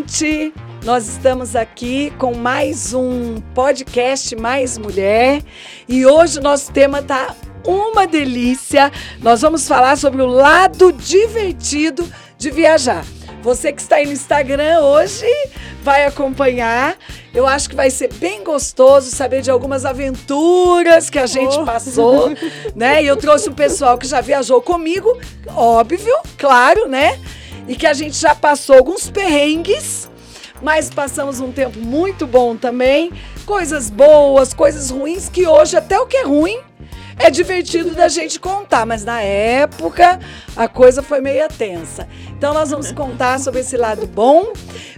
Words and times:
Gente! 0.00 0.54
Nós 0.82 1.06
estamos 1.08 1.54
aqui 1.54 2.10
com 2.18 2.34
mais 2.34 2.94
um 2.94 3.38
podcast 3.54 4.34
Mais 4.34 4.78
Mulher 4.78 5.42
e 5.86 6.06
hoje 6.06 6.38
o 6.38 6.42
nosso 6.42 6.72
tema 6.72 7.02
tá 7.02 7.36
uma 7.66 8.06
delícia. 8.06 8.90
Nós 9.20 9.42
vamos 9.42 9.68
falar 9.68 9.98
sobre 9.98 10.22
o 10.22 10.26
lado 10.26 10.90
divertido 10.90 12.10
de 12.38 12.50
viajar. 12.50 13.04
Você 13.42 13.74
que 13.74 13.82
está 13.82 13.96
aí 13.96 14.06
no 14.06 14.12
Instagram 14.12 14.80
hoje 14.80 15.26
vai 15.82 16.06
acompanhar. 16.06 16.96
Eu 17.34 17.46
acho 17.46 17.68
que 17.68 17.76
vai 17.76 17.90
ser 17.90 18.10
bem 18.14 18.42
gostoso 18.42 19.10
saber 19.10 19.42
de 19.42 19.50
algumas 19.50 19.84
aventuras 19.84 21.10
que 21.10 21.18
a 21.18 21.26
gente 21.26 21.58
oh. 21.58 21.64
passou, 21.64 22.30
né? 22.74 23.02
E 23.02 23.06
eu 23.06 23.18
trouxe 23.18 23.50
um 23.50 23.54
pessoal 23.54 23.98
que 23.98 24.06
já 24.06 24.22
viajou 24.22 24.62
comigo, 24.62 25.20
óbvio, 25.54 26.16
claro, 26.38 26.88
né? 26.88 27.18
E 27.70 27.74
que 27.74 27.86
a 27.86 27.94
gente 27.94 28.18
já 28.18 28.34
passou 28.34 28.76
alguns 28.76 29.08
perrengues 29.08 30.10
mas 30.62 30.90
passamos 30.90 31.40
um 31.40 31.50
tempo 31.50 31.78
muito 31.78 32.26
bom 32.26 32.56
também. 32.56 33.10
Coisas 33.46 33.88
boas, 33.88 34.52
coisas 34.52 34.90
ruins, 34.90 35.28
que 35.28 35.46
hoje 35.46 35.76
até 35.76 35.98
o 35.98 36.06
que 36.06 36.18
é 36.18 36.24
ruim 36.24 36.60
é 37.20 37.30
divertido 37.30 37.90
da 37.90 38.08
gente 38.08 38.40
contar, 38.40 38.86
mas 38.86 39.04
na 39.04 39.20
época 39.20 40.18
a 40.56 40.66
coisa 40.66 41.02
foi 41.02 41.20
meio 41.20 41.46
tensa. 41.48 42.08
Então 42.30 42.54
nós 42.54 42.70
vamos 42.70 42.90
contar 42.92 43.38
sobre 43.38 43.60
esse 43.60 43.76
lado 43.76 44.06
bom. 44.06 44.52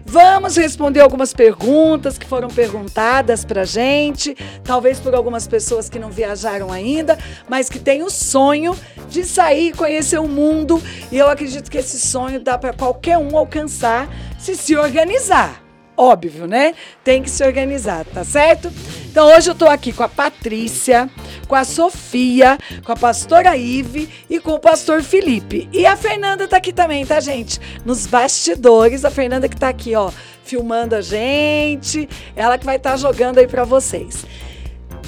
Vamos 0.07 0.57
responder 0.57 1.01
algumas 1.01 1.33
perguntas 1.33 2.17
que 2.17 2.27
foram 2.27 2.49
perguntadas 2.49 3.45
pra 3.45 3.65
gente, 3.65 4.37
talvez 4.63 5.01
por 5.01 5.15
algumas 5.15 5.47
pessoas 5.49 5.89
que 5.89 5.99
não 5.99 6.11
viajaram 6.11 6.73
ainda, 6.73 7.19
mas 7.49 7.69
que 7.69 7.79
têm 7.79 8.03
o 8.03 8.11
sonho 8.11 8.77
de 9.09 9.25
sair 9.25 9.69
e 9.69 9.73
conhecer 9.73 10.19
o 10.19 10.29
mundo, 10.29 10.83
e 11.11 11.19
eu 11.19 11.29
acredito 11.29 11.71
que 11.71 11.79
esse 11.79 11.99
sonho 11.99 12.41
dá 12.41 12.57
para 12.57 12.73
qualquer 12.73 13.19
um 13.19 13.37
alcançar 13.37 14.09
se 14.39 14.57
se 14.57 14.77
organizar. 14.77 15.62
Óbvio, 15.97 16.47
né? 16.47 16.75
Tem 17.05 17.23
que 17.23 17.31
se 17.31 17.45
organizar, 17.45 18.05
tá 18.07 18.25
certo? 18.25 18.73
Então 19.11 19.27
hoje 19.37 19.51
eu 19.51 19.55
tô 19.55 19.67
aqui 19.67 19.93
com 19.93 20.03
a 20.03 20.09
Patrícia, 20.09 21.09
com 21.47 21.55
a 21.55 21.65
Sofia, 21.65 22.59
com 22.83 22.93
a 22.93 22.97
pastora 22.97 23.57
Ive 23.57 24.09
e 24.29 24.41
com 24.41 24.53
o 24.53 24.59
pastor 24.59 25.03
Felipe. 25.03 25.69
E 25.71 25.85
a 25.85 25.97
Fernanda 25.97 26.49
tá 26.49 26.57
aqui 26.57 26.73
também, 26.73 27.05
tá, 27.05 27.21
gente? 27.21 27.61
Nos 27.85 28.07
bastidores, 28.07 29.05
a 29.05 29.11
Fernanda 29.11 29.49
que 29.49 29.57
tá 29.57 29.69
aqui, 29.69 29.95
ó, 29.95 30.11
filmando 30.45 30.95
a 30.95 31.03
gente, 31.03 32.09
ela 32.35 32.57
que 32.57 32.65
vai 32.65 32.77
estar 32.77 32.93
tá 32.93 32.97
jogando 32.97 33.39
aí 33.39 33.47
para 33.47 33.65
vocês. 33.65 34.25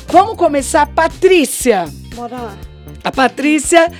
Vamos 0.08 0.36
começar, 0.36 0.86
Patrícia. 0.86 1.86
Bora 2.14 2.36
lá. 2.36 2.58
A 3.02 3.10
Patrícia 3.10 3.90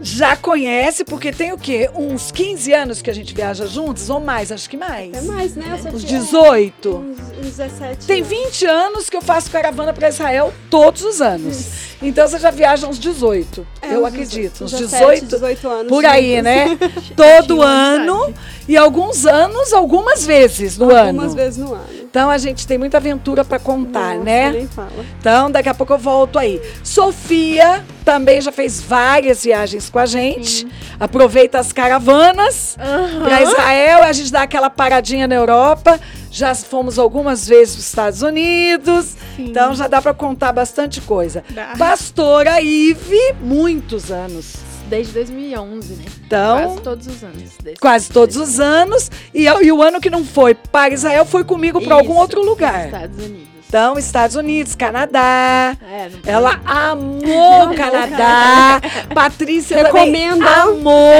já 0.00 0.36
conhece, 0.36 1.04
porque 1.04 1.32
tem 1.32 1.52
o 1.52 1.58
quê? 1.58 1.90
Uns 1.94 2.30
15 2.30 2.72
anos 2.72 3.02
que 3.02 3.10
a 3.10 3.12
gente 3.12 3.34
viaja 3.34 3.66
juntos, 3.66 4.08
ou 4.08 4.20
mais, 4.20 4.50
acho 4.50 4.68
que 4.68 4.76
mais. 4.76 5.12
É 5.12 5.20
mais, 5.22 5.54
né? 5.54 5.80
Uns 5.92 6.04
18. 6.04 6.88
Uns, 6.88 7.18
uns 7.38 7.56
17. 7.56 8.06
Tem 8.06 8.22
20 8.22 8.66
anos 8.66 9.10
que 9.10 9.16
eu 9.16 9.22
faço 9.22 9.50
caravana 9.50 9.92
para 9.92 10.08
Israel 10.08 10.52
todos 10.70 11.02
os 11.02 11.20
anos. 11.20 11.60
Isso. 11.60 11.88
Então 12.00 12.28
você 12.28 12.38
já 12.38 12.50
viaja 12.50 12.86
uns 12.86 12.98
18, 12.98 13.66
é, 13.82 13.94
eu 13.94 14.02
uns 14.02 14.06
acredito. 14.06 14.64
Uns 14.64 14.70
18, 14.70 15.26
18 15.26 15.68
anos. 15.68 15.88
Por 15.88 16.06
aí, 16.06 16.40
né? 16.40 16.78
Todo 17.16 17.60
ano. 17.60 18.32
E 18.68 18.76
alguns 18.76 19.26
anos, 19.26 19.72
algumas 19.72 20.24
vezes 20.24 20.78
no 20.78 20.84
algumas 20.84 21.00
ano. 21.02 21.20
Algumas 21.22 21.34
vezes 21.34 21.58
no 21.58 21.74
ano. 21.74 21.98
Então 22.10 22.30
a 22.30 22.38
gente 22.38 22.66
tem 22.66 22.78
muita 22.78 22.96
aventura 22.96 23.44
para 23.44 23.58
contar, 23.58 24.14
Nossa, 24.14 24.24
né? 24.24 24.50
Nem 24.50 24.66
fala. 24.66 24.90
Então 25.18 25.50
daqui 25.50 25.68
a 25.68 25.74
pouco 25.74 25.92
eu 25.92 25.98
volto 25.98 26.38
aí. 26.38 26.60
Sofia 26.82 27.84
também 28.04 28.40
já 28.40 28.50
fez 28.52 28.80
várias 28.80 29.17
viagens 29.20 29.90
com 29.90 29.98
a 29.98 30.06
gente. 30.06 30.60
Sim. 30.60 30.70
Aproveita 30.98 31.58
as 31.58 31.72
caravanas 31.72 32.76
uhum. 32.78 33.24
para 33.24 33.42
Israel, 33.42 34.02
a 34.02 34.12
gente 34.12 34.32
dá 34.32 34.42
aquela 34.42 34.70
paradinha 34.70 35.26
na 35.26 35.34
Europa. 35.34 35.98
Já 36.30 36.54
fomos 36.54 36.98
algumas 36.98 37.48
vezes 37.48 37.74
para 37.74 37.80
os 37.80 37.86
Estados 37.86 38.22
Unidos. 38.22 39.16
Sim. 39.36 39.46
Então 39.46 39.74
já 39.74 39.88
dá 39.88 40.00
para 40.00 40.14
contar 40.14 40.52
bastante 40.52 41.00
coisa. 41.00 41.42
Dá. 41.50 41.74
Pastora 41.78 42.60
Ive, 42.60 43.34
muitos 43.40 44.10
anos 44.10 44.68
desde 44.88 45.12
2011, 45.12 45.94
né? 45.94 46.04
Então, 46.26 46.56
quase 46.56 46.80
todos 46.82 47.06
os 47.06 47.22
anos. 47.22 47.42
Quase 47.80 48.10
todos 48.10 48.36
os 48.36 48.60
anos. 48.60 49.10
E, 49.34 49.44
e, 49.44 49.72
o 49.72 49.82
ano 49.82 50.00
que 50.00 50.10
não 50.10 50.24
foi 50.24 50.54
para 50.54 50.94
Israel 50.94 51.24
foi 51.24 51.44
comigo 51.44 51.80
para 51.80 51.94
algum 51.94 52.16
outro 52.16 52.42
lugar. 52.42 52.86
Estados 52.86 53.18
Unidos. 53.18 53.57
Então, 53.68 53.98
Estados 53.98 54.34
Unidos, 54.34 54.74
Canadá. 54.74 55.76
É, 55.82 56.08
Ela 56.24 56.58
amou 56.64 57.68
o 57.70 57.74
Canadá. 57.76 58.80
Patrícia 59.14 59.82
Recomenda. 59.82 60.48
amou. 60.48 61.12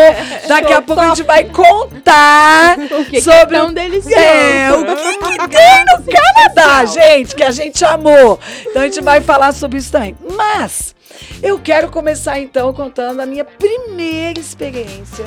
Daqui 0.49 0.73
a 0.73 0.81
pouco 0.81 1.03
a 1.03 1.09
gente 1.09 1.25
vai 1.25 1.45
contar 1.45 2.79
o 2.99 3.05
que 3.05 3.21
sobre 3.21 3.49
que 3.49 3.55
é 3.55 3.59
tão 3.59 3.73
delicioso. 3.75 4.17
É, 4.17 4.73
o 4.73 4.97
que, 4.97 5.19
que 5.19 5.49
tem 5.49 5.85
no 5.85 6.05
Canadá, 6.11 6.87
gente, 6.87 7.35
que 7.35 7.43
a 7.43 7.51
gente 7.51 7.85
amou. 7.85 8.41
Então 8.67 8.81
a 8.81 8.85
gente 8.87 9.03
vai 9.03 9.21
falar 9.21 9.53
sobre 9.53 9.77
isso 9.77 9.93
também. 9.93 10.17
Mas 10.35 10.95
eu 11.43 11.59
quero 11.59 11.91
começar 11.91 12.41
então 12.41 12.73
contando 12.73 13.21
a 13.21 13.27
minha 13.27 13.45
primeira 13.45 14.41
experiência 14.41 15.27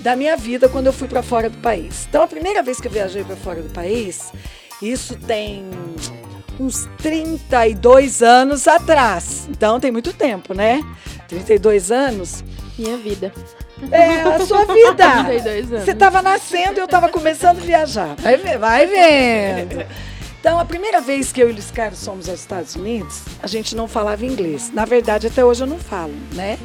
da 0.00 0.14
minha 0.14 0.36
vida 0.36 0.68
quando 0.68 0.88
eu 0.88 0.92
fui 0.92 1.08
para 1.08 1.22
fora 1.22 1.48
do 1.48 1.56
país. 1.58 2.06
Então, 2.08 2.22
a 2.22 2.28
primeira 2.28 2.62
vez 2.62 2.80
que 2.80 2.86
eu 2.86 2.92
viajei 2.92 3.24
para 3.24 3.34
fora 3.34 3.60
do 3.60 3.70
país, 3.70 4.30
isso 4.80 5.16
tem 5.16 5.70
uns 6.58 6.88
32 6.98 8.22
anos 8.22 8.66
atrás. 8.66 9.46
Então, 9.50 9.78
tem 9.80 9.90
muito 9.90 10.12
tempo, 10.12 10.54
né? 10.54 10.82
32 11.28 11.90
anos. 11.90 12.44
Minha 12.78 12.96
vida. 12.96 13.32
É, 13.90 14.22
a 14.22 14.40
sua 14.46 14.64
vida. 14.64 15.24
32 15.24 15.72
anos. 15.72 15.84
Você 15.84 15.90
estava 15.92 16.22
nascendo 16.22 16.78
e 16.78 16.80
eu 16.80 16.84
estava 16.84 17.08
começando 17.08 17.58
a 17.58 17.64
viajar. 17.64 18.16
Vai, 18.16 18.36
vai 18.58 18.86
vendo. 18.86 19.86
Então, 20.40 20.58
a 20.58 20.64
primeira 20.64 21.00
vez 21.00 21.32
que 21.32 21.42
eu 21.42 21.48
e 21.48 21.50
o 21.50 21.54
Luiz 21.54 21.70
Carlos 21.70 22.04
fomos 22.04 22.28
aos 22.28 22.40
Estados 22.40 22.76
Unidos, 22.76 23.22
a 23.42 23.46
gente 23.46 23.74
não 23.74 23.88
falava 23.88 24.24
inglês. 24.24 24.70
Na 24.72 24.84
verdade, 24.84 25.26
até 25.26 25.44
hoje 25.44 25.62
eu 25.62 25.66
não 25.66 25.78
falo, 25.78 26.14
né? 26.34 26.58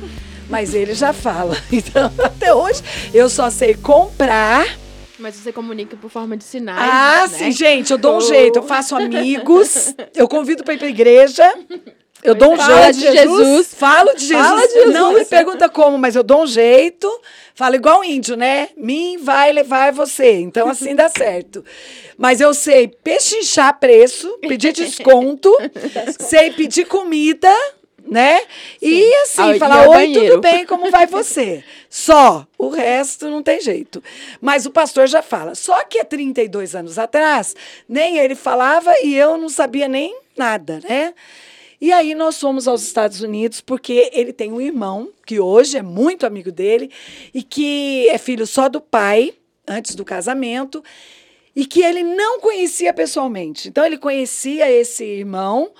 Mas 0.49 0.73
ele 0.73 0.93
já 0.93 1.13
fala. 1.13 1.57
Então, 1.71 2.11
até 2.23 2.53
hoje, 2.53 2.83
eu 3.13 3.29
só 3.29 3.49
sei 3.49 3.73
comprar. 3.73 4.67
Mas 5.21 5.35
você 5.35 5.53
comunica 5.53 5.95
por 5.95 6.09
forma 6.09 6.35
de 6.35 6.43
sinais. 6.43 6.79
Ah, 6.79 7.27
né? 7.27 7.37
sim, 7.37 7.51
gente, 7.51 7.91
eu 7.91 7.97
dou 7.97 8.17
um 8.17 8.21
jeito. 8.21 8.57
Eu 8.57 8.63
faço 8.63 8.95
amigos, 8.97 9.93
eu 10.15 10.27
convido 10.27 10.63
para 10.63 10.73
ir 10.73 10.77
para 10.77 10.87
igreja. 10.87 11.43
Eu 12.23 12.35
dou 12.35 12.53
um 12.53 12.57
jeito. 12.57 12.97
de 12.97 13.11
Jesus. 13.11 13.73
Falo 13.73 14.13
de 14.13 14.25
Jesus. 14.25 14.47
Fala 14.47 14.67
de 14.67 14.73
Jesus. 14.73 14.93
Não 14.93 15.13
me 15.13 15.25
pergunta 15.25 15.69
como, 15.69 15.97
mas 15.97 16.15
eu 16.15 16.23
dou 16.23 16.43
um 16.43 16.47
jeito. 16.47 17.07
Falo 17.53 17.75
igual 17.75 18.03
índio, 18.03 18.35
né? 18.35 18.69
Mim 18.75 19.17
vai 19.19 19.51
levar 19.51 19.91
você. 19.91 20.39
Então, 20.39 20.67
assim 20.69 20.95
dá 20.95 21.09
certo. 21.09 21.63
Mas 22.17 22.41
eu 22.41 22.53
sei 22.53 22.87
pechinchar 22.87 23.79
preço, 23.79 24.27
pedir 24.39 24.73
desconto, 24.73 25.55
sei 26.19 26.51
pedir 26.51 26.85
comida, 26.85 27.51
né? 28.07 28.39
Sim. 28.39 28.47
E 28.81 29.13
assim, 29.23 29.51
ah, 29.53 29.59
falar, 29.59 29.89
oi, 29.89 29.95
banheiro. 29.95 30.35
tudo 30.35 30.41
bem, 30.41 30.65
como 30.65 30.89
vai 30.89 31.07
você? 31.07 31.63
Só. 31.89 32.45
O 32.57 32.69
resto 32.69 33.29
não 33.29 33.41
tem 33.41 33.59
jeito. 33.59 34.03
Mas 34.39 34.65
o 34.65 34.71
pastor 34.71 35.07
já 35.07 35.21
fala. 35.21 35.55
Só 35.55 35.83
que 35.85 35.99
há 35.99 36.05
32 36.05 36.75
anos 36.75 36.97
atrás, 36.97 37.55
nem 37.87 38.17
ele 38.17 38.35
falava 38.35 38.93
e 39.01 39.15
eu 39.15 39.37
não 39.37 39.49
sabia 39.49 39.87
nem 39.87 40.15
nada, 40.37 40.79
né? 40.87 41.13
E 41.79 41.91
aí 41.91 42.13
nós 42.13 42.39
fomos 42.39 42.67
aos 42.67 42.83
Estados 42.83 43.21
Unidos 43.21 43.59
porque 43.59 44.11
ele 44.13 44.31
tem 44.31 44.51
um 44.51 44.61
irmão 44.61 45.09
que 45.25 45.39
hoje 45.39 45.77
é 45.77 45.81
muito 45.81 46.27
amigo 46.27 46.51
dele 46.51 46.91
e 47.33 47.41
que 47.41 48.07
é 48.09 48.19
filho 48.19 48.45
só 48.45 48.69
do 48.69 48.79
pai 48.79 49.33
antes 49.67 49.95
do 49.95 50.05
casamento 50.05 50.83
e 51.55 51.65
que 51.65 51.81
ele 51.81 52.03
não 52.03 52.39
conhecia 52.39 52.93
pessoalmente. 52.93 53.67
Então, 53.67 53.85
ele 53.85 53.97
conhecia 53.97 54.69
esse 54.71 55.03
irmão 55.03 55.71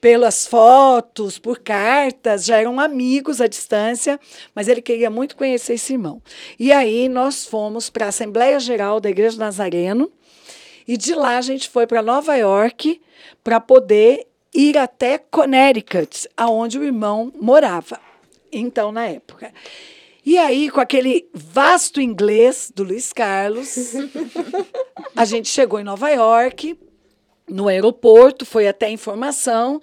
pelas 0.00 0.46
fotos, 0.46 1.38
por 1.38 1.58
cartas, 1.58 2.44
já 2.44 2.58
eram 2.58 2.78
amigos 2.78 3.40
à 3.40 3.46
distância, 3.46 4.18
mas 4.54 4.68
ele 4.68 4.82
queria 4.82 5.10
muito 5.10 5.36
conhecer 5.36 5.74
esse 5.74 5.92
irmão. 5.92 6.22
E 6.58 6.72
aí 6.72 7.08
nós 7.08 7.44
fomos 7.44 7.90
para 7.90 8.06
a 8.06 8.08
Assembleia 8.08 8.58
Geral 8.60 9.00
da 9.00 9.10
Igreja 9.10 9.38
Nazareno, 9.38 10.10
e 10.86 10.96
de 10.96 11.14
lá 11.14 11.36
a 11.36 11.42
gente 11.42 11.68
foi 11.68 11.86
para 11.86 12.02
Nova 12.02 12.34
York 12.36 13.00
para 13.44 13.60
poder 13.60 14.26
ir 14.54 14.78
até 14.78 15.18
Connecticut, 15.18 16.28
aonde 16.36 16.78
o 16.78 16.84
irmão 16.84 17.32
morava. 17.38 18.00
Então, 18.50 18.90
na 18.90 19.06
época. 19.06 19.52
E 20.24 20.36
aí, 20.36 20.70
com 20.70 20.80
aquele 20.80 21.28
vasto 21.32 22.00
inglês 22.00 22.72
do 22.74 22.84
Luiz 22.84 23.12
Carlos, 23.12 23.94
a 25.14 25.24
gente 25.24 25.48
chegou 25.48 25.78
em 25.78 25.84
Nova 25.84 26.10
York, 26.10 26.78
no 27.48 27.68
aeroporto, 27.68 28.44
foi 28.44 28.68
até 28.68 28.90
informação 28.90 29.80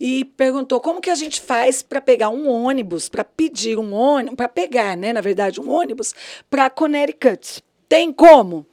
e 0.00 0.24
perguntou 0.24 0.80
como 0.80 1.00
que 1.00 1.10
a 1.10 1.14
gente 1.14 1.40
faz 1.40 1.82
para 1.82 2.00
pegar 2.00 2.28
um 2.28 2.48
ônibus, 2.48 3.08
para 3.08 3.24
pedir 3.24 3.78
um 3.78 3.92
ônibus, 3.92 4.36
para 4.36 4.48
pegar, 4.48 4.96
né, 4.96 5.12
na 5.12 5.20
verdade, 5.20 5.60
um 5.60 5.70
ônibus 5.70 6.14
para 6.50 6.68
Connecticut. 6.70 7.62
Tem 7.88 8.10
como? 8.10 8.66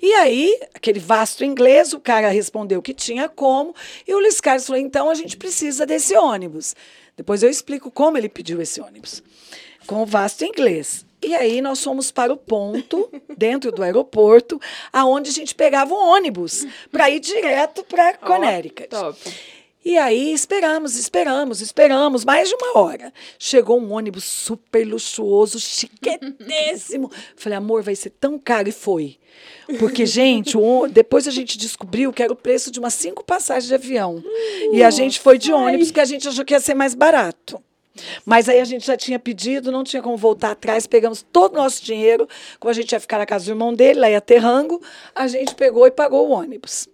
E 0.00 0.12
aí, 0.14 0.60
aquele 0.74 1.00
vasto 1.00 1.42
inglês, 1.42 1.94
o 1.94 2.00
cara 2.00 2.28
respondeu 2.28 2.82
que 2.82 2.92
tinha 2.92 3.28
como, 3.28 3.74
e 4.06 4.14
o 4.14 4.18
Luiz 4.18 4.40
Carlos 4.42 4.66
falou: 4.66 4.80
então 4.80 5.08
a 5.08 5.14
gente 5.14 5.38
precisa 5.38 5.86
desse 5.86 6.14
ônibus. 6.14 6.76
Depois 7.16 7.42
eu 7.42 7.48
explico 7.48 7.90
como 7.90 8.18
ele 8.18 8.28
pediu 8.28 8.60
esse 8.60 8.80
ônibus 8.80 9.22
com 9.86 10.02
o 10.02 10.06
vasto 10.06 10.44
inglês. 10.44 11.07
E 11.22 11.34
aí 11.34 11.60
nós 11.60 11.82
fomos 11.82 12.10
para 12.10 12.32
o 12.32 12.36
ponto, 12.36 13.10
dentro 13.36 13.72
do 13.72 13.82
aeroporto, 13.82 14.60
aonde 14.92 15.30
a 15.30 15.32
gente 15.32 15.54
pegava 15.54 15.92
um 15.92 16.08
ônibus 16.14 16.66
para 16.92 17.10
ir 17.10 17.20
direto 17.20 17.84
para 17.84 18.14
Connecticut. 18.14 18.88
Top. 18.88 19.18
E 19.84 19.96
aí 19.96 20.32
esperamos, 20.32 20.96
esperamos, 20.96 21.60
esperamos, 21.60 22.24
mais 22.24 22.48
de 22.48 22.54
uma 22.56 22.78
hora. 22.78 23.12
Chegou 23.38 23.80
um 23.80 23.92
ônibus 23.92 24.24
super 24.24 24.86
luxuoso, 24.86 25.58
chiquetésimo. 25.58 27.10
Falei, 27.36 27.56
amor, 27.56 27.82
vai 27.82 27.94
ser 27.94 28.10
tão 28.10 28.38
caro. 28.38 28.68
E 28.68 28.72
foi. 28.72 29.16
Porque, 29.78 30.04
gente, 30.06 30.58
o 30.58 30.88
depois 30.88 31.26
a 31.26 31.30
gente 31.30 31.56
descobriu 31.56 32.12
que 32.12 32.22
era 32.22 32.32
o 32.32 32.36
preço 32.36 32.70
de 32.70 32.78
umas 32.78 32.94
cinco 32.94 33.24
passagens 33.24 33.68
de 33.68 33.74
avião. 33.74 34.22
e 34.72 34.82
a 34.82 34.90
gente 34.90 35.20
foi 35.20 35.38
de 35.38 35.52
ônibus, 35.52 35.88
porque 35.88 36.00
a 36.00 36.04
gente 36.04 36.28
achou 36.28 36.44
que 36.44 36.52
ia 36.52 36.60
ser 36.60 36.74
mais 36.74 36.94
barato. 36.94 37.62
Mas 38.24 38.48
aí 38.48 38.60
a 38.60 38.64
gente 38.64 38.86
já 38.86 38.96
tinha 38.96 39.18
pedido, 39.18 39.72
não 39.72 39.84
tinha 39.84 40.02
como 40.02 40.16
voltar 40.16 40.52
atrás, 40.52 40.86
pegamos 40.86 41.24
todo 41.32 41.54
o 41.54 41.56
nosso 41.56 41.84
dinheiro, 41.84 42.28
como 42.58 42.70
a 42.70 42.74
gente 42.74 42.92
ia 42.92 43.00
ficar 43.00 43.18
na 43.18 43.26
casa 43.26 43.44
do 43.46 43.50
irmão 43.50 43.74
dele, 43.74 44.00
lá 44.00 44.10
ia 44.10 44.20
ter 44.20 44.38
rango, 44.38 44.80
a 45.14 45.26
gente 45.26 45.54
pegou 45.54 45.86
e 45.86 45.90
pagou 45.90 46.28
o 46.28 46.30
ônibus. 46.32 46.88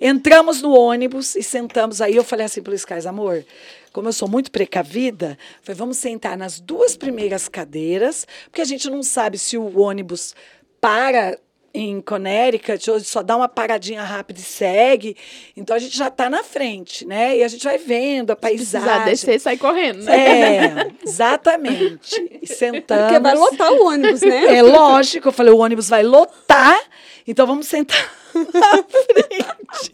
Entramos 0.00 0.62
no 0.62 0.72
ônibus 0.72 1.34
e 1.34 1.42
sentamos 1.42 2.00
aí, 2.00 2.14
eu 2.14 2.24
falei 2.24 2.46
assim 2.46 2.62
para 2.62 2.72
o 2.72 2.74
Skies, 2.74 3.06
amor, 3.06 3.44
como 3.92 4.08
eu 4.08 4.12
sou 4.12 4.28
muito 4.28 4.50
precavida, 4.50 5.38
falei, 5.62 5.76
vamos 5.76 5.96
sentar 5.96 6.36
nas 6.36 6.60
duas 6.60 6.96
primeiras 6.96 7.48
cadeiras, 7.48 8.26
porque 8.44 8.60
a 8.60 8.64
gente 8.64 8.88
não 8.90 9.02
sabe 9.02 9.38
se 9.38 9.56
o 9.56 9.80
ônibus 9.80 10.34
para 10.80 11.38
em 11.76 12.00
Connecticut, 12.00 12.90
ou 12.90 12.98
só 13.00 13.22
dá 13.22 13.36
uma 13.36 13.48
paradinha 13.48 14.02
rápida 14.02 14.40
e 14.40 14.42
segue. 14.42 15.16
Então 15.54 15.76
a 15.76 15.78
gente 15.78 15.96
já 15.96 16.08
está 16.08 16.30
na 16.30 16.42
frente, 16.42 17.06
né? 17.06 17.36
E 17.36 17.44
a 17.44 17.48
gente 17.48 17.62
vai 17.62 17.76
vendo 17.76 18.30
a 18.30 18.36
paisagem. 18.36 19.04
descer, 19.04 19.38
sai 19.38 19.58
correndo, 19.58 20.02
né? 20.04 20.16
É, 20.16 20.86
exatamente. 21.06 22.38
E 22.40 22.46
sentamos. 22.46 23.04
Porque 23.04 23.18
vai 23.20 23.34
lotar 23.34 23.72
o 23.72 23.86
ônibus, 23.88 24.22
né? 24.22 24.56
É 24.56 24.62
lógico, 24.62 25.28
eu 25.28 25.32
falei, 25.32 25.52
o 25.52 25.58
ônibus 25.58 25.88
vai 25.88 26.02
lotar, 26.02 26.80
então 27.26 27.46
vamos 27.46 27.66
sentar 27.66 28.10
na 28.34 28.82
frente. 28.82 29.92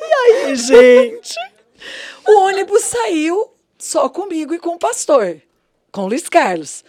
E 0.00 0.14
aí, 0.14 0.56
gente, 0.56 1.34
o 2.26 2.40
ônibus 2.40 2.82
saiu 2.82 3.52
só 3.76 4.08
comigo 4.08 4.54
e 4.54 4.58
com 4.58 4.70
o 4.70 4.78
pastor, 4.78 5.42
com 5.90 6.04
o 6.04 6.08
Luiz 6.08 6.26
Carlos. 6.28 6.82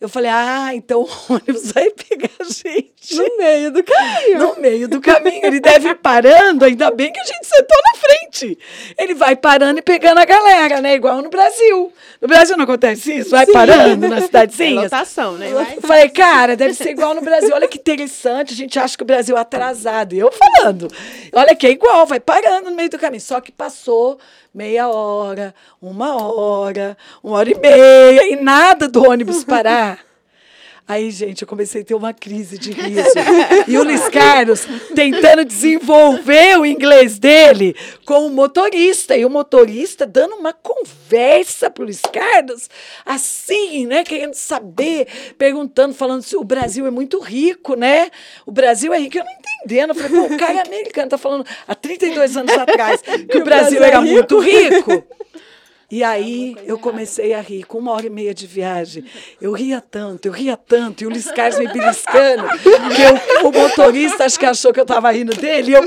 Eu 0.00 0.08
falei, 0.08 0.30
ah, 0.30 0.70
então 0.74 1.02
o 1.02 1.08
ônibus 1.32 1.72
vai 1.72 1.90
pegar 1.90 2.28
a 2.38 2.44
gente 2.44 3.16
No 3.16 3.36
meio 3.38 3.70
do 3.70 3.82
caminho. 3.82 4.38
no 4.38 4.56
meio 4.60 4.88
do 4.88 5.00
caminho. 5.00 5.44
Ele 5.46 5.58
deve 5.60 5.88
ir 5.88 5.94
parando, 5.96 6.64
ainda 6.64 6.90
bem 6.90 7.10
que 7.12 7.18
a 7.20 7.24
gente 7.24 7.46
sentou 7.46 7.76
na 7.92 7.98
frente. 7.98 8.58
Ele 8.98 9.14
vai 9.14 9.34
parando 9.36 9.78
e 9.78 9.82
pegando 9.82 10.18
a 10.18 10.24
galera, 10.24 10.80
né? 10.82 10.94
Igual 10.94 11.22
no 11.22 11.30
Brasil. 11.30 11.92
No 12.20 12.28
Brasil 12.28 12.56
não 12.56 12.64
acontece 12.64 13.12
isso? 13.18 13.30
Vai 13.30 13.46
parando 13.46 14.08
nas 14.08 14.24
É 14.24 14.26
cidadezinhas. 14.26 14.82
lotação, 14.84 15.32
né? 15.38 15.50
Vai. 15.52 15.76
Eu 15.76 15.82
falei, 15.82 16.08
cara, 16.10 16.56
deve 16.56 16.74
ser 16.74 16.90
igual 16.90 17.14
no 17.14 17.22
Brasil. 17.22 17.50
Olha 17.54 17.66
que 17.68 17.78
interessante, 17.78 18.52
a 18.52 18.56
gente 18.56 18.78
acha 18.78 18.96
que 18.96 19.02
o 19.02 19.06
Brasil 19.06 19.36
é 19.36 19.40
atrasado. 19.40 20.14
E 20.14 20.18
eu 20.18 20.30
falando, 20.30 20.88
olha 21.32 21.54
que 21.56 21.66
é 21.66 21.70
igual, 21.70 22.04
vai 22.06 22.20
parando 22.20 22.68
no 22.70 22.76
meio 22.76 22.90
do 22.90 22.98
caminho. 22.98 23.20
Só 23.22 23.40
que 23.40 23.50
passou 23.50 24.18
meia 24.56 24.88
hora, 24.88 25.54
uma 25.82 26.16
hora, 26.16 26.96
uma 27.22 27.36
hora 27.36 27.50
e 27.50 27.60
meia, 27.60 28.32
e 28.32 28.36
nada 28.36 28.88
do 28.88 29.06
ônibus 29.06 29.44
parar. 29.44 30.05
Aí, 30.88 31.10
gente, 31.10 31.42
eu 31.42 31.48
comecei 31.48 31.82
a 31.82 31.84
ter 31.84 31.94
uma 31.94 32.14
crise 32.14 32.56
de 32.56 32.70
riso. 32.70 33.10
E 33.66 33.76
o 33.76 33.82
Luiz 33.82 34.08
Carlos 34.08 34.66
tentando 34.94 35.44
desenvolver 35.44 36.58
o 36.58 36.64
inglês 36.64 37.18
dele 37.18 37.74
com 38.04 38.26
o 38.26 38.30
motorista. 38.30 39.16
E 39.16 39.24
o 39.24 39.30
motorista 39.30 40.06
dando 40.06 40.36
uma 40.36 40.52
conversa 40.52 41.68
pro 41.68 41.84
Luiz 41.84 42.00
Carlos, 42.00 42.70
assim, 43.04 43.86
né? 43.86 44.04
Querendo 44.04 44.34
saber, 44.34 45.08
perguntando, 45.36 45.92
falando 45.92 46.22
se 46.22 46.36
o 46.36 46.44
Brasil 46.44 46.86
é 46.86 46.90
muito 46.90 47.18
rico, 47.18 47.74
né? 47.74 48.08
O 48.46 48.52
Brasil 48.52 48.94
é 48.94 48.98
rico. 48.98 49.18
Eu 49.18 49.24
não 49.24 49.32
entendendo. 49.32 49.90
Eu 49.90 49.94
falei, 49.96 50.28
pô, 50.28 50.34
o 50.34 50.38
cara 50.38 50.58
é 50.58 50.66
americano 50.66 51.10
tá 51.10 51.18
falando 51.18 51.44
há 51.66 51.74
32 51.74 52.36
anos 52.36 52.52
atrás 52.52 53.02
que 53.28 53.38
o 53.38 53.44
Brasil 53.44 53.80
Brasil 53.80 53.82
é 53.82 53.88
era 53.88 53.98
rico. 54.00 54.12
muito 54.12 54.38
rico. 54.38 55.04
E 55.90 56.02
aí 56.02 56.56
eu 56.64 56.78
comecei 56.78 57.32
a 57.32 57.40
rir, 57.40 57.62
com 57.64 57.78
uma 57.78 57.92
hora 57.92 58.06
e 58.06 58.10
meia 58.10 58.34
de 58.34 58.46
viagem. 58.46 59.04
Eu 59.40 59.52
ria 59.52 59.80
tanto, 59.80 60.26
eu 60.26 60.32
ria 60.32 60.56
tanto, 60.56 61.04
e 61.04 61.06
o 61.06 61.10
Luiz 61.10 61.30
Carlos 61.30 61.58
me 61.60 61.68
beliscando, 61.68 62.48
que 62.58 63.02
eu- 63.02 63.48
o 63.48 63.52
motorista 63.52 64.24
acho 64.24 64.38
que 64.38 64.46
achou 64.46 64.72
que 64.72 64.80
eu 64.80 64.84
estava 64.84 65.10
rindo 65.12 65.34
dele, 65.36 65.70
e 65.70 65.74
eu. 65.74 65.82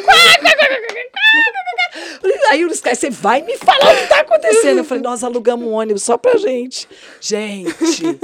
Aí 2.51 2.65
o 2.65 2.69
Carlos, 2.69 2.99
você 2.99 3.09
vai 3.09 3.41
me 3.41 3.57
falar 3.57 3.93
o 3.93 3.97
que 3.97 4.03
está 4.03 4.19
acontecendo. 4.19 4.77
Eu 4.77 4.83
falei, 4.83 5.03
nós 5.03 5.23
alugamos 5.23 5.67
um 5.67 5.71
ônibus 5.71 6.03
só 6.03 6.17
pra 6.17 6.37
gente. 6.37 6.87
Gente, 7.19 8.19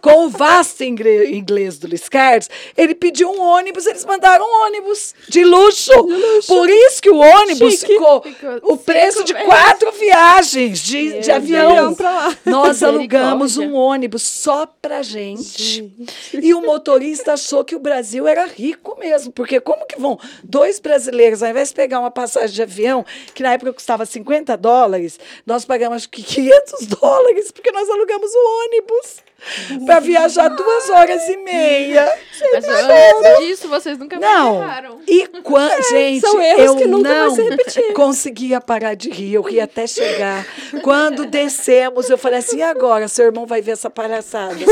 com 0.00 0.26
o 0.26 0.28
vasto 0.28 0.84
inglês 0.84 1.78
do 1.78 1.88
Luiz 1.88 2.08
Carlos, 2.08 2.48
ele 2.76 2.94
pediu 2.94 3.30
um 3.30 3.40
ônibus, 3.40 3.86
eles 3.86 4.04
mandaram 4.04 4.44
um 4.44 4.66
ônibus 4.66 5.14
de 5.28 5.44
luxo. 5.44 5.92
Por 6.46 6.68
isso 6.68 7.02
que 7.02 7.10
o 7.10 7.18
ônibus 7.18 7.74
Chique. 7.74 7.92
ficou 7.92 8.22
Ficou 8.22 8.58
o 8.62 8.76
preço 8.76 9.24
de 9.24 9.34
quatro 9.34 9.90
viagens 9.92 10.80
de, 10.80 11.20
de 11.20 11.30
avião. 11.30 11.88
avião. 11.88 12.36
Nós 12.44 12.82
alugamos 12.84 13.56
um 13.56 13.74
ônibus 13.74 14.22
só 14.22 14.66
pra 14.80 15.02
gente. 15.02 15.92
E 16.32 16.54
o 16.54 16.62
motorista 16.62 17.32
achou 17.34 17.64
que 17.64 17.74
o 17.76 17.80
Brasil 17.80 18.26
era 18.26 18.46
rico 18.46 18.96
mesmo. 18.98 19.32
Porque 19.32 19.60
como 19.60 19.86
que 19.86 19.98
vão 19.98 20.18
dois 20.42 20.78
brasileiros, 20.78 21.42
ao 21.42 21.50
invés 21.50 21.68
de 21.68 21.74
pegar 21.74 22.00
uma 22.00 22.10
passagem 22.10 22.54
de 22.54 22.62
avião, 22.62 23.04
que 23.38 23.42
na 23.44 23.52
época 23.52 23.72
custava 23.72 24.04
50 24.04 24.56
dólares, 24.56 25.20
nós 25.46 25.64
pagamos 25.64 25.98
acho 25.98 26.08
que 26.08 26.24
500 26.24 26.86
dólares, 27.00 27.52
porque 27.52 27.70
nós 27.70 27.88
alugamos 27.88 28.28
o 28.34 28.64
ônibus 28.64 29.22
para 29.86 30.00
viajar 30.00 30.48
duas 30.48 30.90
horas 30.90 31.28
e 31.28 31.36
meia. 31.36 32.04
Mas 32.52 32.64
antes 32.66 33.46
disso, 33.46 33.68
vocês 33.68 33.96
nunca 33.98 34.18
Não. 34.18 34.62
erraram. 34.62 35.00
E 35.06 35.26
quando, 35.42 35.82
gente, 35.88 36.20
são 36.20 36.40
erros 36.40 36.64
eu 36.64 36.76
que 36.76 36.86
nunca 36.86 37.08
vai 37.08 37.28
não 37.28 37.94
conseguia 37.94 38.60
parar 38.60 38.94
de 38.94 39.10
rir, 39.10 39.34
eu 39.34 39.42
ria 39.42 39.64
até 39.64 39.86
chegar. 39.86 40.46
Quando 40.82 41.24
descemos, 41.26 42.10
eu 42.10 42.18
falei 42.18 42.40
assim, 42.40 42.58
e 42.58 42.62
agora? 42.62 43.06
Seu 43.08 43.26
irmão 43.26 43.46
vai 43.46 43.62
ver 43.62 43.72
essa 43.72 43.88
palhaçada. 43.88 44.56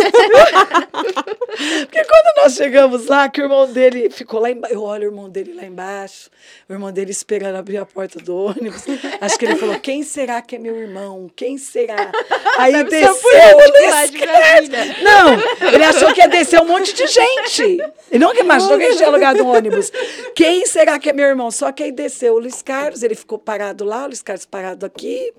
Porque 1.80 2.04
quando 2.04 2.36
nós 2.44 2.54
chegamos 2.54 3.06
lá, 3.06 3.28
que 3.28 3.40
o 3.40 3.44
irmão 3.44 3.66
dele 3.72 4.10
ficou 4.10 4.40
lá 4.40 4.50
embaixo, 4.50 4.74
eu 4.74 4.82
olho 4.82 5.04
o 5.04 5.12
irmão 5.12 5.28
dele 5.28 5.54
lá 5.54 5.64
embaixo, 5.64 6.28
o 6.68 6.72
irmão 6.72 6.92
dele 6.92 7.10
esperando 7.10 7.56
abrir 7.56 7.78
a 7.78 7.86
porta 7.86 8.18
do 8.18 8.36
ônibus. 8.36 8.82
Acho 9.20 9.38
que 9.38 9.44
ele 9.46 9.56
falou, 9.56 9.78
quem 9.80 10.02
será 10.02 10.42
que 10.42 10.56
é 10.56 10.58
meu 10.58 10.76
irmão? 10.76 11.30
Quem 11.34 11.56
será? 11.56 12.12
Aí 12.58 12.72
Deve 12.72 12.90
desceu 12.90 13.14
polícia 13.14 14.55
o. 14.60 15.02
Não, 15.02 15.68
ele 15.72 15.84
achou 15.84 16.12
que 16.12 16.20
ia 16.20 16.28
descer 16.28 16.60
um 16.60 16.66
monte 16.66 16.92
de 16.94 17.06
gente. 17.06 17.78
Ele 18.10 18.24
nunca 18.24 18.40
imaginou 18.40 18.78
que 18.78 18.84
a 18.84 18.86
gente 18.88 18.96
tinha 18.98 19.08
alugado 19.08 19.42
um 19.42 19.48
ônibus. 19.48 19.92
Quem 20.34 20.64
será 20.66 20.98
que 20.98 21.10
é 21.10 21.12
meu 21.12 21.26
irmão? 21.26 21.50
Só 21.50 21.72
que 21.72 21.82
aí 21.82 21.92
desceu 21.92 22.34
o 22.34 22.38
Luiz 22.38 22.62
Carlos, 22.62 23.02
ele 23.02 23.14
ficou 23.14 23.38
parado 23.38 23.84
lá, 23.84 24.04
o 24.04 24.06
Luiz 24.06 24.22
Carlos 24.22 24.46
parado 24.46 24.86
aqui, 24.86 25.32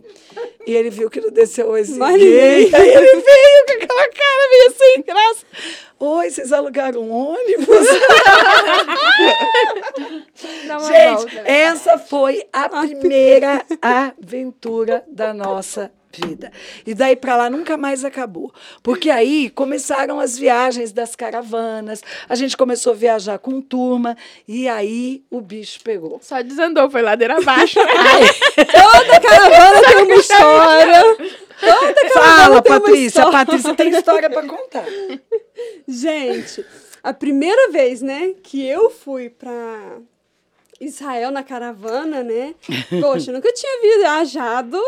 e 0.65 0.75
ele 0.75 0.89
viu 0.89 1.09
que 1.09 1.21
não 1.21 1.29
desceu 1.29 1.77
esse 1.77 1.97
Mas. 1.97 2.15
Aí 2.15 2.23
ele 2.23 2.71
veio 2.71 3.65
com 3.65 3.83
aquela 3.83 4.09
cara 4.09 4.49
meio 4.49 4.73
sem 4.77 5.01
graça. 5.01 5.45
Oi, 5.99 6.29
vocês 6.29 6.53
alugaram 6.53 7.01
um 7.01 7.11
ônibus? 7.11 7.87
Gente, 10.87 11.35
volta. 11.35 11.49
essa 11.49 11.97
foi 11.97 12.47
a 12.53 12.69
primeira 12.69 13.65
aventura 13.81 15.03
da 15.07 15.33
nossa 15.33 15.91
vida. 16.25 16.51
E 16.85 16.93
daí 16.93 17.15
pra 17.15 17.35
lá 17.35 17.49
nunca 17.49 17.77
mais 17.77 18.03
acabou. 18.03 18.53
Porque 18.81 19.09
aí 19.09 19.49
começaram 19.49 20.19
as 20.19 20.37
viagens 20.37 20.91
das 20.91 21.15
caravanas, 21.15 22.03
a 22.27 22.35
gente 22.35 22.57
começou 22.57 22.93
a 22.93 22.95
viajar 22.95 23.39
com 23.39 23.61
turma, 23.61 24.17
e 24.47 24.67
aí 24.67 25.23
o 25.29 25.41
bicho 25.41 25.79
pegou. 25.83 26.19
Só 26.21 26.41
desandou, 26.41 26.89
foi 26.89 27.01
ladeira 27.01 27.37
abaixo. 27.37 27.79
Toda 28.55 29.19
caravana 29.19 29.81
tem 29.81 30.03
uma 30.03 30.15
história. 30.15 31.17
Toda 31.59 32.09
Fala, 32.13 32.61
Patrícia. 32.61 33.23
A. 33.23 33.31
Patrícia 33.31 33.73
tem 33.75 33.89
história 33.89 34.29
pra 34.29 34.43
contar. 34.43 34.85
Gente, 35.87 36.65
a 37.03 37.13
primeira 37.13 37.71
vez, 37.71 38.01
né, 38.01 38.33
que 38.43 38.65
eu 38.65 38.89
fui 38.89 39.29
pra 39.29 39.97
Israel 40.79 41.31
na 41.31 41.43
caravana, 41.43 42.23
né? 42.23 42.53
Poxa, 43.01 43.31
nunca 43.31 43.51
tinha 43.53 43.97
viajado 43.99 44.79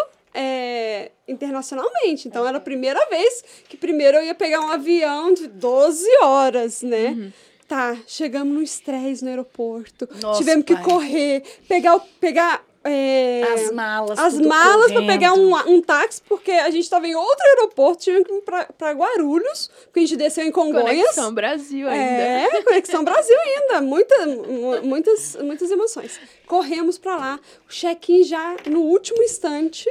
é, 0.42 1.12
internacionalmente. 1.28 2.28
Então 2.28 2.48
era 2.48 2.58
a 2.58 2.62
primeira 2.62 3.00
vez 3.10 3.44
que 3.68 3.76
primeiro 3.76 4.18
eu 4.18 4.24
ia 4.24 4.36
pegar 4.36 4.62
um 4.62 4.72
avião 4.72 5.34
de 5.34 5.48
12 5.48 6.08
horas, 6.24 6.82
né? 6.82 7.32
Tá, 7.68 7.96
chegamos 8.08 8.54
no 8.54 8.64
estresse 8.64 9.24
no 9.24 9.30
aeroporto. 9.30 10.08
Nossa, 10.22 10.40
Tivemos 10.40 10.66
que 10.66 10.74
pai. 10.74 10.84
correr, 10.84 11.44
pegar, 11.68 12.00
pegar 12.20 12.66
é, 12.84 13.44
As 13.54 13.72
malas, 13.72 14.18
as 14.18 14.40
malas 14.40 14.92
para 14.92 15.06
pegar 15.06 15.34
um, 15.34 15.54
um 15.68 15.82
táxi, 15.82 16.22
porque 16.28 16.50
a 16.50 16.70
gente 16.72 16.84
estava 16.86 17.06
em 17.08 17.14
outro 17.14 17.46
aeroporto, 17.46 18.02
tivemos 18.04 18.26
que 18.28 18.34
ir 18.34 18.42
para 18.42 18.92
Guarulhos, 18.94 19.70
porque 19.84 20.00
a 20.00 20.02
gente 20.02 20.16
desceu 20.18 20.46
em 20.46 20.52
Congonhas. 20.52 20.88
Conexão 20.88 21.32
Brasil 21.34 21.88
ainda. 21.88 22.04
É, 22.04 22.64
Conexão 22.64 23.04
Brasil 23.04 23.38
ainda. 23.40 23.82
Muita, 23.82 24.26
mu- 24.26 24.82
muitas, 24.84 25.36
muitas 25.36 25.70
emoções. 25.70 26.20
Corremos 26.48 26.98
pra 26.98 27.18
lá. 27.18 27.40
O 27.68 27.72
check-in 27.72 28.24
já 28.24 28.56
no 28.66 28.80
último 28.82 29.22
instante, 29.22 29.88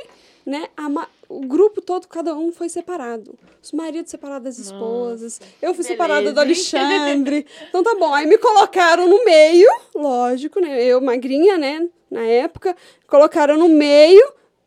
né? 0.49 0.67
a 0.77 0.89
ma- 0.89 1.09
o 1.29 1.41
grupo 1.41 1.81
todo, 1.83 2.09
cada 2.09 2.35
um 2.35 2.51
foi 2.51 2.69
separado. 2.69 3.35
Os 3.63 3.71
maridos 3.73 4.11
separados 4.11 4.45
das 4.45 4.59
esposas. 4.59 5.41
Eu 5.61 5.75
fui 5.75 5.85
separada 5.85 6.33
do 6.33 6.41
beleza? 6.41 6.77
Alexandre. 6.79 7.47
Então 7.69 7.83
tá 7.83 7.95
bom. 7.95 8.15
Aí 8.15 8.27
me 8.27 8.39
colocaram 8.39 9.07
no 9.07 9.25
meio, 9.25 9.69
lógico, 9.95 10.59
né? 10.61 10.83
Eu, 10.83 11.01
magrinha, 11.01 11.59
né? 11.59 11.87
Na 12.11 12.23
época. 12.25 12.75
Colocaram 13.07 13.59
no 13.59 13.69
meio, 13.69 14.25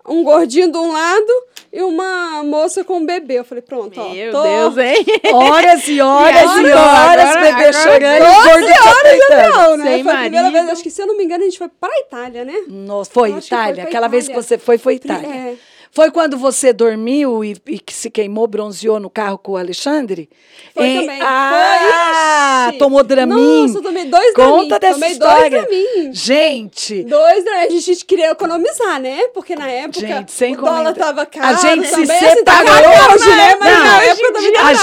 um 0.07 0.23
gordinho 0.23 0.71
de 0.71 0.77
um 0.77 0.91
lado 0.91 1.33
e 1.73 1.81
uma 1.81 2.43
moça 2.43 2.83
com 2.83 2.97
um 2.97 3.05
bebê. 3.05 3.39
Eu 3.39 3.43
falei, 3.45 3.63
pronto, 3.63 3.99
ó. 3.99 4.09
Meu 4.09 4.31
tô- 4.31 4.43
Deus, 4.43 4.77
hein? 4.77 5.05
Horas 5.33 5.87
e 5.87 5.99
horas 5.99 6.41
e 6.41 6.71
agora? 6.71 6.79
horas, 6.79 7.25
Agora- 7.25 7.41
bebê 7.41 7.51
agora- 7.67 7.73
chorando 7.73 8.23
e 8.23 8.29
o 8.29 8.43
gordo 8.43 8.67
te 8.67 8.87
apertando. 8.87 9.53
Não, 9.57 9.77
né? 9.77 9.83
Sem 9.93 10.03
foi 10.03 10.13
a 10.13 10.17
primeira 10.19 10.51
vez, 10.51 10.69
acho 10.69 10.83
que 10.83 10.89
se 10.91 11.01
eu 11.01 11.07
não 11.07 11.17
me 11.17 11.23
engano, 11.23 11.41
a 11.41 11.45
gente 11.45 11.57
foi 11.57 11.69
pra 11.69 11.89
Itália, 11.99 12.45
né? 12.45 12.53
Nossa, 12.67 13.09
foi 13.11 13.31
foi 13.31 13.39
Itália. 13.39 13.73
pra 13.75 13.83
Aquela 13.85 14.07
vez 14.07 14.25
que 14.25 14.31
Itália. 14.31 14.47
você 14.47 14.57
foi, 14.59 14.77
foi 14.77 14.93
Itália. 14.95 15.27
é. 15.27 15.55
Foi 15.93 16.09
quando 16.09 16.37
você 16.37 16.71
dormiu 16.71 17.43
e, 17.43 17.55
e 17.67 17.77
que 17.79 17.93
se 17.93 18.09
queimou, 18.09 18.47
bronzeou 18.47 18.97
no 18.99 19.09
carro 19.09 19.37
com 19.37 19.51
o 19.53 19.57
Alexandre? 19.57 20.29
Foi 20.73 20.85
Em- 20.87 21.01
também. 21.01 21.19
Ah, 21.21 22.67
Foi, 22.69 22.77
tomou 22.79 23.03
Dramin. 23.03 23.63
Nossa, 23.63 23.77
eu 23.79 23.81
tomei 23.81 24.05
dois 24.05 24.33
Conta 24.33 24.79
Dramin. 24.79 24.79
dessa 24.79 24.93
tomei 24.93 25.11
história. 25.11 25.49
dois 25.63 25.67
Dramin. 25.93 26.13
Gente, 26.13 27.03
Dois 27.03 27.43
Dramin. 27.43 27.77
A 27.77 27.81
gente 27.81 28.05
queria 28.05 28.31
economizar, 28.31 29.01
né? 29.01 29.27
Porque 29.33 29.55
na 29.55 29.69
época 29.69 29.99
Gente, 29.99 30.31
sem 30.31 30.53
o 30.53 30.57
dólar 30.61 30.77
comentar. 30.93 31.07
tava 31.07 31.21
A 31.23 31.25
caro 31.25 31.57
gente 31.61 31.85
se 31.87 31.91
também. 31.91 32.17
Assim, 32.17 32.35
separou. 32.37 33.13
hoje, 33.13 33.29
né? 33.35 33.55
Mas 33.59 33.73
Não, 33.73 33.83
na 33.85 34.03
época 34.03 34.33
também 34.33 34.57
a 34.59 34.73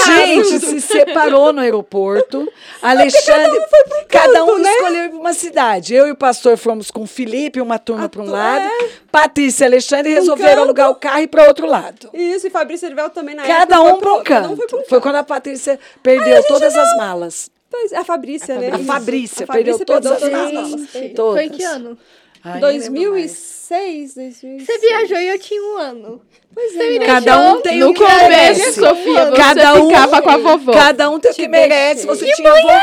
gente 0.43 0.59
se 0.59 0.81
separou 0.81 1.51
no 1.53 1.61
aeroporto. 1.61 2.47
Alexandre, 2.83 3.59
cada 4.07 4.45
um, 4.45 4.57
né? 4.59 4.71
escolheu 4.71 5.05
ir 5.05 5.09
para 5.09 5.17
uma 5.19 5.33
cidade. 5.33 5.93
Eu 5.95 6.07
e 6.07 6.11
o 6.11 6.15
pastor 6.15 6.55
fomos 6.57 6.91
com 6.91 7.01
o 7.01 7.07
Felipe, 7.07 7.59
uma 7.59 7.79
turma 7.79 8.05
A 8.05 8.09
para 8.09 8.21
um 8.21 8.29
lado. 8.29 8.63
é. 8.65 8.89
Patrícia 9.11 9.63
e 9.63 9.67
Alexandre 9.67 10.11
Um 10.11 10.15
resolveram 10.15 10.49
canto. 10.57 10.63
alugar 10.65 10.89
o 10.91 10.95
carro 10.99 11.19
e 11.19 11.23
ir 11.23 11.27
para 11.27 11.47
outro 11.47 11.65
lado. 11.65 12.09
Isso, 12.13 12.45
e 12.47 12.49
Fabrício 12.49 12.85
Erivel 12.87 13.09
também 13.09 13.33
na 13.35 13.43
Cada 13.47 13.75
época. 13.75 13.79
um 13.79 13.99
para 13.99 14.11
um 14.11 14.15
pro- 14.15 14.23
cada 14.23 14.49
um 14.49 14.55
canto. 14.57 14.69
foi 14.69 14.79
um 14.79 14.83
Foi 14.83 14.89
canto. 14.89 15.01
quando 15.01 15.15
a 15.15 15.23
Patrícia 15.23 15.79
perdeu 16.03 16.43
todas 16.43 16.75
as 16.75 16.95
malas. 16.97 17.49
Pois, 17.71 17.93
A 17.93 18.03
Fabrícia, 18.03 18.55
né? 18.59 18.71
A. 18.71 18.79
Fabrícia 18.79 19.43
A 19.47 19.53
perdeu 19.53 19.79
todas 19.85 20.11
as 20.11 20.19
todas 20.19 20.31
malas. 20.33 20.69
malas. 20.71 20.89
Todas. 21.15 21.39
Foi 21.47 21.49
que 21.49 21.63
ano? 21.63 21.97
Ai, 22.43 22.61
nem 22.61 22.79
lembro 22.79 23.11
mais. 23.11 23.58
2006, 23.73 24.15
2006. 24.15 24.65
Você 24.65 24.77
viajou 24.79 25.17
e 25.19 25.27
eu 25.29 25.39
tinha 25.39 25.61
um 25.61 25.77
ano. 25.77 26.21
Pois 26.51 26.73
Você 26.73 26.97
é. 26.97 27.05
Cada 27.05 27.37
um 27.37 27.61
tem 27.61 27.77
No 27.79 27.89
o 27.91 27.93
que 27.93 27.99
começo, 28.03 28.27
merece. 28.27 28.73
Sofia, 28.73 29.25
você 29.29 29.35
Cada 29.37 29.73
um- 29.75 29.87
ficava 29.87 30.21
com 30.23 30.29
a 30.31 30.37
vovó. 30.37 30.71
Cada 30.73 31.09
um 31.11 31.19
tem 31.19 31.31
o 31.31 31.35
que 31.35 31.47
merece. 31.47 32.07
Você 32.07 32.25
tinha 32.33 32.51
vovó. 32.51 32.73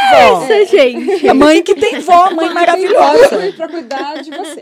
Nossa, 0.40 0.64
gente. 0.66 1.28
A 1.28 1.34
mãe 1.34 1.62
que 1.64 1.74
tem 1.74 1.98
vó, 1.98 2.30
mãe 2.30 2.46
Eu 2.46 2.54
maravilhosa. 2.54 3.28
fui 3.28 3.52
pra 3.52 3.68
cuidar 3.68 4.22
de 4.22 4.30
você. 4.30 4.60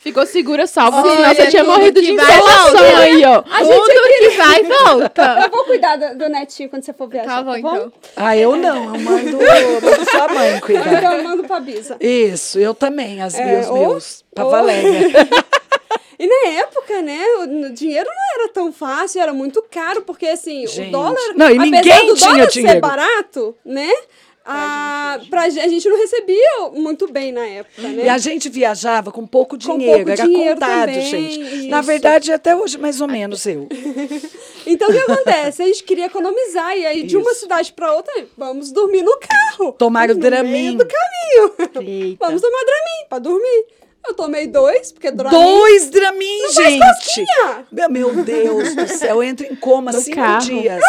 Ficou 0.00 0.26
segura, 0.26 0.66
salva, 0.66 1.00
Olha, 1.00 1.14
senão 1.14 1.34
você 1.34 1.46
tinha 1.46 1.62
morrido 1.64 2.00
que 2.00 2.06
de 2.06 2.12
insolação 2.14 2.72
volta. 2.72 2.98
aí, 2.98 3.24
ó. 3.24 3.42
Tudo 3.42 4.18
que 4.18 4.28
vai, 4.30 4.62
volta. 4.64 5.38
Eu 5.44 5.50
vou 5.50 5.64
cuidar 5.64 5.96
do, 5.96 6.18
do 6.18 6.28
netinho 6.28 6.68
quando 6.68 6.82
você 6.84 6.92
for 6.92 7.08
viajar. 7.08 7.36
Tá 7.36 7.42
bom, 7.44 7.56
então. 7.56 7.92
Ah, 8.16 8.36
eu 8.36 8.56
não. 8.56 8.94
Eu 8.96 9.00
mando, 9.00 9.42
eu 9.42 9.80
mando 9.80 10.10
sua 10.10 10.28
mãe 10.28 10.58
cuidar. 10.60 10.92
Então 10.92 11.12
eu 11.12 11.22
mando 11.22 11.44
pra 11.44 11.60
Bisa. 11.60 11.96
Isso, 12.00 12.58
eu 12.58 12.74
também, 12.74 13.22
as 13.22 13.36
É, 13.36 13.44
meus, 13.44 13.68
ou- 13.68 13.76
meus. 13.78 14.24
Pra 14.34 14.44
ou- 14.44 14.50
Valéria. 14.50 15.08
E 16.18 16.26
na 16.26 16.50
época, 16.60 17.02
né, 17.02 17.20
o 17.40 17.66
o 17.66 17.70
dinheiro 17.72 18.08
não 18.08 18.40
era 18.44 18.52
tão 18.52 18.72
fácil, 18.72 19.20
era 19.20 19.32
muito 19.32 19.62
caro, 19.70 20.02
porque 20.02 20.26
assim, 20.26 20.66
Gente. 20.66 20.88
o 20.88 20.92
dólar. 20.92 21.16
Não, 21.34 21.46
e 21.50 21.58
apesar 21.58 21.64
ninguém 21.64 22.06
do 22.06 22.14
tinha 22.14 22.30
dólar 22.30 22.46
dinheiro. 22.48 22.74
ser 22.74 22.80
barato, 22.80 23.56
né? 23.64 23.90
A, 24.44 25.20
pra, 25.30 25.48
gente, 25.48 25.64
a 25.64 25.68
gente 25.68 25.88
não 25.88 25.96
recebia 25.96 26.70
muito 26.74 27.10
bem 27.10 27.30
na 27.32 27.44
época, 27.46 27.82
né? 27.88 28.04
E 28.04 28.08
a 28.08 28.18
gente 28.18 28.48
viajava 28.48 29.12
com 29.12 29.24
pouco 29.26 29.56
Com 29.56 29.78
dinheiro, 29.78 29.98
pouco 29.98 30.10
era 30.10 30.24
dinheiro 30.24 30.54
contado, 30.54 30.80
também, 30.88 31.00
gente. 31.02 31.68
Na 31.68 31.78
isso. 31.78 31.86
verdade, 31.86 32.32
até 32.32 32.54
hoje, 32.56 32.76
mais 32.78 33.00
ou 33.00 33.08
menos, 33.08 33.44
eu. 33.46 33.68
Então 34.64 34.88
o 34.88 34.92
que 34.92 34.98
acontece? 34.98 35.60
A 35.62 35.66
gente 35.66 35.82
queria 35.82 36.06
economizar, 36.06 36.76
e 36.76 36.86
aí 36.86 37.02
de 37.02 37.16
uma 37.16 37.32
Isso. 37.32 37.40
cidade 37.40 37.72
pra 37.72 37.94
outra, 37.94 38.12
vamos 38.38 38.70
dormir 38.70 39.02
no 39.02 39.16
carro. 39.18 39.72
Tomaram 39.72 40.14
no 40.14 40.20
Dramin. 40.20 40.50
meio 40.52 40.74
do 40.78 40.86
caminho. 40.86 41.88
Eita. 41.88 42.26
Vamos 42.26 42.40
tomar 42.40 42.58
Dramin 42.64 43.08
pra 43.08 43.18
dormir. 43.18 43.64
Eu 44.04 44.14
tomei 44.14 44.46
dois, 44.48 44.90
porque 44.90 45.10
Dramin... 45.12 45.30
Dois 45.36 45.88
Dramin, 45.90 46.50
gente. 46.50 47.24
Meu, 47.70 47.88
meu 47.90 48.14
Deus 48.24 48.74
do 48.74 48.88
céu, 48.88 49.16
eu 49.16 49.22
entro 49.22 49.46
em 49.46 49.54
coma 49.54 49.92
No 49.92 50.00
cinco 50.00 50.16
carro. 50.16 50.40
dias. 50.44 50.82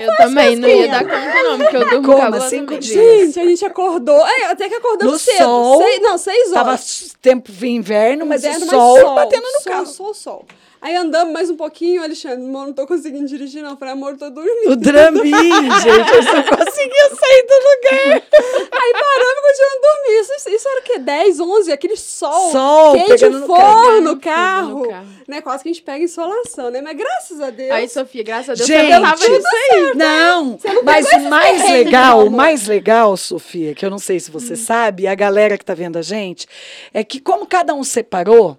Eu 0.00 0.16
também 0.16 0.56
não 0.56 0.68
ia 0.68 0.88
dar 0.88 1.04
conta, 1.04 1.42
não, 1.42 1.58
porque 1.58 1.76
eu 1.76 1.90
durmo 1.90 2.12
Coma 2.14 2.40
cinco 2.48 2.78
dias. 2.78 2.94
Gente, 3.34 3.40
a 3.40 3.44
gente 3.44 3.64
acordou. 3.64 4.26
É, 4.26 4.46
até 4.46 4.68
que 4.68 4.74
acordamos 4.74 5.12
No 5.12 5.18
cedo. 5.18 5.38
sol. 5.38 5.82
Seis, 5.82 6.00
não, 6.02 6.18
seis 6.18 6.50
Tava 6.50 6.70
horas. 6.70 7.16
tempo 7.20 7.52
de 7.52 7.66
inverno, 7.68 8.24
mas 8.26 8.42
Inverno, 8.44 8.64
o 8.64 8.68
mas 8.68 8.76
sol, 8.76 9.14
batendo 9.14 9.42
no 9.44 9.60
sol, 9.60 9.72
carro. 9.72 9.86
Sol, 9.86 10.14
sol. 10.14 10.44
Aí 10.86 10.94
andamos 10.94 11.32
mais 11.32 11.50
um 11.50 11.56
pouquinho, 11.56 12.00
Alexandre, 12.00 12.46
amor, 12.46 12.66
não 12.68 12.72
tô 12.72 12.86
conseguindo 12.86 13.26
dirigir, 13.26 13.60
não. 13.60 13.70
Eu 13.70 13.76
Falei, 13.76 13.94
amor, 13.94 14.16
tô 14.16 14.30
dormindo. 14.30 14.70
O 14.70 14.76
Dramin, 14.76 15.32
gente, 15.82 15.88
eu 15.88 16.22
só 16.22 16.42
conseguia 16.44 17.10
sair 17.10 17.46
do 17.48 17.54
lugar. 17.66 18.22
Aí 18.70 18.92
paramos 18.92 19.36
e 19.36 19.42
continuamos 19.42 19.80
dormindo. 19.82 20.20
Isso, 20.20 20.48
isso 20.48 20.68
era 20.68 20.80
o 20.80 20.82
quê? 20.84 20.98
10, 21.00 21.40
11, 21.40 21.72
aquele 21.72 21.96
sol. 21.96 22.52
Sol 22.52 22.92
quente, 22.92 23.08
pegando 23.08 23.40
no 23.40 23.46
forno 23.48 23.66
carro. 23.66 24.00
no 24.00 24.16
carro. 24.20 24.78
no 24.78 24.88
carro. 24.88 25.06
Né? 25.26 25.40
Quase 25.40 25.64
que 25.64 25.70
a 25.70 25.72
gente 25.72 25.82
pega 25.82 26.04
insolação, 26.04 26.70
né? 26.70 26.80
Mas 26.80 26.96
graças 26.96 27.40
a 27.40 27.50
Deus. 27.50 27.70
Aí, 27.72 27.88
Sofia, 27.88 28.22
graças 28.22 28.50
a 28.50 28.54
Deus, 28.54 28.68
Gente, 28.68 28.86
você 28.86 29.00
tava 29.00 29.28
nisso 29.28 29.48
aí. 29.72 29.92
Não, 29.96 30.44
não 30.44 30.82
mas 30.84 31.12
o 31.14 31.20
mais 31.28 31.68
legal, 31.68 32.26
o 32.28 32.30
mais 32.30 32.68
legal, 32.68 33.16
Sofia, 33.16 33.74
que 33.74 33.84
eu 33.84 33.90
não 33.90 33.98
sei 33.98 34.20
se 34.20 34.30
você 34.30 34.52
Hum. 34.52 34.56
sabe, 34.56 35.08
a 35.08 35.16
galera 35.16 35.58
que 35.58 35.64
tá 35.64 35.74
vendo 35.74 35.96
a 35.96 36.02
gente, 36.02 36.46
é 36.94 37.02
que 37.02 37.18
como 37.18 37.44
cada 37.44 37.74
um 37.74 37.82
separou, 37.82 38.56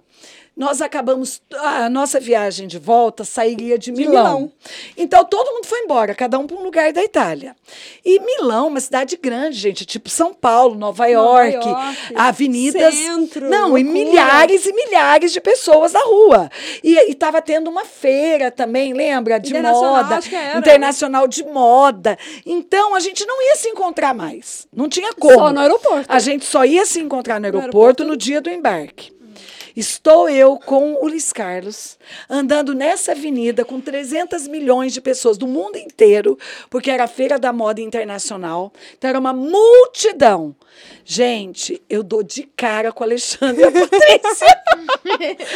nós 0.58 0.82
acabamos, 0.82 1.40
a 1.56 1.88
nossa 1.88 2.18
viagem 2.18 2.66
de 2.66 2.80
volta 2.80 3.22
sairia 3.22 3.78
de, 3.78 3.92
Milão. 3.92 4.10
Milão. 4.10 4.52
Então 4.96 5.24
todo 5.24 5.54
mundo 5.54 5.66
foi 5.66 5.78
embora, 5.82 6.16
cada 6.16 6.36
um 6.36 6.48
para 6.48 6.56
um 6.56 6.64
lugar 6.64 6.92
da 6.92 7.00
Itália. 7.00 7.54
E 8.04 8.18
Milão, 8.18 8.66
uma 8.66 8.80
cidade 8.80 9.16
grande, 9.16 9.56
gente, 9.56 9.86
tipo 9.86 10.10
São 10.10 10.34
Paulo, 10.34 10.74
Nova 10.74 11.06
York, 11.06 11.64
York, 11.64 12.14
avenidas. 12.16 12.92
centro, 12.92 13.48
não, 13.48 13.78
e 13.78 13.84
loucura. 13.84 14.04
milhares 14.04 14.66
e 14.66 14.72
milhares 14.72 15.32
de 15.32 15.40
pessoas 15.40 15.92
na 15.92 16.00
rua. 16.00 16.50
E 16.82 17.08
estava 17.08 17.40
tendo 17.40 17.70
uma 17.70 17.84
feira 17.84 18.50
também, 18.50 18.92
lembra? 18.92 19.38
De 19.38 19.54
moda. 19.54 20.18
era. 20.32 20.58
Internacional 20.58 21.28
de 21.28 21.44
moda. 21.44 22.18
Então 22.44 22.96
a 22.96 23.00
gente 23.00 23.24
não 23.24 23.40
ia 23.40 23.54
se 23.54 23.68
encontrar 23.68 24.12
mais. 24.12 24.66
Não 24.74 24.88
tinha 24.88 25.14
como. 25.14 25.34
Só 25.34 25.52
no 25.52 25.60
aeroporto. 25.60 26.06
A 26.08 26.18
gente 26.18 26.44
só 26.44 26.64
ia 26.64 26.84
se 26.84 26.98
encontrar 26.98 27.38
no 27.38 27.46
aeroporto, 27.46 27.76
aeroporto. 27.76 28.04
no 28.04 28.16
dia 28.16 28.40
do 28.40 28.50
embarque. 28.50 29.16
Estou 29.78 30.28
eu 30.28 30.56
com 30.56 30.94
o 30.94 31.06
Luiz 31.06 31.32
Carlos 31.32 31.96
andando 32.28 32.74
nessa 32.74 33.12
avenida 33.12 33.64
com 33.64 33.80
300 33.80 34.48
milhões 34.48 34.92
de 34.92 35.00
pessoas 35.00 35.38
do 35.38 35.46
mundo 35.46 35.78
inteiro, 35.78 36.36
porque 36.68 36.90
era 36.90 37.04
a 37.04 37.06
Feira 37.06 37.38
da 37.38 37.52
Moda 37.52 37.80
Internacional. 37.80 38.72
Então 38.96 39.08
era 39.08 39.20
uma 39.20 39.32
multidão. 39.32 40.52
Gente, 41.04 41.82
eu 41.88 42.02
dou 42.02 42.22
de 42.22 42.42
cara 42.56 42.92
com 42.92 43.02
a 43.02 43.06
Alexandre 43.06 43.62
e 43.62 43.64
a 43.64 43.70
Patrícia. 43.72 44.58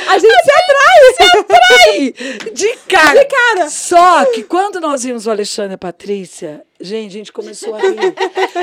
A 0.09 0.19
gente 0.19 0.45
se 0.45 0.51
atrai. 0.51 1.15
Se 1.17 1.39
atrai! 1.39 2.51
De 2.53 2.77
cara. 2.89 3.19
De 3.19 3.25
cara. 3.27 3.71
Só 3.71 4.25
que 4.27 4.43
quando 4.43 4.81
nós 4.81 5.03
vimos 5.05 5.27
o 5.27 5.31
Alexandre 5.31 5.73
e 5.73 5.75
a 5.75 5.79
Patrícia, 5.79 6.63
gente, 6.81 7.11
a 7.11 7.19
gente 7.19 7.33
começou 7.33 7.75
a 7.75 7.79
rir. 7.79 8.15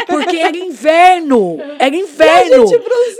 Porque 0.08 0.38
era 0.38 0.58
inverno. 0.58 1.58
Era 1.78 1.96
inverno. 1.96 2.66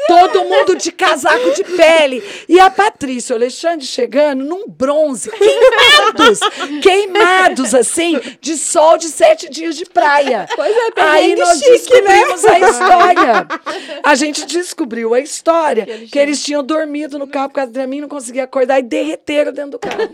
Todo 0.08 0.44
mundo 0.46 0.76
de 0.76 0.92
casaco 0.92 1.52
de 1.52 1.64
pele. 1.64 2.24
E 2.48 2.60
a 2.60 2.70
Patrícia 2.70 3.34
o 3.34 3.38
Alexandre 3.38 3.86
chegando 3.86 4.44
num 4.44 4.68
bronze, 4.68 5.30
queimados. 5.30 6.40
queimados, 6.82 7.76
assim, 7.76 8.20
de 8.42 8.58
sol 8.58 8.98
de 8.98 9.08
sete 9.10 9.50
dias 9.50 9.76
de 9.76 9.86
praia. 9.86 10.48
Pois 10.56 10.76
é, 10.76 10.90
Aí 10.98 11.36
nós 11.36 11.60
chique, 11.60 11.70
descobrimos 11.72 12.44
né? 12.44 12.52
a 12.52 12.60
história. 12.60 13.29
A 14.04 14.16
gente 14.16 14.46
descobriu 14.46 15.14
a 15.14 15.20
história 15.20 15.86
que 16.12 16.18
eles 16.18 16.44
tinham 16.44 16.64
dormido 16.64 17.20
no 17.20 17.28
carro 17.28 17.50
por 17.50 17.56
causa 17.56 17.72
de 17.72 17.88
mim, 17.88 18.02
não 18.02 18.08
conseguia 18.08 18.44
acordar 18.44 18.80
e 18.80 18.84
derreteram 18.84 19.52
dentro 19.52 19.72
do 19.72 19.80
carro. 19.80 20.10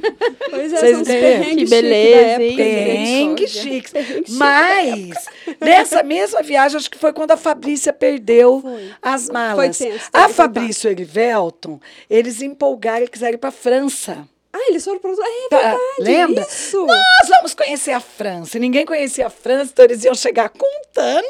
Pois 0.49 0.73
é, 0.73 0.77
Vocês 0.77 1.01
Que 1.01 1.47
chiques 1.49 1.69
beleza, 1.69 2.37
gente. 2.37 2.55
Perrengue. 2.55 4.25
Mas, 4.29 5.25
nessa 5.59 6.03
mesma 6.03 6.41
viagem, 6.41 6.77
acho 6.77 6.89
que 6.89 6.97
foi 6.97 7.13
quando 7.13 7.31
a 7.31 7.37
Fabrícia 7.37 7.93
perdeu 7.93 8.61
Foi. 8.61 8.91
as 9.01 9.29
malas. 9.29 9.77
Foi 9.77 9.87
tenso, 9.87 10.09
a 10.13 10.29
Fabrício 10.29 10.87
e 10.87 10.89
o 10.89 10.91
Erivelton, 10.91 11.79
eles 12.09 12.41
empolgaram 12.41 13.05
e 13.05 13.07
quiseram 13.07 13.35
ir 13.35 13.37
para 13.37 13.51
França. 13.51 14.27
Ah, 14.57 14.69
eles 14.69 14.85
foram 14.85 14.99
para 14.99 15.09
outro... 15.11 15.25
É 15.25 15.49
Tá, 15.49 15.57
verdade, 15.57 15.81
lembra? 15.99 16.43
isso. 16.43 16.85
Nós 16.85 17.29
vamos 17.29 17.53
conhecer 17.53 17.91
a 17.91 17.99
França. 17.99 18.57
Ninguém 18.57 18.85
conhecia 18.85 19.27
a 19.27 19.29
França, 19.29 19.71
então 19.73 19.83
eles 19.83 20.03
iam 20.05 20.15
chegar 20.15 20.47
contando 20.49 21.27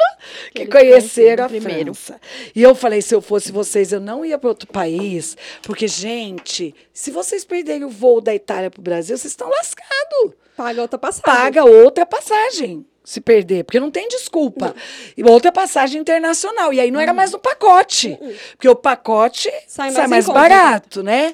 que, 0.53 0.61
eles 0.61 0.71
conheceram 0.71 1.45
a 1.45 1.49
primeiro. 1.49 1.93
França. 1.95 2.21
E 2.55 2.61
eu 2.61 2.75
falei, 2.75 3.01
se 3.01 3.15
eu 3.15 3.21
fosse 3.21 3.51
vocês, 3.51 3.91
eu 3.91 3.99
não 3.99 4.23
ia 4.23 4.37
para 4.37 4.49
outro 4.49 4.67
país, 4.67 5.35
porque, 5.63 5.87
gente, 5.87 6.75
se 6.93 7.09
vocês 7.09 7.43
perderem 7.43 7.83
o 7.83 7.89
voo 7.89 8.21
da 8.21 8.33
Itália 8.35 8.69
para 8.69 8.79
o 8.79 8.83
Brasil, 8.83 9.17
vocês 9.17 9.31
estão 9.31 9.49
lascados. 9.49 10.33
Paga 10.55 10.81
outra 10.83 10.99
passagem. 10.99 11.23
Paga 11.23 11.65
outra 11.65 12.05
passagem. 12.05 12.85
Se 13.03 13.19
perder, 13.21 13.63
porque 13.63 13.79
não 13.79 13.91
tem 13.91 14.07
desculpa. 14.07 14.73
E 15.17 15.23
outra 15.23 15.51
passagem 15.51 15.99
internacional. 16.01 16.73
E 16.73 16.79
aí 16.79 16.89
não 16.89 16.99
era 16.99 17.13
mais 17.13 17.31
no 17.31 17.37
pacote. 17.39 18.17
Porque 18.51 18.67
o 18.69 18.75
pacote 18.75 19.49
sai 19.67 19.91
Sai 19.91 20.07
mais, 20.07 20.09
mais 20.09 20.25
em 20.25 20.27
conta. 20.27 20.39
barato, 20.39 21.03
né? 21.03 21.33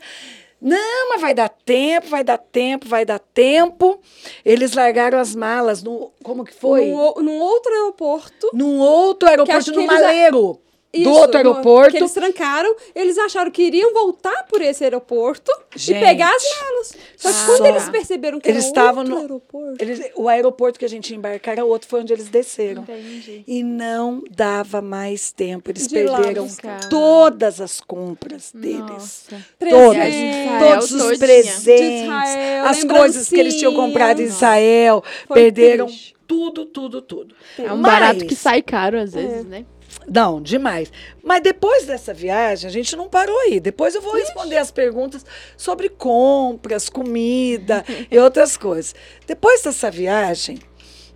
Não, 0.61 1.09
mas 1.09 1.19
vai 1.21 1.33
dar 1.33 1.49
tempo, 1.49 2.07
vai 2.07 2.23
dar 2.23 2.37
tempo, 2.37 2.87
vai 2.87 3.03
dar 3.03 3.17
tempo. 3.17 3.99
Eles 4.45 4.73
largaram 4.73 5.17
as 5.17 5.33
malas 5.33 5.81
no. 5.81 6.11
Como 6.23 6.43
que 6.45 6.53
foi? 6.53 6.85
Num, 6.85 7.39
outro 7.39 7.71
aeroporto. 7.73 8.49
Num 8.53 8.77
outro 8.79 9.27
aeroporto, 9.27 9.71
no 9.71 9.81
eles 9.81 9.89
a- 9.89 9.93
Maleiro. 10.03 10.59
Isso, 10.93 11.03
do 11.09 11.15
outro 11.15 11.37
aeroporto. 11.37 11.91
Que 11.91 11.97
eles 11.97 12.11
trancaram, 12.13 12.75
eles 12.93 13.17
acharam 13.17 13.49
que 13.49 13.61
iriam 13.63 13.93
voltar 13.93 14.43
por 14.49 14.61
esse 14.61 14.83
aeroporto 14.83 15.49
Gente. 15.73 15.97
e 15.97 16.01
pegar 16.01 16.29
as 16.35 16.43
malas. 16.59 16.93
Só 17.15 17.29
que 17.31 17.45
quando 17.45 17.57
Só. 17.59 17.65
eles 17.67 17.89
perceberam 17.89 18.39
que 18.41 18.49
Eles 18.49 18.65
era 18.65 18.67
estavam 18.67 18.97
outro 19.03 19.15
no- 19.15 19.21
aeroporto... 19.21 19.77
Eles- 19.83 20.11
o 20.15 20.27
aeroporto 20.27 20.77
que 20.77 20.83
a 20.83 20.89
gente 20.89 21.09
ia 21.11 21.15
embarcar 21.17 21.53
era 21.53 21.63
outro, 21.63 21.87
foi 21.87 22.01
onde 22.01 22.11
eles 22.11 22.27
desceram. 22.27 22.81
Entendi. 22.83 23.43
E 23.47 23.63
não 23.63 24.21
dava 24.31 24.81
mais 24.81 25.31
tempo. 25.31 25.71
Eles 25.71 25.87
De 25.87 25.93
perderam 25.95 26.45
todas 26.89 27.61
as 27.61 27.79
compras 27.79 28.51
deles. 28.53 28.79
Nossa. 28.79 29.45
Todas. 29.59 29.95
Presente. 29.95 30.59
Todos 30.59 30.91
os 30.91 31.01
todinha. 31.01 31.19
presentes, 31.19 32.03
Israel, 32.03 32.65
as 32.65 32.83
coisas 32.83 33.29
que 33.29 33.39
eles 33.39 33.55
tinham 33.55 33.73
comprado 33.73 34.21
em. 34.21 34.25
Israel, 34.25 35.03
Foi 35.27 35.35
perderam 35.35 35.85
triste. 35.85 36.15
tudo, 36.27 36.65
tudo, 36.65 37.01
tudo. 37.01 37.35
É 37.57 37.71
um 37.71 37.77
Mas- 37.77 37.91
barato 37.93 38.25
que 38.25 38.35
sai 38.35 38.61
caro 38.61 38.99
às 38.99 39.13
vezes, 39.13 39.45
né? 39.45 39.65
Não, 40.07 40.41
demais. 40.41 40.91
Mas 41.23 41.41
depois 41.41 41.85
dessa 41.85 42.13
viagem, 42.13 42.67
a 42.67 42.71
gente 42.71 42.95
não 42.95 43.07
parou 43.07 43.37
aí. 43.41 43.59
Depois 43.59 43.95
eu 43.95 44.01
vou 44.01 44.13
responder 44.15 44.57
as 44.57 44.71
perguntas 44.71 45.25
sobre 45.55 45.89
compras, 45.89 46.89
comida 46.89 47.83
e 48.09 48.17
outras 48.17 48.57
coisas. 48.57 48.95
Depois 49.27 49.61
dessa 49.61 49.91
viagem, 49.91 50.59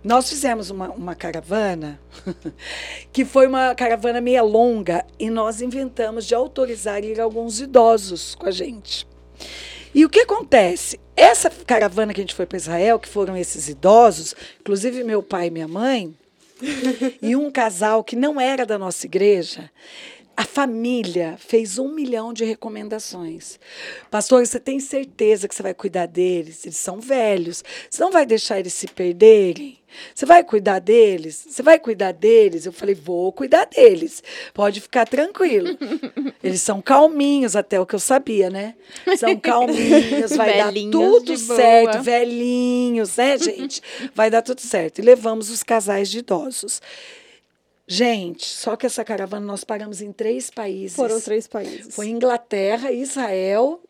nós 0.04 0.28
fizemos 0.28 0.70
uma, 0.70 0.90
uma 0.90 1.14
caravana, 1.16 2.00
que 3.12 3.24
foi 3.24 3.48
uma 3.48 3.74
caravana 3.74 4.20
meia 4.20 4.42
longa, 4.42 5.04
e 5.18 5.28
nós 5.28 5.60
inventamos 5.60 6.26
de 6.26 6.34
autorizar 6.34 7.02
ir 7.02 7.20
alguns 7.20 7.60
idosos 7.60 8.36
com 8.36 8.46
a 8.46 8.50
gente. 8.52 9.06
E 9.92 10.04
o 10.04 10.08
que 10.08 10.20
acontece? 10.20 11.00
Essa 11.16 11.50
caravana 11.50 12.12
que 12.12 12.20
a 12.20 12.22
gente 12.22 12.34
foi 12.34 12.46
para 12.46 12.58
Israel, 12.58 12.98
que 12.98 13.08
foram 13.08 13.36
esses 13.36 13.68
idosos, 13.68 14.34
inclusive 14.60 15.02
meu 15.02 15.22
pai 15.22 15.46
e 15.46 15.50
minha 15.50 15.66
mãe, 15.66 16.14
e 17.20 17.36
um 17.36 17.50
casal 17.50 18.02
que 18.02 18.16
não 18.16 18.40
era 18.40 18.64
da 18.64 18.78
nossa 18.78 19.06
igreja, 19.06 19.70
a 20.36 20.44
família 20.44 21.36
fez 21.38 21.78
um 21.78 21.88
milhão 21.88 22.32
de 22.32 22.44
recomendações. 22.44 23.58
Pastor, 24.10 24.46
você 24.46 24.60
tem 24.60 24.78
certeza 24.78 25.48
que 25.48 25.54
você 25.54 25.62
vai 25.62 25.72
cuidar 25.72 26.04
deles? 26.04 26.66
Eles 26.66 26.76
são 26.76 27.00
velhos. 27.00 27.64
Você 27.88 28.02
não 28.02 28.12
vai 28.12 28.26
deixar 28.26 28.60
eles 28.60 28.74
se 28.74 28.86
perderem? 28.86 29.78
Você 30.14 30.26
vai 30.26 30.44
cuidar 30.44 30.78
deles? 30.78 31.46
Você 31.48 31.62
vai 31.62 31.78
cuidar 31.78 32.12
deles? 32.12 32.66
Eu 32.66 32.72
falei, 32.72 32.94
vou 32.94 33.32
cuidar 33.32 33.64
deles. 33.64 34.22
Pode 34.52 34.82
ficar 34.82 35.06
tranquilo. 35.06 35.70
Eles 36.44 36.60
são 36.60 36.82
calminhos, 36.82 37.56
até 37.56 37.80
o 37.80 37.86
que 37.86 37.94
eu 37.94 37.98
sabia, 37.98 38.50
né? 38.50 38.74
São 39.16 39.34
calminhos, 39.40 40.36
vai 40.36 40.58
dar 40.58 40.72
tudo 40.72 41.24
boa. 41.24 41.36
certo, 41.36 42.02
velhinhos, 42.02 43.16
né, 43.16 43.38
gente? 43.38 43.80
Vai 44.14 44.28
dar 44.28 44.42
tudo 44.42 44.60
certo. 44.60 44.98
E 44.98 45.02
levamos 45.02 45.48
os 45.48 45.62
casais 45.62 46.10
de 46.10 46.18
idosos. 46.18 46.82
Gente, 47.88 48.44
só 48.46 48.74
que 48.76 48.84
essa 48.86 49.04
caravana 49.04 49.46
nós 49.46 49.62
paramos 49.62 50.00
em 50.00 50.12
três 50.12 50.50
países. 50.50 50.96
Foram 50.96 51.20
três 51.20 51.46
países. 51.46 51.94
Foi 51.94 52.08
Inglaterra, 52.08 52.90
Israel, 52.90 53.80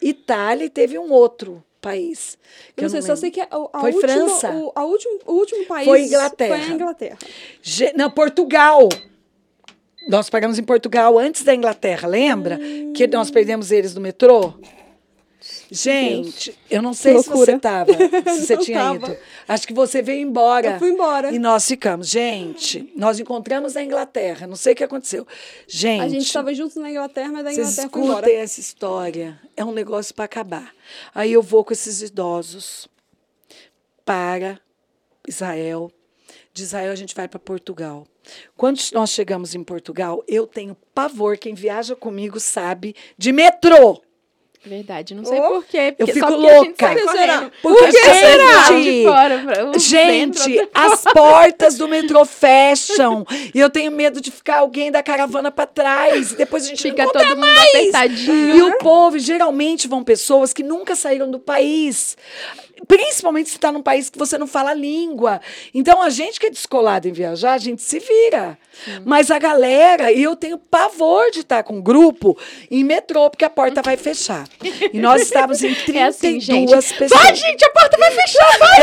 Itália 0.00 0.66
e 0.66 0.70
teve 0.70 0.98
um 0.98 1.10
outro 1.10 1.64
país. 1.80 2.36
Eu 2.76 2.82
não 2.84 2.90
sei, 2.90 3.00
só 3.00 3.06
lembro. 3.08 3.20
sei 3.20 3.30
que 3.30 3.40
a, 3.40 3.48
a 3.50 3.80
Foi 3.80 3.92
última- 3.92 4.00
França. 4.12 4.50
O, 4.52 4.72
a 4.74 4.84
último, 4.84 5.18
o 5.26 5.32
último 5.32 5.64
país 5.66 5.86
Foi 5.86 6.02
Inglaterra. 6.02 6.56
Foi 6.58 6.66
a 6.70 6.74
Inglaterra. 6.74 7.18
Ge- 7.62 7.92
Não, 7.96 8.10
Portugal. 8.10 8.88
Nós 10.08 10.28
paramos 10.28 10.58
em 10.58 10.64
Portugal 10.64 11.16
antes 11.18 11.42
da 11.44 11.54
Inglaterra, 11.54 12.08
lembra? 12.08 12.58
Que 12.94 13.06
nós 13.06 13.30
perdemos 13.30 13.70
eles 13.70 13.94
no 13.94 14.00
metrô? 14.00 14.52
Gente, 15.74 16.54
eu 16.70 16.82
não 16.82 16.92
sei 16.92 17.18
se 17.22 17.30
você 17.30 17.52
estava, 17.52 17.90
se 17.94 18.44
você 18.46 18.56
tinha 18.58 18.78
tava. 18.78 19.06
ido. 19.06 19.16
Acho 19.48 19.66
que 19.66 19.72
você 19.72 20.02
veio 20.02 20.20
embora. 20.20 20.72
Eu 20.72 20.78
fui 20.78 20.90
embora. 20.90 21.32
E 21.32 21.38
nós 21.38 21.66
ficamos. 21.66 22.08
Gente, 22.08 22.92
nós 22.94 23.18
encontramos 23.18 23.72
na 23.72 23.82
Inglaterra. 23.82 24.46
Não 24.46 24.54
sei 24.54 24.74
o 24.74 24.76
que 24.76 24.84
aconteceu. 24.84 25.26
Gente, 25.66 26.02
A 26.02 26.08
gente 26.08 26.26
estava 26.26 26.52
juntos 26.52 26.76
na 26.76 26.90
Inglaterra, 26.90 27.32
mas 27.32 27.44
da 27.44 27.52
Inglaterra 27.52 27.88
foi 27.90 28.00
embora. 28.02 28.18
escutem 28.20 28.36
essa 28.42 28.60
história. 28.60 29.40
É 29.56 29.64
um 29.64 29.72
negócio 29.72 30.14
para 30.14 30.26
acabar. 30.26 30.74
Aí 31.14 31.32
eu 31.32 31.40
vou 31.40 31.64
com 31.64 31.72
esses 31.72 32.02
idosos 32.02 32.86
para 34.04 34.60
Israel. 35.26 35.90
De 36.52 36.62
Israel 36.64 36.92
a 36.92 36.96
gente 36.96 37.14
vai 37.14 37.26
para 37.26 37.38
Portugal. 37.38 38.06
Quando 38.56 38.78
nós 38.92 39.08
chegamos 39.10 39.54
em 39.54 39.64
Portugal, 39.64 40.22
eu 40.28 40.46
tenho 40.46 40.76
pavor. 40.94 41.38
Quem 41.38 41.54
viaja 41.54 41.96
comigo 41.96 42.38
sabe 42.38 42.94
de 43.16 43.32
metrô. 43.32 44.02
Verdade, 44.64 45.12
não 45.14 45.24
sei 45.24 45.40
Oh, 45.40 45.48
porquê. 45.54 45.94
eu 45.98 46.06
porque- 46.06 46.12
fico 46.12 46.26
a 46.26 46.30
gente 46.30 46.40
louca. 46.40 46.86
sai 46.86 46.94
Por 46.94 47.04
que 47.04 47.10
será? 47.18 47.50
Porque, 47.60 47.90
do 48.38 48.44
lado 48.44 48.74
gente, 48.74 48.84
de 48.92 49.04
fora, 49.04 49.38
pra- 49.38 49.78
Gente, 49.78 50.48
dentro, 50.48 50.70
as 50.72 51.02
portas 51.12 51.76
do 51.76 51.88
metrô 51.88 52.24
fecham 52.24 53.26
e 53.52 53.58
eu 53.58 53.68
tenho 53.68 53.90
medo 53.90 54.20
de 54.20 54.30
ficar 54.30 54.58
alguém 54.58 54.92
da 54.92 55.02
caravana 55.02 55.50
para 55.50 55.66
trás 55.66 56.30
e 56.32 56.36
depois 56.36 56.64
a 56.64 56.68
gente 56.68 56.80
Fica 56.82 57.08
todo 57.10 57.26
mundo 57.30 57.38
mais. 57.40 57.68
apertadinho. 57.70 58.56
E 58.56 58.62
o 58.62 58.78
povo, 58.78 59.18
geralmente, 59.18 59.88
vão 59.88 60.04
pessoas 60.04 60.52
que 60.52 60.62
nunca 60.62 60.94
saíram 60.94 61.28
do 61.28 61.40
país. 61.40 62.16
Principalmente 62.86 63.48
se 63.48 63.56
está 63.56 63.70
num 63.70 63.82
país 63.82 64.10
que 64.10 64.18
você 64.18 64.36
não 64.36 64.46
fala 64.46 64.70
a 64.70 64.74
língua. 64.74 65.40
Então, 65.72 66.02
a 66.02 66.10
gente 66.10 66.38
que 66.40 66.46
é 66.46 66.50
descolado 66.50 67.08
em 67.08 67.12
viajar, 67.12 67.52
a 67.54 67.58
gente 67.58 67.82
se 67.82 67.98
vira. 67.98 68.58
Mas 69.04 69.30
a 69.30 69.38
galera, 69.38 70.10
e 70.10 70.22
eu 70.22 70.34
tenho 70.34 70.58
pavor 70.58 71.30
de 71.30 71.40
estar 71.40 71.62
com 71.62 71.74
um 71.76 71.82
grupo 71.82 72.36
em 72.70 72.82
metrô, 72.82 73.28
porque 73.30 73.44
a 73.44 73.50
porta 73.50 73.82
vai 73.82 73.96
fechar. 73.96 74.48
E 74.92 74.98
nós 74.98 75.22
estávamos 75.22 75.62
em 75.62 75.74
32 75.74 75.92
É 76.02 76.06
assim, 76.06 76.40
gente. 76.40 76.70
pessoas. 76.98 77.22
Vai, 77.22 77.34
gente, 77.34 77.64
a 77.64 77.70
porta 77.70 77.96
vai 77.98 78.10
fechar, 78.10 78.58
vai! 78.58 78.78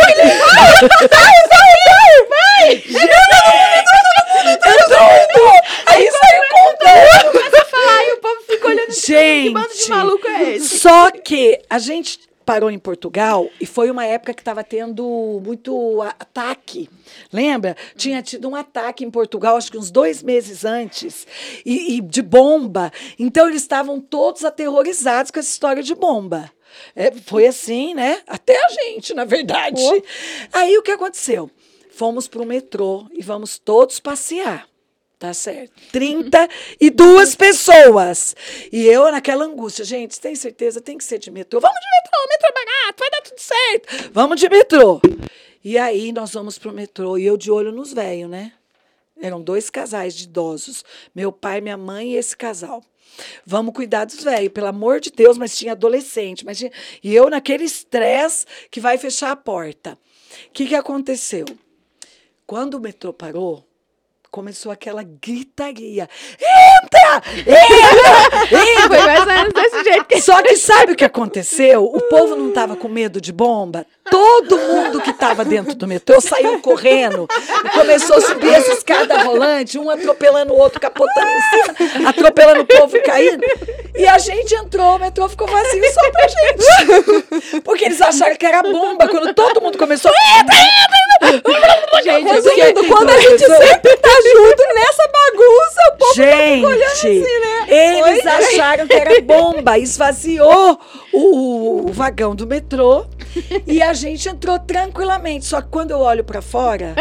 Entrou! 4.54 5.52
Aí 5.86 6.10
saiu 6.12 6.44
contando! 6.54 7.32
Começa 7.32 7.62
a 7.62 7.66
falar 7.66 8.04
e 8.06 8.14
o 8.14 8.18
povo 8.18 8.42
fica 8.48 8.68
olhando 8.68 8.90
assim, 8.90 9.08
Gente! 9.08 9.48
que 9.48 9.54
bando 9.54 9.74
de 9.76 9.90
maluco 9.90 10.28
é 10.28 10.56
esse? 10.56 10.80
Só 10.80 11.12
que 11.12 11.62
a 11.70 11.80
gente 11.80 12.20
parou 12.50 12.72
em 12.72 12.80
Portugal 12.80 13.48
e 13.62 13.66
foi 13.68 13.92
uma 13.92 14.04
época 14.04 14.34
que 14.34 14.42
estava 14.42 14.64
tendo 14.64 15.40
muito 15.46 16.02
ataque. 16.02 16.90
Lembra? 17.32 17.78
Tinha 17.96 18.24
tido 18.24 18.50
um 18.50 18.56
ataque 18.56 19.06
em 19.06 19.12
Portugal, 19.12 19.56
acho 19.56 19.72
que 19.72 19.78
uns 19.78 19.92
dois 19.92 20.24
meses 20.24 20.66
antes, 20.66 21.28
e, 21.64 21.98
e 21.98 22.02
de 22.02 22.24
bomba. 22.24 22.92
Então 23.20 23.48
eles 23.48 23.62
estavam 23.62 24.02
todos 24.02 24.44
aterrorizados 24.44 25.30
com 25.30 25.38
essa 25.38 25.48
história 25.48 25.84
de 25.84 25.94
bomba. 25.94 26.52
É, 26.96 27.12
foi 27.12 27.46
assim, 27.46 27.94
né? 27.94 28.20
Até 28.26 28.58
a 28.66 28.70
gente, 28.70 29.14
na 29.14 29.26
verdade. 29.26 29.80
Pô. 29.80 30.04
Aí 30.52 30.76
o 30.76 30.82
que 30.82 30.90
aconteceu? 30.90 31.52
Fomos 31.92 32.28
para 32.28 32.42
o 32.42 32.48
metrô 32.48 33.06
e 33.12 33.22
vamos 33.22 33.60
todos 33.60 34.00
passear. 34.00 34.68
Tá 35.20 35.34
certo. 35.34 35.74
32 35.92 37.36
pessoas. 37.36 38.34
E 38.72 38.88
eu 38.88 39.12
naquela 39.12 39.44
angústia. 39.44 39.84
Gente, 39.84 40.18
tem 40.18 40.34
certeza? 40.34 40.80
Tem 40.80 40.98
que 40.98 41.04
ser 41.04 41.20
de 41.20 41.30
metrô. 41.30 41.60
Vamos 41.60 41.78
de 41.78 41.88
metrô, 42.02 42.28
metrô 42.30 42.54
barato, 42.54 43.00
vai 43.00 43.10
dar 43.12 43.22
tudo 43.22 43.40
certo. 43.40 44.12
Vamos 44.14 44.40
de 44.40 44.48
metrô. 44.48 45.02
E 45.62 45.78
aí 45.78 46.14
nós 46.14 46.32
vamos 46.32 46.58
pro 46.58 46.72
metrô. 46.72 47.18
E 47.18 47.26
eu 47.26 47.36
de 47.36 47.52
olho 47.52 47.70
nos 47.70 47.92
velhos, 47.92 48.30
né? 48.30 48.54
Eram 49.22 49.42
dois 49.42 49.70
casais 49.70 50.16
de 50.16 50.24
idosos. 50.24 50.86
Meu 51.14 51.34
pai, 51.34 51.60
minha 51.60 51.76
mãe 51.76 52.14
e 52.14 52.16
esse 52.16 52.38
casal. 52.38 52.82
Vamos 53.46 53.74
cuidar 53.74 54.06
dos 54.06 54.24
velhos, 54.24 54.54
pelo 54.54 54.68
amor 54.68 55.02
de 55.02 55.12
Deus, 55.12 55.38
mas 55.38 55.58
tinha 55.58 55.74
adolescente. 55.74 56.46
Mas 56.46 56.60
tinha... 56.60 56.72
E 57.04 57.14
eu 57.14 57.30
naquele 57.30 57.66
estresse 57.66 58.46
que 58.72 58.80
vai 58.80 58.98
fechar 58.98 59.32
a 59.32 59.36
porta. 59.36 60.00
O 60.48 60.52
que, 60.54 60.66
que 60.66 60.76
aconteceu? 60.76 61.44
Quando 62.48 62.76
o 62.76 62.80
metrô 62.80 63.12
parou, 63.12 63.69
começou 64.32 64.72
aquela 64.72 65.04
gritaria. 65.04 66.08
Entra! 66.40 67.22
Entra! 67.40 68.60
Entra! 68.62 68.88
Foi 68.88 69.06
mais 69.06 69.20
ou 69.20 69.26
menos 69.26 69.54
desse 69.54 69.84
jeito 69.84 70.06
que 70.06 70.22
Só 70.22 70.42
que 70.42 70.56
sabe 70.56 70.94
o 70.94 70.96
que 70.96 71.06
aconteceu? 71.06 71.84
O 71.84 72.02
povo 72.02 72.36
não 72.36 72.50
estava 72.50 72.76
com 72.76 72.88
medo 72.88 73.20
de 73.20 73.32
bomba. 73.32 73.86
Todo 74.10 74.58
mundo 74.58 75.02
que 75.02 75.12
estava 75.12 75.46
dentro 75.46 75.76
do 75.76 75.88
metrô 75.88 76.20
saiu 76.20 76.60
correndo 76.62 77.28
e 77.64 77.70
começou 77.70 78.18
a 78.18 78.22
subir 78.22 78.54
essa 78.54 78.74
escada 78.74 79.22
rolante, 79.24 79.78
um 79.78 79.90
atropelando 79.90 80.54
o 80.54 80.58
outro, 80.58 80.80
capotando 80.80 81.28
em 81.28 81.42
cima, 81.42 82.10
atropelando 82.10 82.62
o 82.62 82.66
povo 82.66 83.02
caindo. 83.04 83.44
E 83.96 84.08
a 84.08 84.18
gente 84.18 84.56
entrou, 84.56 84.96
o 84.96 85.00
metrô 85.00 85.28
ficou 85.30 85.48
vazio 85.48 85.84
só 85.94 86.12
pra 86.12 86.28
gente. 86.28 87.62
Porque 87.62 87.86
eles 87.86 88.02
acharam 88.02 88.36
que 88.36 88.46
era 88.46 88.64
bomba. 88.64 89.08
Quando 89.08 89.34
todo 89.34 89.62
mundo 89.62 89.78
começou, 89.78 90.12
entra, 90.40 90.56
entra. 90.56 90.99
Gente, 92.04 92.32
Resumindo, 92.32 92.88
quando 92.88 93.10
a 93.10 93.20
gente 93.20 93.46
sempre 93.46 93.98
tá 93.98 94.10
junto 94.10 94.64
nessa 94.74 95.08
bagunça, 95.08 95.82
o 95.92 95.98
povo 95.98 96.14
Gente, 96.16 96.84
assim, 96.84 97.20
né? 97.20 97.66
eles 97.68 98.26
acharam 98.26 98.88
que 98.88 98.94
era 98.94 99.22
bomba, 99.22 99.78
esvaziou 99.78 100.80
o, 101.12 101.88
o 101.88 101.92
vagão 101.92 102.34
do 102.34 102.48
metrô 102.48 103.06
E 103.68 103.82
a 103.82 103.94
gente 103.94 104.28
entrou 104.30 104.58
tranquilamente. 104.60 105.46
Só 105.46 105.62
que 105.62 105.70
quando 105.70 105.92
eu 105.92 106.00
olho 106.00 106.24
pra 106.24 106.42
fora, 106.42 106.96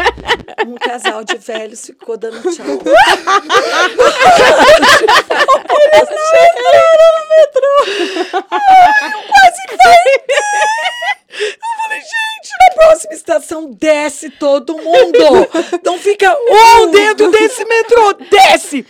um 0.67 0.75
casal 0.75 1.23
de 1.23 1.37
velhos 1.37 1.85
ficou 1.85 2.17
dando 2.17 2.41
tchau. 2.41 2.65
Eles 5.81 6.09
não 6.09 6.27
entraram 6.45 7.11
no 7.15 7.23
metrô. 7.29 7.73
Ai, 8.51 9.11
eu 9.13 9.21
quase 9.27 9.59
infartei. 9.65 10.17
Eu 11.39 11.73
falei, 11.81 11.99
gente, 12.01 12.28
na 12.59 12.75
próxima 12.75 13.13
estação 13.13 13.71
desce 13.71 14.29
todo 14.29 14.77
mundo. 14.77 15.19
Não 15.83 15.97
fica 15.97 16.33
um 16.33 16.91
dentro 16.91 17.31
desse 17.31 17.65
metrô, 17.65 18.13
desce. 18.13 18.85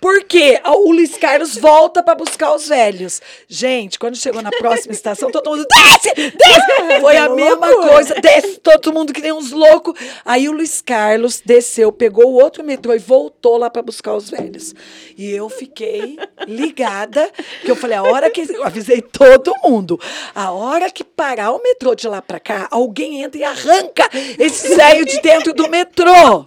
Por 0.00 0.24
quê? 0.24 0.60
O 0.64 0.92
Luiz 0.92 1.16
Carlos 1.16 1.56
volta 1.56 2.02
pra 2.02 2.14
buscar 2.14 2.54
os 2.54 2.68
velhos. 2.68 3.20
Gente, 3.46 3.98
quando 3.98 4.16
chegou 4.16 4.40
na 4.40 4.50
próxima 4.50 4.92
estação, 4.92 5.30
todo 5.30 5.50
mundo 5.50 5.66
desce, 5.68 6.14
desce. 6.14 7.00
Foi 7.00 7.16
a 7.16 7.28
mesma 7.28 7.74
coisa, 7.88 8.14
desce 8.14 8.58
todo 8.58 8.92
mundo 8.92 9.12
que 9.12 9.20
nem 9.20 9.32
uns 9.32 9.50
loucos. 9.50 9.94
Aí 10.24 10.48
o 10.48 10.52
Luiz 10.52 10.80
Carlos 10.80 11.42
desceu, 11.44 11.92
pegou 11.92 12.26
o 12.26 12.40
outro 12.40 12.64
metrô 12.64 12.94
e 12.94 12.98
voltou 12.98 13.58
lá 13.58 13.68
pra 13.68 13.82
buscar 13.82 14.14
os 14.14 14.30
velhos. 14.30 14.74
E 15.18 15.30
eu 15.30 15.48
fiquei 15.48 16.18
ligada, 16.46 17.30
porque 17.56 17.70
eu 17.70 17.76
falei, 17.76 17.96
a 17.96 18.02
hora 18.02 18.30
que 18.30 18.40
eu 18.40 18.64
avisei 18.64 19.02
todo 19.02 19.54
mundo, 19.62 20.00
a 20.34 20.50
hora 20.50 20.90
que 20.90 21.04
parar 21.04 21.52
o 21.52 21.62
metrô 21.62 21.94
de 21.94 22.08
lá 22.08 22.22
pra 22.22 22.40
cá, 22.40 22.68
alguém 22.70 23.22
entra 23.22 23.38
e 23.38 23.44
arranca 23.44 24.08
esse 24.38 24.74
velho 24.74 25.04
de 25.04 25.20
dentro 25.20 25.52
do 25.52 25.68
metrô. 25.68 26.44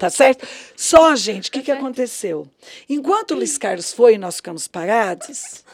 Tá 0.00 0.10
certo? 0.10 0.46
Só, 0.76 1.14
gente, 1.14 1.48
o 1.48 1.52
que, 1.52 1.62
que 1.62 1.70
aconteceu? 1.70 2.46
Enquanto 2.88 3.32
o 3.32 3.34
Luiz 3.36 3.56
Carlos 3.58 3.92
foi 3.92 4.14
e 4.14 4.18
nós 4.18 4.36
ficamos 4.36 4.66
parados, 4.68 5.64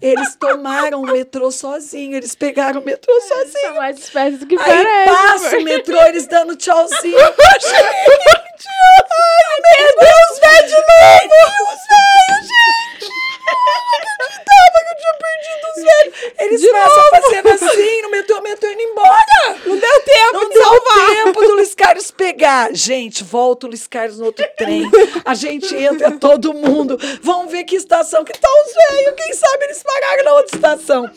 eles 0.00 0.36
tomaram 0.36 1.02
o 1.02 1.06
metrô 1.06 1.50
sozinho, 1.50 2.16
eles 2.16 2.34
pegaram 2.34 2.80
o 2.80 2.84
metrô 2.84 3.12
sozinho. 3.20 3.66
São 3.66 3.74
mais 3.76 3.98
espertos 3.98 4.40
do 4.40 4.46
que 4.46 4.56
Aí 4.56 4.64
parece. 4.64 5.10
passa 5.10 5.58
o 5.58 5.64
metrô, 5.64 6.00
eles 6.06 6.26
dando 6.26 6.54
tchauzinho. 6.56 7.18
gente, 7.18 8.68
ai, 9.10 9.60
perdeu 9.76 10.14
os 10.32 10.38
velhos 10.38 10.70
de 10.70 10.76
novo. 10.76 10.86
Perdeu 11.00 11.48
os 11.66 11.80
velhos, 11.88 12.48
gente. 12.48 13.12
Eu 13.50 14.24
não 14.26 14.44
acreditava 14.78 14.84
que 14.84 14.90
eu 14.90 14.96
tinha 14.98 15.14
perdido 15.18 15.66
os 15.68 15.84
velhos. 15.84 16.32
Eles 16.38 16.70
passam 16.70 17.02
fazendo 17.10 17.48
assim 17.48 18.02
no 18.02 18.10
metrô, 18.10 18.38
o 18.38 18.42
metrô 18.42 18.70
indo 18.70 18.80
embora. 18.82 19.58
Não 19.66 19.76
deu 19.78 20.00
tempo 20.00 20.32
Não 20.32 20.48
de 20.48 20.54
deu 20.54 20.62
salvar. 20.64 21.06
tempo 21.08 21.40
do 21.40 21.54
Luiz 21.54 21.74
Carlos 21.74 22.10
pegar. 22.10 22.74
Gente, 22.74 23.24
volta 23.24 23.66
o 23.66 23.70
Luiz 23.70 23.86
Carlos 23.86 24.18
no 24.18 24.26
outro 24.26 24.44
trem. 24.56 24.90
A 25.24 25.34
gente 25.34 25.74
entra, 25.74 26.10
todo 26.12 26.54
mundo. 26.54 26.98
Vamos 27.22 27.50
ver 27.52 27.64
que 27.64 27.76
estação 27.76 28.24
que 28.24 28.32
tá 28.38 28.48
os 28.48 28.96
velhos. 28.96 29.14
Quem 29.16 29.32
sabe 29.32 29.64
eles 29.64 29.82
pararam 29.82 30.24
na 30.24 30.32
outra 30.34 30.56
estação. 30.56 31.10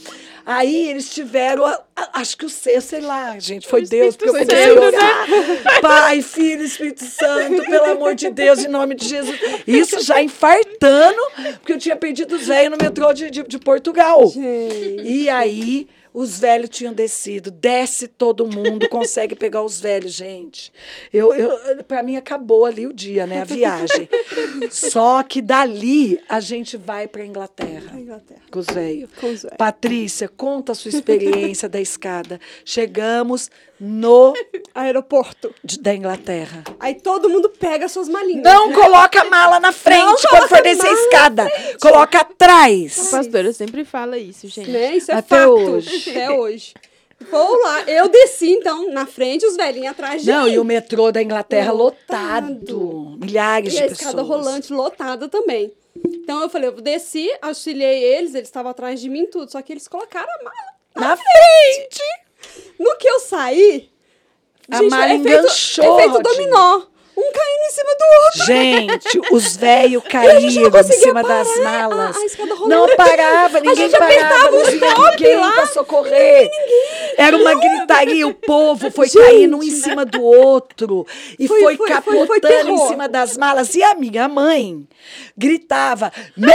Aí 0.52 0.90
eles 0.90 1.10
tiveram, 1.14 1.66
a- 1.66 1.80
a- 1.96 2.20
acho 2.22 2.38
que 2.38 2.46
o 2.46 2.50
ser, 2.50 2.82
sei 2.82 3.02
lá, 3.02 3.38
gente, 3.40 3.68
foi 3.68 3.84
Deus, 3.84 4.16
porque 4.16 4.30
eu 4.30 4.42
Espírito 4.42 4.56
comecei 4.56 4.78
a 4.78 4.92
Santo, 4.92 4.96
orar. 4.96 5.80
Pai, 5.82 6.22
Filho, 6.22 6.64
Espírito 6.64 7.04
Santo, 7.06 7.64
pelo 7.64 7.86
amor 7.86 8.16
de 8.16 8.30
Deus, 8.30 8.60
em 8.64 8.68
nome 8.68 8.96
de 8.96 9.08
Jesus. 9.08 9.40
Isso 9.66 10.02
já 10.02 10.22
infartando, 10.22 11.22
porque 11.60 11.74
eu 11.74 11.78
tinha 11.78 11.96
perdido 11.96 12.36
os 12.36 12.48
velhos 12.48 12.72
no 12.78 12.84
metrô 12.84 13.14
de, 13.14 13.30
de, 13.30 13.44
de 13.44 13.60
Portugal. 13.60 14.28
Gente. 14.30 15.02
E 15.04 15.30
aí, 15.30 15.88
os 16.13 16.39
velhos 16.39 16.69
tinham 16.69 16.93
descido. 16.93 17.50
Desce 17.52 18.08
todo 18.08 18.45
mundo, 18.47 18.88
consegue 18.89 19.36
pegar 19.36 19.63
os 19.63 19.80
velhos, 19.80 20.13
gente. 20.13 20.71
Eu, 21.13 21.34
eu, 21.34 21.84
para 21.84 22.04
mim, 22.04 22.15
acabou 22.17 22.65
ali 22.65 22.86
o 22.88 22.93
dia, 22.93 23.26
né? 23.26 23.41
A 23.41 23.45
viagem. 23.45 24.10
Só 24.69 25.24
que 25.24 25.41
dali 25.41 26.19
a 26.28 26.39
gente 26.39 26.78
vai 26.78 27.08
para 27.08 27.26
Inglaterra. 27.26 27.97
Inglaterra. 27.97 28.41
Com 28.52 28.60
os 28.60 28.67
velhos. 28.67 29.10
Com 29.19 29.28
os 29.32 29.41
velhos. 29.43 29.58
Patrícia, 29.58 30.28
conta 30.28 30.71
a 30.71 30.76
sua 30.76 30.89
experiência 30.89 31.67
da 31.69 31.80
escada. 31.80 32.39
Chegamos 32.65 33.50
no 33.80 34.34
Aeroporto. 34.76 35.54
de- 35.63 35.80
da 35.80 35.93
Inglaterra. 35.95 36.63
Aí 36.80 36.93
todo 36.95 37.28
mundo 37.30 37.50
pega 37.50 37.88
suas 37.89 38.08
malinhas. 38.08 38.43
Não 38.43 38.71
coloca 38.74 39.21
a 39.21 39.26
mala 39.26 39.60
na 39.60 39.71
frente 39.71 40.24
Não 40.24 40.30
quando 40.30 40.47
for 40.47 40.62
descer 40.62 40.86
a 40.88 40.93
escada. 40.93 41.52
Coloca 41.82 42.19
atrás. 42.19 43.12
A 43.13 43.17
pastora 43.17 43.52
sempre 43.54 43.84
fala 43.84 44.17
isso, 44.19 44.47
gente. 44.47 44.69
Né? 44.69 44.95
Isso 44.97 45.12
é 45.12 45.15
Até 45.15 45.36
fato. 45.38 45.50
hoje. 45.52 46.01
Até 46.10 46.32
hoje. 46.32 46.74
Vou 47.30 47.62
lá. 47.62 47.84
Eu 47.84 48.10
desci, 48.10 48.50
então, 48.50 48.92
na 48.92 49.06
frente, 49.06 49.46
os 49.46 49.56
velhinhos 49.56 49.92
atrás 49.92 50.24
de 50.24 50.32
Não, 50.32 50.46
mim. 50.46 50.54
e 50.54 50.60
o 50.60 50.64
metrô 50.64 51.12
da 51.12 51.22
Inglaterra 51.22 51.72
lotado. 51.72 52.50
Lotado. 52.50 53.18
Milhares 53.20 53.74
E 53.74 53.78
de 53.78 53.84
a 53.84 53.88
pessoas. 53.90 54.00
escada 54.00 54.22
rolante 54.24 54.74
lotada 54.74 55.28
também. 55.30 55.72
Então 55.96 56.42
eu 56.42 56.50
falei, 56.50 56.70
eu 56.70 56.74
desci, 56.82 57.30
auxiliei 57.42 58.04
eles, 58.04 58.34
eles 58.34 58.48
estavam 58.48 58.72
atrás 58.72 59.00
de 59.00 59.08
mim 59.10 59.26
tudo. 59.28 59.52
Só 59.52 59.62
que 59.62 59.72
eles 59.74 59.88
colocaram 59.88 60.28
a 60.40 60.44
mala. 60.44 61.10
Na 61.10 61.16
frente. 61.18 62.02
No 62.80 62.96
que 62.98 63.08
eu 63.08 63.20
saí, 63.20 63.90
A 64.72 64.82
mala 64.84 65.06
é 65.06 65.10
feito, 65.10 65.28
enganchou, 65.28 66.00
é 66.00 66.08
dominó. 66.22 66.82
Um 67.17 67.32
caindo 67.32 67.65
em 67.65 67.71
cima 67.71 67.95
do 67.97 68.06
outro. 68.26 68.45
Gente, 68.45 69.21
os 69.36 69.56
velhos 69.58 70.04
a 70.06 70.10
caíram 70.10 70.39
gente 70.50 70.60
em 70.89 71.00
cima 71.00 71.21
parar 71.21 71.43
das 71.43 71.60
malas. 71.60 72.15
a- 72.15 72.19
a 72.19 72.56
rolante. 72.56 72.69
não 72.69 72.95
parava, 72.95 73.60
ninguém 73.62 73.76
gente 73.76 73.91
parava, 73.97 74.15
apertava 74.15 74.52
não 74.52 74.62
stop 74.69 75.12
ninguém 75.21 75.36
lá. 75.38 75.52
pra 75.52 75.65
socorrer. 75.67 76.50
Era 77.17 77.38
uma 77.38 77.54
gritaria, 77.56 78.28
o 78.28 78.34
povo 78.34 78.89
foi 78.91 79.10
caindo 79.10 79.58
um 79.58 79.63
em 79.63 79.71
cima 79.71 80.06
do 80.06 80.21
outro 80.24 81.06
e 81.38 81.47
Foi- 81.47 81.62
foi, 81.62 81.78
foi- 81.78 81.88
capotando 81.88 82.32
foi 82.32 82.39
em 82.74 82.88
cima 82.88 83.08
das 83.10 83.38
malas. 83.38 83.76
E 83.76 83.84
a 83.84 83.93
minha 83.95 84.28
mãe 84.28 84.88
gritava: 85.38 86.12
Meu 86.36 86.52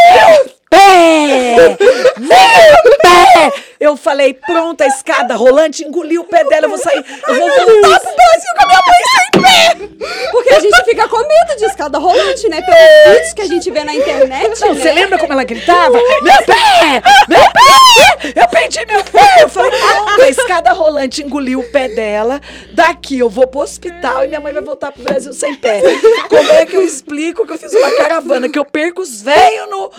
pé! 0.71 1.77
Meu 2.19 2.99
pé! 3.03 3.53
Eu 3.79 3.97
falei: 3.97 4.35
Pronto, 4.35 4.83
a 4.83 4.87
escada 4.87 5.35
rolante, 5.35 5.85
engoli 5.85 6.19
o 6.19 6.25
pé 6.25 6.45
dela, 6.45 6.67
eu 6.67 6.71
vou 6.71 6.79
sair, 6.79 7.05
eu 7.29 7.35
vou 7.35 7.49
voltar 7.49 7.65
pro 7.65 7.81
Brasil 7.81 8.51
com 8.57 8.63
a 8.63 8.67
minha 8.67 8.81
mãe 8.87 9.03
sem 9.13 9.43
pé! 9.43 9.97
Porque 10.31 10.55
a 10.55 10.61
gente 10.61 10.85
fica 10.85 11.09
com 11.09 11.19
medo 11.19 11.57
de 11.59 11.65
escada 11.67 11.99
rolante, 11.99 12.49
né? 12.49 12.63
Pelos 12.63 13.15
vídeos 13.17 13.33
que 13.35 13.43
a 13.43 13.47
gente 13.47 13.71
vê 13.71 13.85
na 13.85 13.95
internet, 13.95 14.61
Não, 14.61 14.75
né? 14.75 14.81
você 14.81 14.93
lembra 14.93 15.19
como 15.19 15.33
ela 15.33 15.45
gritava? 15.45 15.99
Meu 16.23 16.43
pé! 16.45 17.03
Meu 17.29 17.41
pé! 17.41 18.33
Eu 18.35 18.49
perdi 18.49 18.85
meu 18.87 19.05
pé! 19.05 19.43
Eu 19.43 19.49
falei, 19.49 19.71
não, 19.79 20.09
a 20.21 20.29
escada 20.29 20.73
rolante 20.73 21.23
engoliu 21.23 21.61
o 21.61 21.71
pé 21.71 21.89
dela. 21.89 22.41
Daqui 22.73 23.19
eu 23.19 23.29
vou 23.29 23.47
pro 23.47 23.61
hospital 23.61 24.25
e 24.25 24.29
minha 24.29 24.41
mãe 24.41 24.53
vai 24.53 24.63
voltar 24.63 24.91
pro 24.93 25.03
Brasil 25.03 25.33
sem 25.33 25.55
pé. 25.55 25.83
Como 26.29 26.51
é 26.53 26.67
que 26.67 26.77
eu 26.77 26.83
explico 26.83 27.47
que 27.47 27.53
eu 27.53 27.59
fiz 27.59 27.73
uma 27.73 27.91
caravana, 27.93 28.49
que 28.49 28.59
eu 28.59 28.65
perco 28.65 29.03
os 29.03 29.23
velhos 29.23 29.71
no, 29.71 29.91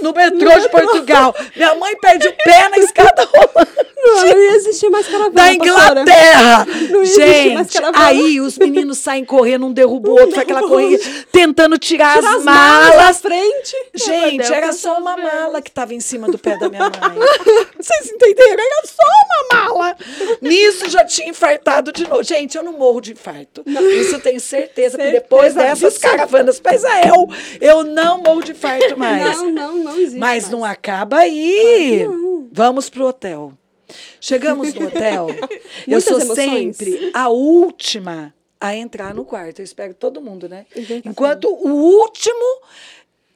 no 0.00 0.12
metrô 0.12 0.58
de 0.58 0.68
Portugal? 0.68 1.34
Minha 1.56 1.74
mãe 1.74 1.96
perde 2.00 2.28
o 2.28 2.32
pé 2.44 2.68
na 2.68 2.78
escada 2.78 3.24
rolante. 3.24 3.88
Não, 4.00 4.16
não 4.26 4.38
ia 4.40 4.52
existir 4.56 4.88
mais 4.90 5.06
caravana, 5.06 5.32
Da. 5.32 5.52
Inglaterra! 5.52 6.66
Não 6.88 6.98
mais 6.98 7.14
Gente, 7.14 7.72
caravana. 7.74 8.06
aí 8.06 8.40
os 8.40 8.56
meninos 8.56 8.98
saem 8.98 9.24
correndo, 9.24 9.66
um 9.66 9.72
derruba 9.72 10.08
o 10.08 10.12
outro, 10.12 10.30
faz 10.30 10.38
aquela 10.42 10.66
corrida, 10.66 11.02
tentando 11.32 11.76
tirar, 11.78 12.16
Tirar 12.16 12.30
as 12.30 12.36
as 12.36 12.44
malas 12.44 12.96
malas. 12.96 13.20
frente. 13.20 13.76
Gente, 13.94 14.38
Deus, 14.38 14.50
era 14.50 14.66
eu 14.68 14.72
só 14.72 14.98
uma 14.98 15.16
mala 15.16 15.60
que 15.60 15.70
tava 15.70 15.94
em 15.94 16.00
cima 16.00 16.28
do 16.28 16.38
pé 16.38 16.56
da 16.56 16.68
minha 16.68 16.84
mãe. 16.84 16.90
Vocês 17.78 18.10
entenderam? 18.12 18.62
Era 18.62 18.86
só 18.86 19.02
uma 19.24 19.64
mala. 19.68 19.96
Nisso 20.40 20.88
já 20.88 21.04
tinha 21.04 21.28
infartado 21.28 21.92
de 21.92 22.08
novo. 22.08 22.22
Gente, 22.22 22.56
eu 22.56 22.62
não 22.62 22.72
morro 22.72 23.00
de 23.00 23.12
infarto. 23.12 23.62
Isso 23.66 24.14
eu 24.14 24.20
tenho 24.20 24.40
certeza, 24.40 24.96
Certeza 24.96 25.12
depois 25.12 25.54
dessas 25.54 25.98
caravanas 25.98 26.60
para 26.60 26.74
Israel, 26.74 27.28
eu 27.60 27.82
não 27.84 28.18
morro 28.22 28.42
de 28.42 28.52
infarto 28.52 28.98
mais. 28.98 29.36
Não, 29.38 29.50
não, 29.50 29.74
não 29.76 29.87
existe 29.96 30.18
Mas 30.18 30.44
mais. 30.44 30.50
não 30.50 30.64
acaba 30.64 31.18
aí. 31.18 32.04
Não. 32.06 32.48
Vamos 32.52 32.88
pro 32.88 33.06
hotel. 33.06 33.52
Chegamos 34.20 34.74
no 34.74 34.86
hotel. 34.86 35.28
eu 35.86 36.00
sou 36.00 36.20
emoções. 36.20 36.76
sempre 36.76 37.10
a 37.14 37.28
última 37.28 38.34
a 38.60 38.74
entrar 38.74 39.14
no 39.14 39.24
quarto. 39.24 39.60
Eu 39.60 39.64
espero 39.64 39.94
todo 39.94 40.20
mundo, 40.20 40.48
né? 40.48 40.66
Uhum. 40.76 41.02
Enquanto 41.04 41.48
o 41.48 41.68
último 41.68 42.62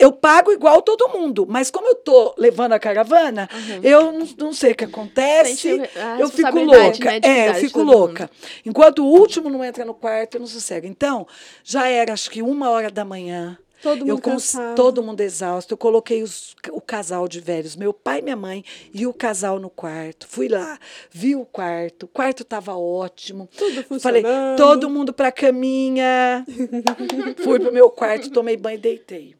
eu 0.02 0.10
pago 0.10 0.50
igual 0.50 0.82
todo 0.82 1.08
mundo, 1.10 1.46
mas 1.48 1.70
como 1.70 1.86
eu 1.86 1.94
tô 1.94 2.34
levando 2.36 2.72
a 2.72 2.78
caravana, 2.78 3.48
eu 3.84 4.10
não, 4.10 4.28
não 4.36 4.52
sei 4.52 4.72
o 4.72 4.74
que 4.74 4.82
acontece, 4.82 5.56
Sente 5.56 5.96
a 5.96 6.18
eu 6.18 6.28
fico 6.28 6.58
louca. 6.58 7.04
né, 7.04 7.20
é, 7.22 7.48
eu 7.50 7.54
fico 7.54 7.82
louca. 7.82 8.28
Enquanto 8.66 9.04
o 9.04 9.06
último 9.06 9.48
não 9.48 9.62
entra 9.62 9.84
no 9.84 9.94
quarto, 9.94 10.34
eu 10.34 10.40
não 10.40 10.46
sossego. 10.48 10.88
Então, 10.88 11.24
já 11.62 11.86
era 11.86 12.12
acho 12.12 12.28
que 12.32 12.42
uma 12.42 12.68
hora 12.70 12.90
da 12.90 13.04
manhã. 13.04 13.56
Todo 13.82 13.98
mundo 14.00 14.08
eu 14.10 14.18
cons- 14.20 14.54
todo 14.76 15.02
mundo 15.02 15.20
exausto. 15.20 15.74
Eu 15.74 15.76
coloquei 15.78 16.22
os- 16.22 16.54
o 16.70 16.80
casal 16.80 17.26
de 17.26 17.40
velhos, 17.40 17.74
meu 17.74 17.92
pai 17.92 18.20
e 18.20 18.22
minha 18.22 18.36
mãe, 18.36 18.64
e 18.94 19.06
o 19.06 19.12
casal 19.12 19.58
no 19.58 19.68
quarto. 19.68 20.26
Fui 20.28 20.46
lá, 20.48 20.78
vi 21.10 21.34
o 21.34 21.44
quarto. 21.44 22.04
O 22.04 22.08
quarto 22.08 22.42
estava 22.44 22.76
ótimo. 22.76 23.48
Tudo 23.56 23.82
Falei, 24.00 24.22
funcionando. 24.22 24.56
todo 24.56 24.88
mundo 24.88 25.12
pra 25.12 25.32
caminha. 25.32 26.44
Fui 27.42 27.58
pro 27.58 27.72
meu 27.72 27.90
quarto, 27.90 28.30
tomei 28.30 28.56
banho 28.56 28.76
e 28.76 28.80
deitei. 28.80 29.34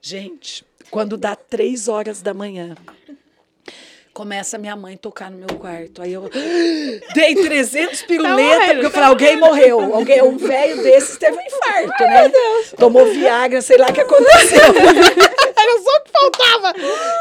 Gente, 0.00 0.64
quando 0.90 1.16
dá 1.16 1.34
três 1.36 1.88
horas 1.88 2.22
da 2.22 2.32
manhã, 2.34 2.74
começa 4.12 4.58
minha 4.58 4.76
mãe 4.76 4.96
tocar 4.96 5.30
no 5.30 5.38
meu 5.38 5.58
quarto. 5.58 6.02
Aí 6.02 6.12
eu 6.12 6.28
dei 7.14 7.34
300 7.34 8.02
piruletas, 8.02 8.44
morrendo, 8.44 8.72
porque 8.72 8.86
eu 8.86 8.90
tá 8.90 8.94
falei, 8.94 9.08
alguém 9.08 9.36
morreu. 9.36 9.94
Alguém, 9.94 10.22
um 10.22 10.36
velho 10.36 10.82
desses 10.82 11.16
teve 11.16 11.36
um 11.36 11.40
infarto, 11.40 12.04
né? 12.04 12.32
Tomou 12.78 13.06
Viagra, 13.06 13.62
sei 13.62 13.78
lá 13.78 13.88
o 13.88 13.92
que 13.92 14.00
aconteceu. 14.00 14.60
Só 15.82 15.90
o 15.90 16.00
que 16.02 16.12
voltava. 16.20 16.74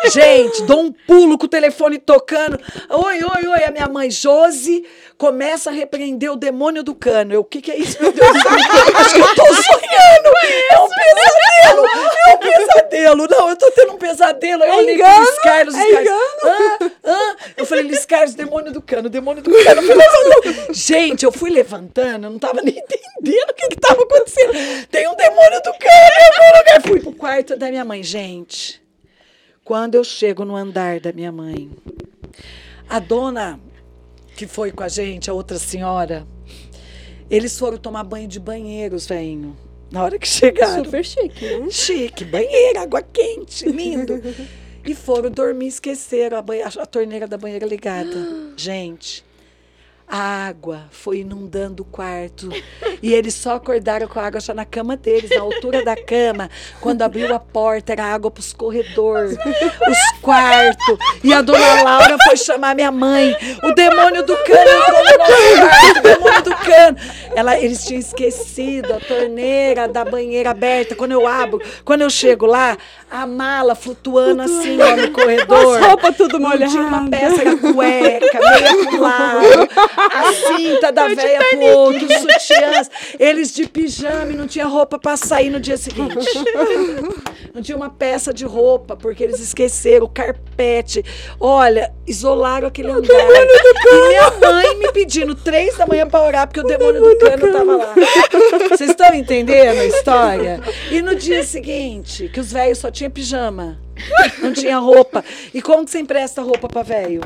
Gente, 0.10 0.64
dou 0.64 0.82
um 0.82 0.92
pulo 0.92 1.38
com 1.38 1.46
o 1.46 1.50
telefone 1.50 1.98
tocando. 1.98 2.60
Oi, 2.90 3.24
oi, 3.24 3.48
oi. 3.48 3.64
A 3.64 3.72
minha 3.72 3.88
mãe, 3.88 4.10
Josi, 4.12 4.86
começa 5.18 5.70
a 5.70 5.74
repreender 5.74 6.32
o 6.32 6.36
demônio 6.36 6.84
do 6.84 6.96
cano. 6.96 7.34
Eu, 7.34 7.42
o 7.42 7.44
que, 7.44 7.62
que 7.62 7.72
é 7.72 7.78
isso, 7.78 8.02
meu 8.02 8.12
Deus? 8.12 8.28
Acho 8.96 9.16
que 9.16 9.22
eu 9.22 9.36
tô 9.36 9.46
sonhando. 9.46 10.32
É 10.72 10.80
um 10.80 10.90
pesadelo. 10.90 11.86
É 12.28 12.34
um 12.34 12.38
pesadelo. 12.38 13.28
Não, 13.28 13.50
eu 13.50 13.56
tô 13.56 13.72
tendo 13.72 13.94
um 13.94 13.98
pesadelo. 13.98 14.64
Eu 14.64 14.74
olhei 14.74 14.96
pro 14.98 15.06
engano? 15.06 15.26
Luiz 15.26 15.40
Carlos. 15.40 15.76
Luiz 15.76 15.96
É. 15.96 16.10
Ah, 16.44 16.92
ah. 17.06 17.36
Eu 17.58 17.66
falei, 17.66 17.84
Luiz 17.84 18.06
Carlos, 18.06 18.34
demônio 18.34 18.72
do 18.72 18.82
cano, 18.82 19.10
demônio 19.10 19.44
do 19.44 19.52
cano. 19.52 19.82
Eu. 19.82 20.74
Gente, 20.74 21.24
eu 21.24 21.32
fui 21.32 21.50
levantando, 21.50 22.26
eu 22.26 22.32
não 22.32 22.40
tava 22.40 22.62
nem 22.62 22.78
entendendo 22.78 23.50
o 23.50 23.54
que 23.54 23.68
que 23.70 23.76
tava 23.76 24.02
acontecendo. 24.02 24.54
Tem 24.90 25.08
um 25.08 25.16
demônio 25.16 25.62
do 25.62 25.72
cano 25.74 26.12
em 26.20 26.26
algum 26.26 26.58
lugar. 26.58 26.82
Fui 26.82 27.00
pro 27.00 27.14
quarto 27.14 27.56
da 27.56 27.70
minha 27.70 27.86
mãe. 27.86 28.04
Gente, 28.04 28.51
quando 29.64 29.96
eu 29.96 30.04
chego 30.04 30.44
no 30.44 30.56
andar 30.56 31.00
da 31.00 31.14
minha 31.14 31.32
mãe, 31.32 31.72
a 32.90 33.00
dona 33.00 33.60
que 34.36 34.48
foi 34.48 34.72
com 34.72 34.84
a 34.84 34.88
gente, 34.88 35.30
a 35.30 35.34
outra 35.34 35.60
senhora, 35.60 36.26
eles 37.30 37.58
foram 37.58 37.78
tomar 37.78 38.04
banho 38.04 38.28
de 38.28 38.40
banheiros, 38.40 39.08
venho. 39.08 39.56
Na 39.92 40.04
hora 40.04 40.18
que 40.18 40.28
chegaram. 40.28 40.86
Super 40.86 41.06
chique, 41.06 41.58
né? 41.58 41.70
Chique, 41.70 42.26
banheiro, 42.26 42.80
água 42.80 43.02
quente, 43.02 43.66
lindo. 43.66 44.22
E 44.84 44.96
foram 44.96 45.30
dormir, 45.30 45.68
esqueceram 45.68 46.40
a, 46.40 46.82
a 46.82 46.86
torneira 46.88 47.28
da 47.28 47.38
banheira 47.38 47.68
ligada. 47.68 48.16
Gente, 48.58 49.24
a 50.14 50.48
água 50.48 50.84
foi 50.92 51.20
inundando 51.20 51.84
o 51.84 51.86
quarto. 51.86 52.50
E 53.02 53.14
eles 53.14 53.34
só 53.34 53.56
acordaram 53.56 54.10
com 54.10 54.20
a 54.20 54.26
água 54.28 54.42
já 54.42 54.54
na 54.54 54.66
cama 54.66 54.98
deles, 54.98 55.30
na 55.34 55.42
altura 55.42 55.86
da 55.86 55.96
cama. 55.96 56.50
Quando 56.82 57.02
abriu 57.02 57.34
a 57.34 57.40
porta, 57.40 57.94
era 57.94 58.04
água 58.04 58.30
para 58.30 58.42
os 58.42 58.52
corredores, 58.52 59.38
os 59.38 60.20
quartos. 60.20 60.98
E 61.24 61.34
a 61.34 61.42
dona 61.42 61.82
Laura 61.84 62.18
foi 62.26 62.36
chamar 62.36 62.76
minha 62.76 62.92
mãe. 62.92 63.34
O 63.64 63.72
demônio 63.74 64.26
do 64.26 64.36
cano 64.44 64.70
entrou 64.70 64.98
no 64.98 65.18
nosso 65.18 65.70
quarto, 65.70 66.00
o 66.00 66.02
demônio 66.02 66.42
do 66.44 66.56
cano. 66.58 66.98
Ela, 67.34 67.58
eles 67.58 67.86
tinham 67.86 68.00
esquecido 68.02 68.94
a 68.94 69.00
torneira 69.00 69.88
da 69.88 70.04
banheira 70.04 70.52
aberta. 70.52 70.94
Quando 70.94 71.14
eu 71.14 71.26
abro, 71.26 71.62
quando 71.86 72.02
eu 72.02 72.10
chego 72.10 72.46
lá, 72.46 72.78
a 73.10 73.26
mala 73.26 73.76
flutuando 73.76 74.42
assim 74.42 74.78
ó, 74.82 74.98
no 74.98 75.12
corredor. 75.12 75.80
As 75.80 75.86
roupas 75.86 76.18
tudo 76.18 76.38
Não 76.38 76.50
molhadas. 76.50 76.72
tinha 76.74 76.84
uma 76.86 77.10
peça 77.10 77.46
da 77.46 77.56
cueca, 77.56 78.40
meia 78.40 78.86
pro 78.90 79.02
lado, 79.02 80.01
a 80.10 80.34
cinta 80.34 80.92
da 80.92 81.08
véia 81.08 81.40
pro 81.50 81.62
outro, 81.62 82.06
os 82.06 82.14
sutiãs, 82.14 82.90
eles 83.20 83.54
de 83.54 83.68
pijama 83.68 84.32
e 84.32 84.36
não 84.36 84.48
tinha 84.48 84.66
roupa 84.66 84.98
pra 84.98 85.18
sair 85.18 85.50
no 85.50 85.60
dia 85.60 85.78
seguinte. 85.78 86.28
Não 87.54 87.62
tinha 87.62 87.76
uma 87.76 87.90
peça 87.90 88.34
de 88.34 88.46
roupa, 88.46 88.96
porque 88.96 89.24
eles 89.24 89.40
esqueceram 89.40 90.06
o 90.06 90.10
carpete. 90.10 91.04
Olha, 91.40 91.94
isolaram 92.08 92.68
aquele 92.68 92.90
andar. 92.92 93.14
E 93.14 94.08
minha 94.08 94.32
mãe 94.32 94.78
me 94.78 94.92
pedindo 94.92 95.36
três 95.36 95.78
da 95.78 95.86
manhã 95.86 96.08
pra 96.08 96.22
orar, 96.22 96.48
porque 96.48 96.62
o 96.62 96.64
demônio 96.64 97.02
do 97.02 97.18
cano 97.18 97.52
tava 97.52 97.76
lá. 97.76 97.94
Vocês 98.70 98.92
estão 98.92 99.14
entendendo 99.14 99.80
a 99.80 99.86
história? 99.86 100.62
E 100.90 101.02
no 101.02 101.16
dia 101.16 101.44
seguinte, 101.44 102.30
que 102.30 102.40
os 102.40 102.52
velhos 102.52 102.78
só 102.78 102.90
tinham 102.90 103.12
pijama. 103.12 103.78
Não 104.40 104.54
tinha 104.54 104.78
roupa. 104.78 105.24
E 105.54 105.62
como 105.62 105.86
que 105.86 105.92
você 105.92 106.00
empresta 106.00 106.42
roupa 106.42 106.68
pra 106.68 106.84
velho? 106.84 107.22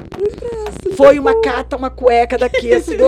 Foi 0.96 1.20
uma 1.20 1.42
cata, 1.42 1.76
uma 1.76 1.90
cueca 1.90 2.38
daqui, 2.38 2.70
do 2.80 3.06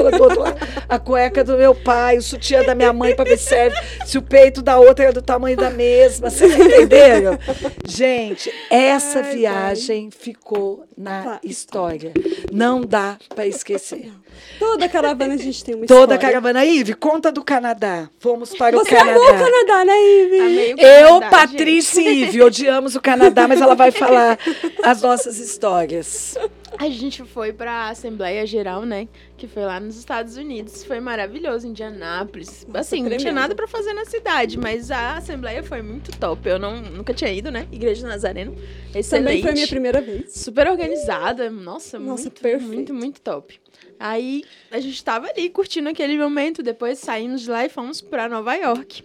a 0.89 0.99
cueca 0.99 1.43
do 1.43 1.58
meu 1.58 1.73
pai, 1.73 2.17
o 2.17 2.21
sutiã 2.21 2.63
da 2.63 2.75
minha 2.75 2.91
mãe 2.91 3.15
pra 3.15 3.23
ver 3.25 3.38
se 3.38 3.45
serve, 3.49 3.77
se 4.06 4.17
o 4.17 4.21
peito 4.21 4.62
da 4.62 4.77
outra 4.80 5.06
era 5.06 5.13
do 5.13 5.21
tamanho 5.21 5.56
da 5.56 5.69
mesma. 5.69 6.30
Vocês 6.30 6.53
entenderam? 6.60 7.38
Gente, 7.86 8.51
essa 8.69 9.19
Ai, 9.19 9.36
viagem 9.36 10.10
ficou 10.12 10.86
na 10.97 11.23
Tá. 11.23 11.39
história. 11.43 12.13
Não 12.51 12.82
dá 12.82 13.17
pra 13.34 13.45
esquecer. 13.47 14.12
Toda 14.60 14.88
caravana 14.89 15.34
a 15.34 15.38
gente 15.38 15.63
tem 15.63 15.76
uma 15.76 15.86
Toda 15.86 16.13
a 16.13 16.15
história. 16.15 16.19
caravana. 16.41 16.65
Ive, 16.65 16.93
conta 16.93 17.32
do 17.32 17.43
Canadá. 17.43 18.10
Fomos 18.19 18.54
para 18.56 18.78
Você 18.78 18.93
o 18.93 18.97
Canadá. 18.97 19.12
amou 19.12 19.23
o 19.23 19.38
Canadá, 19.38 19.86
né, 19.86 19.93
o 19.93 20.80
Eu, 20.80 21.08
Canadá, 21.19 21.30
Patrícia 21.30 22.02
e 22.02 22.23
Ive, 22.23 22.41
odiamos 22.41 22.95
o 22.95 23.02
Canadá, 23.02 23.47
mas 23.47 23.62
ela 23.62 23.76
vai 23.76 23.91
falar 23.91 24.38
as 24.84 25.02
nossas 25.02 25.38
histórias. 25.39 26.36
gente. 26.38 26.58
A 26.80 26.89
gente 26.89 27.23
foi 27.23 27.52
pra 27.54 27.89
Assembleia 27.89 28.45
Geral, 28.45 28.84
né? 28.86 29.08
Que 29.36 29.47
foi 29.47 29.63
lá 29.63 29.80
nos 29.80 29.97
Estados 29.97 30.38
Unidos. 30.38 30.84
Foi 30.84 31.00
maravilhoso, 31.00 31.65
Indianápolis. 31.65 32.67
assim, 32.73 33.02
não 33.04 33.17
tinha 33.17 33.32
nada 33.34 33.56
pra 33.56 33.67
fazer 33.67 33.93
na 33.93 34.06
cidade, 34.06 34.60
mas 34.60 34.91
a 34.91 35.17
Assembleia 35.17 35.63
foi 35.63 35.82
muito 35.82 36.12
top. 36.19 36.47
Eu 36.47 36.60
não, 36.60 36.80
nunca 36.82 37.13
tinha 37.13 37.32
ido, 37.32 37.50
né? 37.50 37.67
Igreja 37.71 38.02
do 38.04 38.08
Nazareno. 38.10 38.56
Excelente. 38.93 39.26
Também 39.28 39.41
foi 39.41 39.52
a 39.52 39.54
minha 39.54 39.67
primeira 39.67 40.02
vez. 40.02 40.34
Super 40.34 40.67
organizada. 40.67 41.50
Nossa, 41.50 41.97
Nossa, 41.97 42.23
muito, 42.23 42.41
perfeito. 42.41 42.67
muito, 42.73 42.93
muito 42.93 43.21
top. 43.21 43.60
Aí 43.99 44.43
a 44.71 44.79
gente 44.79 45.03
tava 45.03 45.27
ali 45.27 45.49
curtindo 45.49 45.89
aquele 45.89 46.17
momento. 46.17 46.62
Depois 46.62 46.99
saímos 46.99 47.41
de 47.41 47.49
lá 47.49 47.65
e 47.65 47.69
fomos 47.69 48.01
pra 48.01 48.29
Nova 48.29 48.55
York. 48.55 49.03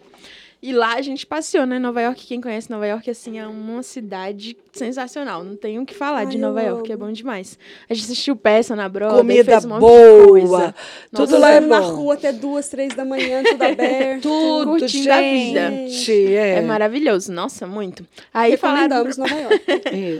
E 0.64 0.72
lá 0.72 0.94
a 0.94 1.02
gente 1.02 1.26
passeou, 1.26 1.66
né? 1.66 1.76
Nova 1.80 2.00
York, 2.00 2.24
quem 2.24 2.40
conhece 2.40 2.70
Nova 2.70 2.86
York, 2.86 3.10
assim, 3.10 3.36
é 3.36 3.44
uma 3.48 3.82
cidade 3.82 4.56
sensacional. 4.72 5.42
Não 5.42 5.56
tem 5.56 5.80
o 5.80 5.84
que 5.84 5.92
falar 5.92 6.18
Ai, 6.18 6.26
de 6.26 6.38
Nova 6.38 6.62
York, 6.62 6.92
é 6.92 6.96
bom 6.96 7.10
demais. 7.10 7.58
A 7.90 7.94
gente 7.94 8.04
assistiu 8.04 8.36
peça 8.36 8.76
na 8.76 8.88
Broadway, 8.88 9.18
Comida 9.22 9.44
fez 9.44 9.64
um 9.64 9.68
monte 9.70 9.80
de 9.80 9.86
boa. 9.86 10.28
coisa. 10.28 10.74
Tudo 11.10 11.20
Nossa, 11.20 11.38
lá 11.38 11.50
é 11.50 11.56
Andando 11.58 11.68
na 11.70 11.80
bom. 11.80 11.94
rua 11.96 12.14
até 12.14 12.32
duas, 12.32 12.68
três 12.68 12.94
da 12.94 13.04
manhã, 13.04 13.42
tudo 13.42 13.60
aberto. 13.64 14.22
Tudo, 14.22 14.66
Curtindo 14.78 15.12
a 15.12 15.20
vida. 15.20 15.70
gente. 15.70 16.34
É, 16.36 16.58
É 16.58 16.60
maravilhoso, 16.60 17.32
nossa, 17.32 17.66
muito. 17.66 18.06
Aí 18.32 18.56
falaram... 18.56 18.82
Recomendamos 19.04 19.16
Nova 19.18 19.34
York. 19.34 19.64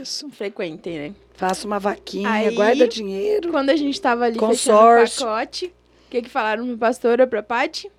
Isso. 0.01 0.29
Frequentem, 0.31 0.97
né? 0.99 1.13
Faça 1.35 1.65
uma 1.65 1.79
vaquinha, 1.79 2.29
Aí- 2.29 2.53
guarda 2.53 2.85
dinheiro. 2.85 3.49
Quando 3.49 3.69
a 3.69 3.77
gente 3.77 3.99
tava 4.01 4.25
ali 4.25 4.37
Consórcio. 4.37 5.07
fechando 5.07 5.31
o 5.31 5.35
pacote, 5.35 5.65
o 5.67 6.11
que 6.11 6.21
que 6.21 6.29
falaram 6.29 6.67
pra 6.67 6.75
pastora, 6.89 7.25
pra 7.25 7.41
Paty? 7.41 7.89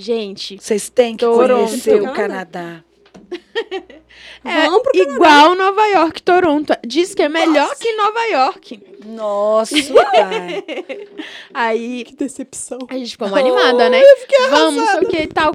Gente, 0.00 0.58
Vocês 0.60 0.88
têm 0.88 1.16
que 1.16 1.24
Toronto. 1.24 1.66
conhecer 1.66 2.00
o 2.00 2.12
Canadá. 2.12 2.84
É 4.44 4.66
Vamos 4.66 4.82
pro 4.82 4.92
Canadá. 4.92 5.12
igual 5.14 5.54
Nova 5.56 5.86
York, 5.88 6.22
Toronto. 6.22 6.72
Diz 6.86 7.14
que 7.14 7.22
é 7.22 7.28
melhor 7.28 7.74
que 7.76 7.92
Nova 7.96 8.24
York. 8.26 8.80
Nossa, 9.04 9.74
pai. 9.92 10.64
Aí 11.52 12.04
Que 12.04 12.14
decepção. 12.16 12.78
a 12.88 12.94
gente 12.96 13.10
ficou 13.12 13.26
uma 13.28 13.38
animada, 13.38 13.90
né? 13.90 14.00
Vamos, 14.50 14.88
o 14.94 15.00
que 15.08 15.26
tal. 15.26 15.52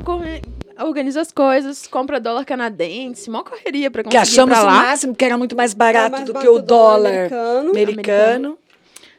Organiza 0.86 1.22
as 1.22 1.32
coisas, 1.32 1.88
compra 1.88 2.20
dólar 2.20 2.46
canadense, 2.46 3.30
mó 3.30 3.44
correria 3.44 3.90
pra 3.90 4.04
Que 4.04 4.10
conseguir 4.10 4.20
ir 4.30 4.32
achamos 4.34 4.58
o 4.60 4.66
lá. 4.66 4.72
máximo, 4.72 5.16
que 5.16 5.24
era 5.26 5.38
muito 5.38 5.56
mais 5.56 5.74
barato 5.74 6.12
mais 6.12 6.26
do 6.26 6.34
que 6.34 6.48
o 6.48 6.60
dólar 6.60 7.12
americano. 7.12 7.70
americano. 7.70 8.58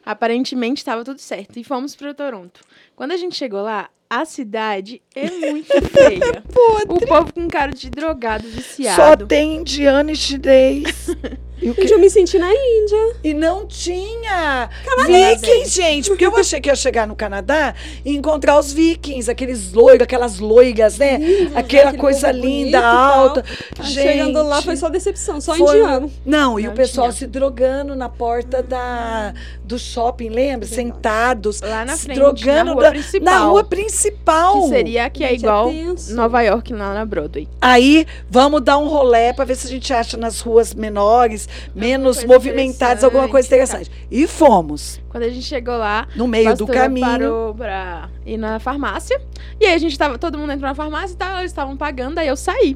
Aparentemente 0.05 0.77
estava 0.81 1.03
tudo 1.03 1.19
certo. 1.19 1.57
E 1.57 1.63
fomos 1.63 1.95
para 1.95 2.13
Toronto. 2.13 2.61
Quando 2.95 3.11
a 3.13 3.17
gente 3.17 3.35
chegou 3.35 3.61
lá, 3.63 3.89
a 4.09 4.25
cidade 4.25 5.01
é 5.15 5.29
muito 5.29 5.73
feia. 5.89 6.43
o 6.87 7.05
povo 7.05 7.33
com 7.33 7.47
cara 7.47 7.71
de 7.71 7.89
drogado, 7.89 8.43
Só 8.43 8.55
viciado. 8.55 9.27
tem 9.27 9.57
indiano 9.57 10.11
e 10.11 10.15
chinês. 10.15 11.07
E, 11.61 11.69
o 11.69 11.73
Gente, 11.73 11.87
quê? 11.87 11.93
eu 11.93 11.99
me 11.99 12.09
senti 12.09 12.37
na 12.37 12.49
Índia. 12.51 13.15
e 13.23 13.33
não 13.33 13.65
tinha 13.65 14.69
vikings, 15.05 15.69
gente. 15.69 16.09
Porque 16.09 16.25
eu 16.25 16.35
achei 16.35 16.59
que 16.59 16.69
ia 16.69 16.75
chegar 16.75 17.07
no 17.07 17.15
Canadá 17.15 17.73
e 18.03 18.15
encontrar 18.15 18.59
os 18.59 18.73
vikings, 18.73 19.29
aqueles 19.31 19.71
loiros, 19.73 20.01
aquelas 20.03 20.39
loiras, 20.39 20.97
né? 20.97 21.19
Aquela 21.55 21.89
aquele 21.89 21.97
coisa 21.97 22.27
povo 22.27 22.39
bonito 22.41 22.65
linda, 22.65 22.85
alta. 22.85 23.45
Ah, 23.79 23.83
Gente, 23.83 23.93
Chegando 24.05 24.43
lá 24.43 24.61
foi 24.61 24.75
só 24.75 24.89
decepção, 24.89 25.39
só 25.39 25.55
foi- 25.55 25.79
indiano. 25.79 26.11
Não, 26.25 26.59
e 26.59 26.63
Não 26.63 26.71
o 26.71 26.75
pessoal 26.75 27.07
tinha. 27.07 27.19
se 27.19 27.27
drogando 27.27 27.95
na 27.95 28.09
porta 28.09 28.61
da, 28.61 29.33
do 29.63 29.77
shopping, 29.79 30.29
lembra? 30.29 30.67
Sentados. 30.67 31.61
Lá 31.61 31.85
na 31.85 31.95
se 31.95 32.03
frente, 32.05 32.17
drogando 32.17 32.65
na 32.65 32.73
rua 32.73 32.83
da- 32.83 32.89
principal. 32.91 33.33
Na 33.33 33.39
rua 33.45 33.63
principal. 33.63 34.61
Que 34.63 34.67
seria 34.69 35.09
que 35.09 35.23
é 35.23 35.29
é 35.29 35.33
igual 35.35 35.69
tenso. 35.69 36.13
Nova 36.15 36.41
York 36.41 36.73
lá 36.73 36.93
na 36.93 37.05
Broadway. 37.05 37.47
Aí, 37.61 38.05
vamos 38.29 38.61
dar 38.61 38.77
um 38.77 38.87
rolé 38.87 39.33
para 39.33 39.45
ver 39.45 39.55
se 39.55 39.67
a 39.67 39.69
gente 39.69 39.91
acha 39.93 40.17
nas 40.17 40.39
ruas 40.41 40.73
menores, 40.73 41.44
menos 41.73 42.17
coisa 42.17 42.33
movimentadas, 42.33 43.03
alguma 43.03 43.27
coisa 43.27 43.47
interessante, 43.47 43.89
interessante. 43.89 44.07
E 44.11 44.27
fomos, 44.27 45.01
Quando 45.09 45.23
a 45.23 45.29
gente 45.29 45.45
chegou 45.45 45.77
lá, 45.77 46.07
no 46.15 46.27
meio 46.27 46.55
do 46.55 46.67
caminho. 46.67 47.05
parou 47.05 47.55
pra 47.55 48.09
ir 48.25 48.37
na 48.37 48.59
farmácia. 48.59 49.19
E 49.59 49.65
aí 49.65 49.73
a 49.73 49.77
gente 49.77 49.97
tava, 49.97 50.17
todo 50.17 50.37
mundo 50.37 50.51
entrou 50.51 50.67
na 50.69 50.75
farmácia 50.75 51.13
e 51.13 51.17
tal, 51.17 51.37
eles 51.39 51.51
estavam 51.51 51.75
pagando, 51.77 52.19
aí 52.19 52.27
eu 52.27 52.35
saí. 52.35 52.75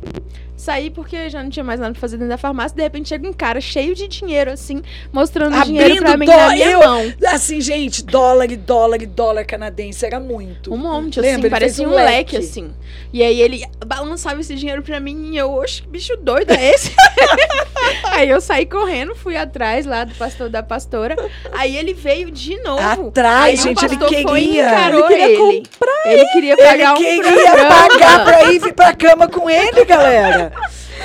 Saí 0.60 0.90
porque 0.90 1.30
já 1.30 1.42
não 1.42 1.50
tinha 1.50 1.64
mais 1.64 1.80
nada 1.80 1.94
pra 1.94 2.02
fazer 2.02 2.18
dentro 2.18 2.32
da 2.32 2.38
farmácia. 2.38 2.76
De 2.76 2.84
repente 2.84 3.08
chega 3.08 3.26
um 3.26 3.32
cara 3.32 3.62
cheio 3.62 3.96
de 3.96 4.10
dinheiro, 4.10 4.52
assim, 4.52 4.82
mostrando 5.12 5.58
dinheiro 5.64 5.96
pra 6.04 6.18
mim 6.18 6.26
dó- 6.26 6.36
na 6.36 6.50
minha 6.50 6.72
eu- 6.72 6.80
mão. 6.82 7.14
Assim, 7.28 7.62
gente, 7.62 8.04
dólar 8.04 8.48
dólar 8.58 9.00
dólar 9.08 9.46
canadense 9.46 10.06
era 10.06 10.20
muito. 10.20 10.74
Um 10.74 10.78
monte, 10.78 11.22
Lembra? 11.22 11.30
assim, 11.38 11.40
Ele 11.44 11.50
parecia 11.50 11.88
um 11.88 11.92
um 11.92 11.96
leque. 11.96 12.36
leque. 12.36 12.38
assim. 12.38 12.74
E 13.14 13.24
aí 13.24 13.42
ele 13.42 13.64
balançava 13.88 14.42
esse 14.42 14.54
dinheiro 14.54 14.82
pra 14.84 15.00
mim 15.00 15.32
e 15.34 15.38
eu, 15.38 15.50
oxe, 15.54 15.82
que 15.82 15.88
bicho 15.88 16.18
doido 16.18 16.52
é 16.52 16.72
esse? 16.72 16.92
aí 18.12 18.30
eu 18.30 18.42
saí 18.42 18.66
correndo, 18.66 19.16
fui 19.16 19.38
atrás 19.38 19.86
lá 19.86 20.04
do 20.04 20.14
pastor 20.16 20.50
da 20.50 20.62
pastora. 20.62 21.16
Aí 21.54 21.78
ele 21.78 21.94
veio 21.94 22.30
de 22.30 22.62
novo. 22.62 23.08
Atrás, 23.08 23.62
gente, 23.62 23.84
ele 23.86 23.98
pastor 23.98 24.22
foi 24.24 24.42
e 24.42 24.46
queria. 24.48 24.90
Ele 24.90 25.04
queria 25.08 25.26
ele. 25.30 25.64
Ele 26.06 26.26
queria 26.30 26.58
pagar 26.58 26.74
Ele 26.74 26.88
um 26.88 26.96
queria 27.24 27.24
programa. 27.52 27.70
pagar 27.90 28.24
pra 28.26 28.44
ir 28.52 28.60
vir 28.60 28.74
pra 28.74 28.94
cama 28.94 29.28
com 29.28 29.50
ele, 29.50 29.86
galera. 29.86 30.49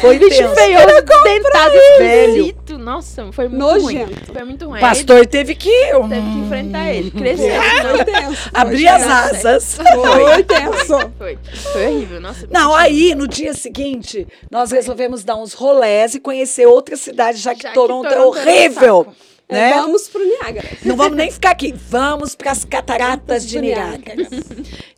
Foi 0.00 0.18
Bicho 0.18 0.36
tenso. 0.36 0.54
feio, 0.54 0.78
dentado, 1.24 1.74
Velho. 1.98 2.54
Nossa, 2.78 3.32
foi 3.32 3.48
muito 3.48 3.58
Nojento. 3.60 4.12
ruim. 4.12 4.16
Foi 4.32 4.44
muito 4.44 4.66
ruim. 4.66 4.78
O 4.78 4.80
pastor 4.80 5.26
teve 5.26 5.54
que 5.54 5.94
hum, 5.94 6.08
teve 6.08 6.20
que 6.20 6.38
enfrentar 6.38 6.92
ele. 6.92 7.10
Cresceu. 7.10 7.62
Foi 7.80 8.04
tenso. 8.04 8.50
abrir 8.52 8.88
as 8.88 9.02
asas. 9.02 9.78
Foi 9.78 10.42
tenso. 10.42 11.10
Foi. 11.16 11.38
Foi 11.72 11.86
horrível. 11.86 12.20
Nossa. 12.20 12.46
Não, 12.50 12.74
aí 12.74 13.14
no 13.14 13.26
dia 13.26 13.54
seguinte, 13.54 14.26
nós 14.50 14.70
resolvemos 14.72 15.24
dar 15.24 15.36
uns 15.36 15.54
rolés 15.54 16.14
e 16.14 16.20
conhecer 16.20 16.66
outra 16.66 16.96
cidade, 16.96 17.38
já 17.38 17.54
que, 17.54 17.62
Já 17.62 17.68
que 17.68 17.74
Toronto, 17.74 18.06
é 18.06 18.10
Toronto 18.10 18.26
um 18.26 18.40
horrível. 18.40 19.06
É, 19.08 19.33
Né? 19.50 19.74
Vamos 19.74 20.08
pro 20.08 20.24
Niágara. 20.24 20.66
Não 20.84 20.96
vamos 20.96 21.16
nem 21.18 21.30
ficar 21.30 21.50
aqui. 21.50 21.74
Vamos 21.90 22.34
para 22.34 22.50
as 22.52 22.64
cataratas 22.64 23.46
de 23.46 23.60
Niágara. 23.60 24.26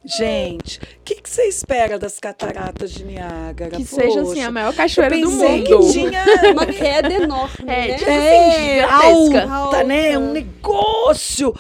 Gente, 0.05 0.79
o 0.79 0.83
que, 1.05 1.17
que 1.17 1.29
você 1.29 1.43
espera 1.49 1.99
das 1.99 2.19
cataratas 2.21 2.93
de 2.93 3.05
Niágara? 3.05 3.73
Que 3.77 3.85
seja 3.85 4.21
assim, 4.21 4.35
Poxa, 4.35 4.47
a 4.47 4.51
maior 4.53 4.69
eu 4.71 4.77
cachoeira 4.77 5.17
do 5.19 5.29
pensei 5.31 5.49
mundo. 5.65 5.65
que 5.87 5.93
tinha 5.93 6.25
Uma 6.53 6.67
queda 6.67 7.13
enorme, 7.13 7.65
É, 7.67 7.89
né? 7.89 7.95
tipo 7.99 8.11
é, 8.11 8.81
assim, 8.85 9.21
gigantesca. 9.25 9.53
alta, 9.53 9.85
né? 9.85 10.15
Alta. 10.15 10.19
Um 10.21 10.33
negócio. 10.33 11.55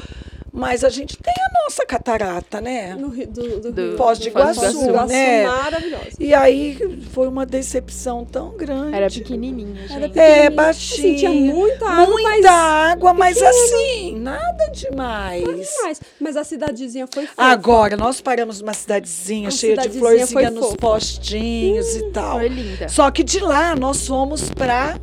Mas 0.59 0.83
a 0.83 0.89
gente 0.89 1.19
tem 1.19 1.35
a 1.35 1.63
nossa 1.65 1.85
catarata, 1.85 2.63
né? 2.63 2.95
No 2.95 3.09
Rio 3.11 3.27
do, 3.29 3.61
do, 3.61 3.73
Do-. 3.73 3.97
Foz 3.99 4.19
de 4.19 4.31
Foz 4.31 4.57
do 4.57 4.63
Iguaçu, 4.63 4.89
Iguaçu, 4.89 5.09
né? 5.13 5.47
maravilhosa. 5.47 6.07
E 6.19 6.33
aí 6.33 6.99
foi 7.13 7.29
uma 7.29 7.45
decepção 7.45 8.25
tão 8.25 8.57
grande. 8.57 8.97
Era 8.97 9.11
pequenininha, 9.11 9.83
gente. 9.83 9.93
Era 9.93 10.07
É, 10.07 10.09
pequenininha. 10.09 10.51
baixinha. 10.53 10.97
Assim, 11.09 11.17
tinha 11.17 11.31
muita 11.55 11.87
água, 11.87 12.07
Muita 12.07 12.29
mas... 12.31 12.45
água, 12.47 13.13
mas 13.13 13.43
assim, 13.43 14.17
nada 14.19 14.67
demais. 14.73 15.45
Demais. 15.45 16.01
Mas 16.19 16.37
a 16.39 16.43
cidadezinha 16.45 17.07
foi 17.13 17.27
fofa. 17.27 17.43
Agora, 17.43 17.95
nós 17.97 18.23
paramos 18.23 18.61
numa 18.63 18.73
cidadezinha 18.73 19.49
A 19.49 19.51
cheia 19.51 19.77
de 19.77 19.83
cidadezinha 19.83 20.01
florzinha 20.01 20.27
foi 20.29 20.51
nos 20.51 20.65
fofa. 20.69 20.77
postinhos 20.79 21.97
e 21.97 22.11
tal. 22.13 22.39
Foi 22.39 22.49
linda. 22.49 22.89
Só 22.89 23.11
que 23.11 23.23
de 23.23 23.41
lá 23.41 23.77
nós 23.77 24.07
fomos 24.07 24.49
pra. 24.49 24.99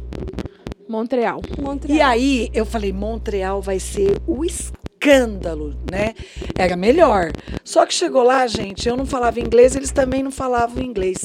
Montreal. 0.89 1.41
Montreal. 1.61 1.95
E 1.97 2.01
aí 2.01 2.49
eu 2.53 2.65
falei: 2.65 2.91
Montreal 2.91 3.61
vai 3.61 3.79
ser 3.79 4.17
o 4.27 4.43
escândalo, 4.43 4.83
né? 5.91 6.13
Era 6.57 6.75
melhor. 6.75 7.31
Só 7.63 7.85
que 7.85 7.93
chegou 7.93 8.23
lá, 8.23 8.45
gente, 8.47 8.87
eu 8.87 8.95
não 8.97 9.05
falava 9.05 9.39
inglês, 9.39 9.75
eles 9.75 9.91
também 9.91 10.23
não 10.23 10.31
falavam 10.31 10.81
inglês. 10.83 11.17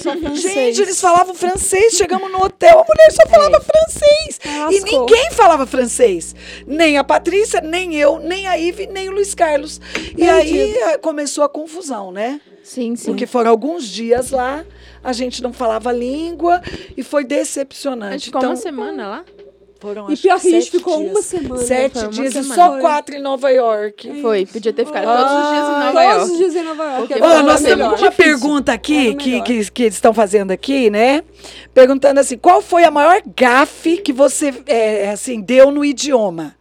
Francês. 0.00 0.40
Gente, 0.40 0.82
eles 0.82 1.00
falavam 1.00 1.34
francês. 1.34 1.94
Chegamos 1.94 2.30
no 2.30 2.42
hotel, 2.44 2.80
a 2.80 2.84
mulher 2.84 3.10
só 3.10 3.26
falava 3.28 3.60
francês. 3.60 4.40
Ah, 4.44 4.68
E 4.70 4.80
lascou. 4.80 5.00
ninguém 5.06 5.30
falava 5.32 5.66
francês. 5.66 6.34
Nem 6.66 6.96
a 6.98 7.04
Patrícia, 7.04 7.60
nem 7.60 7.96
eu, 7.96 8.18
nem 8.18 8.46
a 8.46 8.56
Ive, 8.56 8.86
nem 8.86 9.08
o 9.08 9.12
Luiz 9.12 9.34
Carlos. 9.34 9.80
E 10.16 10.28
aí 10.28 10.74
eh, 10.76 10.98
começou 10.98 11.42
a 11.44 11.48
confusão, 11.48 12.12
né? 12.12 12.40
Sim, 12.62 12.94
sim. 12.94 13.06
Porque 13.06 13.26
foram 13.26 13.50
alguns 13.50 13.84
dias 13.88 14.30
lá, 14.30 14.64
a 15.02 15.12
gente 15.12 15.42
não 15.42 15.52
falava 15.52 15.90
a 15.90 15.92
língua 15.92 16.60
e 16.96 17.02
foi 17.02 17.24
a 17.24 17.26
decepcionante. 17.26 18.12
gente 18.12 18.24
ficou 18.26 18.38
então, 18.40 18.50
uma 18.50 18.56
semana 18.56 19.08
lá. 19.08 19.24
Foram 19.80 20.10
E 20.10 20.16
pior 20.16 20.38
que 20.40 20.48
a 20.48 20.50
gente 20.50 20.70
ficou 20.70 20.98
dias. 20.98 21.10
uma 21.10 21.22
semana. 21.22 21.62
Sete 21.62 21.98
uma 21.98 22.08
dias 22.08 22.28
e 22.34 22.42
semana. 22.42 22.54
só 22.54 22.70
Foi. 22.72 22.80
quatro 22.80 23.14
em 23.16 23.22
Nova 23.22 23.50
York. 23.50 24.20
Foi. 24.22 24.46
Podia 24.46 24.72
ter 24.72 24.84
ficado 24.86 25.08
Ah, 25.08 25.16
todos 25.16 25.32
os 25.32 25.50
dias 25.50 25.66
em 25.66 25.72
Nova 25.72 25.92
Todos 25.92 26.04
York. 26.04 26.30
os 26.32 26.38
dias 26.38 26.56
em 26.56 26.62
Nova 26.62 26.84
York. 26.84 26.98
Porque 27.00 27.14
Era 27.14 27.26
Ó, 27.26 27.30
Era 27.30 27.42
nós 27.42 27.62
temos 27.62 27.86
uma 27.86 27.96
difícil. 27.96 28.12
pergunta 28.12 28.72
aqui 28.72 29.14
que, 29.14 29.40
que, 29.42 29.70
que 29.70 29.82
eles 29.84 29.94
estão 29.94 30.12
fazendo 30.14 30.50
aqui, 30.50 30.90
né? 30.90 31.22
Perguntando 31.72 32.20
assim, 32.20 32.36
qual 32.36 32.60
foi 32.60 32.84
a 32.84 32.90
maior 32.90 33.20
gafe 33.36 33.96
que 33.96 34.12
você 34.12 34.52
é, 34.66 35.10
assim 35.10 35.40
deu 35.40 35.70
no 35.70 35.84
idioma? 35.84 36.54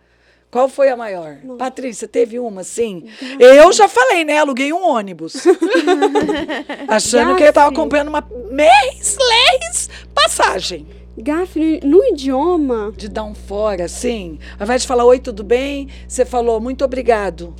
Qual 0.51 0.67
foi 0.67 0.89
a 0.89 0.97
maior? 0.97 1.37
Patrícia, 1.59 2.07
teve 2.07 2.39
uma, 2.39 2.63
sim? 2.63 3.03
Eu 3.39 3.71
já 3.71 3.87
falei, 3.87 4.25
né? 4.25 4.39
Aluguei 4.39 4.73
um 4.73 4.83
ônibus. 4.83 5.43
Achando 6.87 7.35
que 7.35 7.43
eu 7.43 7.53
tava 7.53 7.67
Gafe. 7.69 7.75
comprando 7.75 8.07
uma 8.07 8.27
Merris 8.49 9.15
Lerris 9.17 9.89
passagem. 10.13 10.87
Gafe 11.21 11.79
no 11.83 12.03
idioma. 12.05 12.93
De 12.95 13.09
dar 13.09 13.23
um 13.23 13.35
fora, 13.35 13.85
assim. 13.85 14.39
Ao 14.57 14.63
invés 14.65 14.81
de 14.83 14.87
falar, 14.87 15.05
oi, 15.05 15.19
tudo 15.19 15.43
bem? 15.43 15.87
Você 16.07 16.25
falou, 16.25 16.59
muito 16.59 16.83
obrigado. 16.85 17.53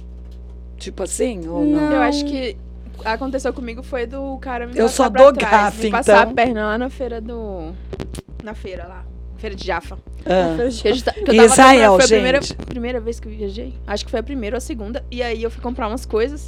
Tipo 0.78 1.04
assim, 1.04 1.48
ou 1.48 1.64
não? 1.66 1.82
Não. 1.90 1.94
Eu 1.94 2.02
acho 2.02 2.24
que 2.26 2.56
aconteceu 3.04 3.54
comigo 3.54 3.84
foi 3.84 4.06
do 4.06 4.38
cara 4.38 4.66
me 4.66 4.74
Eu 4.78 4.86
passar 4.86 4.96
só 5.04 5.10
pra 5.10 5.24
dou 5.24 5.34
trás, 5.34 5.52
gafe, 5.52 5.84
me 5.86 5.92
passar 5.92 6.22
então. 6.22 6.32
a 6.32 6.34
perna 6.36 6.62
lá 6.68 6.78
na 6.78 6.90
feira 6.90 7.20
do... 7.22 7.74
Na 8.44 8.54
feira 8.54 8.88
lá. 8.88 9.06
Feira 9.38 9.56
de 9.56 9.66
Jaffa. 9.66 9.98
Ah. 10.26 10.56
Que 10.58 10.88
a 10.88 10.92
gente 10.92 11.04
tá- 11.04 11.14
que 11.14 11.32
eu 11.32 11.46
Israel, 11.46 11.96
foi 11.96 12.04
a 12.04 12.08
gente. 12.08 12.16
primeira, 12.18 12.40
primeira 12.66 13.00
vez 13.00 13.20
que 13.22 13.28
eu 13.28 13.32
viajei. 13.32 13.74
Acho 13.88 14.04
que 14.06 14.12
foi 14.12 14.20
a 14.20 14.24
primeira 14.24 14.56
ou 14.56 14.58
a 14.58 14.62
segunda. 14.62 15.04
E 15.10 15.24
aí 15.24 15.42
eu 15.42 15.50
fui 15.50 15.62
comprar 15.62 15.88
umas 15.88 16.06
coisas. 16.06 16.46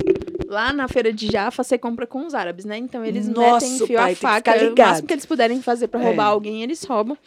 Lá 0.48 0.74
na 0.74 0.88
feira 0.88 1.14
de 1.14 1.28
Jaffa, 1.32 1.64
você 1.64 1.78
compra 1.78 2.06
com 2.06 2.26
os 2.26 2.34
árabes, 2.34 2.66
né? 2.66 2.78
Então 2.78 3.06
eles 3.06 3.28
Nossa, 3.28 3.66
metem 3.66 3.88
fio 3.88 3.98
pai, 3.98 4.14
a 4.14 4.16
faca. 4.16 4.54
ficar 4.54 4.72
O 4.72 4.76
máximo 4.88 5.08
que 5.08 5.14
eles 5.14 5.26
puderem 5.26 5.62
fazer 5.62 5.88
pra 5.88 6.00
roubar 6.00 6.26
É. 6.26 6.32
alguém, 6.32 6.62
eles 6.64 6.84
roubam. 6.84 7.18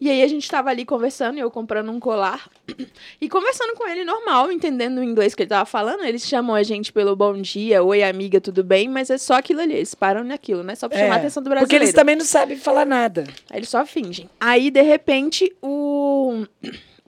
E 0.00 0.10
aí 0.10 0.22
a 0.22 0.28
gente 0.28 0.48
tava 0.50 0.70
ali 0.70 0.84
conversando, 0.84 1.36
e 1.38 1.40
eu 1.40 1.50
comprando 1.50 1.90
um 1.90 1.98
colar. 2.00 2.48
E 3.20 3.28
conversando 3.28 3.74
com 3.74 3.88
ele 3.88 4.04
normal, 4.04 4.52
entendendo 4.52 4.98
o 4.98 5.02
inglês 5.02 5.34
que 5.34 5.42
ele 5.42 5.48
tava 5.48 5.64
falando. 5.64 6.04
Eles 6.04 6.26
chamam 6.26 6.54
a 6.54 6.62
gente 6.62 6.92
pelo 6.92 7.16
bom 7.16 7.40
dia, 7.40 7.82
oi 7.82 8.02
amiga, 8.02 8.38
tudo 8.40 8.62
bem? 8.62 8.86
Mas 8.88 9.08
é 9.08 9.16
só 9.16 9.34
aquilo 9.34 9.60
ali, 9.60 9.72
eles 9.74 9.94
param 9.94 10.22
naquilo, 10.22 10.62
né? 10.62 10.74
Só 10.74 10.88
pra 10.88 10.98
chamar 10.98 11.14
a 11.14 11.16
É, 11.16 11.18
atenção 11.20 11.42
do 11.42 11.46
Porque 11.48 11.58
brasileiro. 11.58 11.84
eles 11.84 11.94
também 11.94 12.16
não 12.16 12.24
sabem 12.24 12.56
falar 12.58 12.84
nada. 12.84 13.24
Aí 13.50 13.58
eles 13.60 13.68
só 13.70 13.86
fingem. 13.86 14.28
Aí, 14.38 14.70
de 14.70 14.82
repente, 14.82 15.50
o 15.62 16.44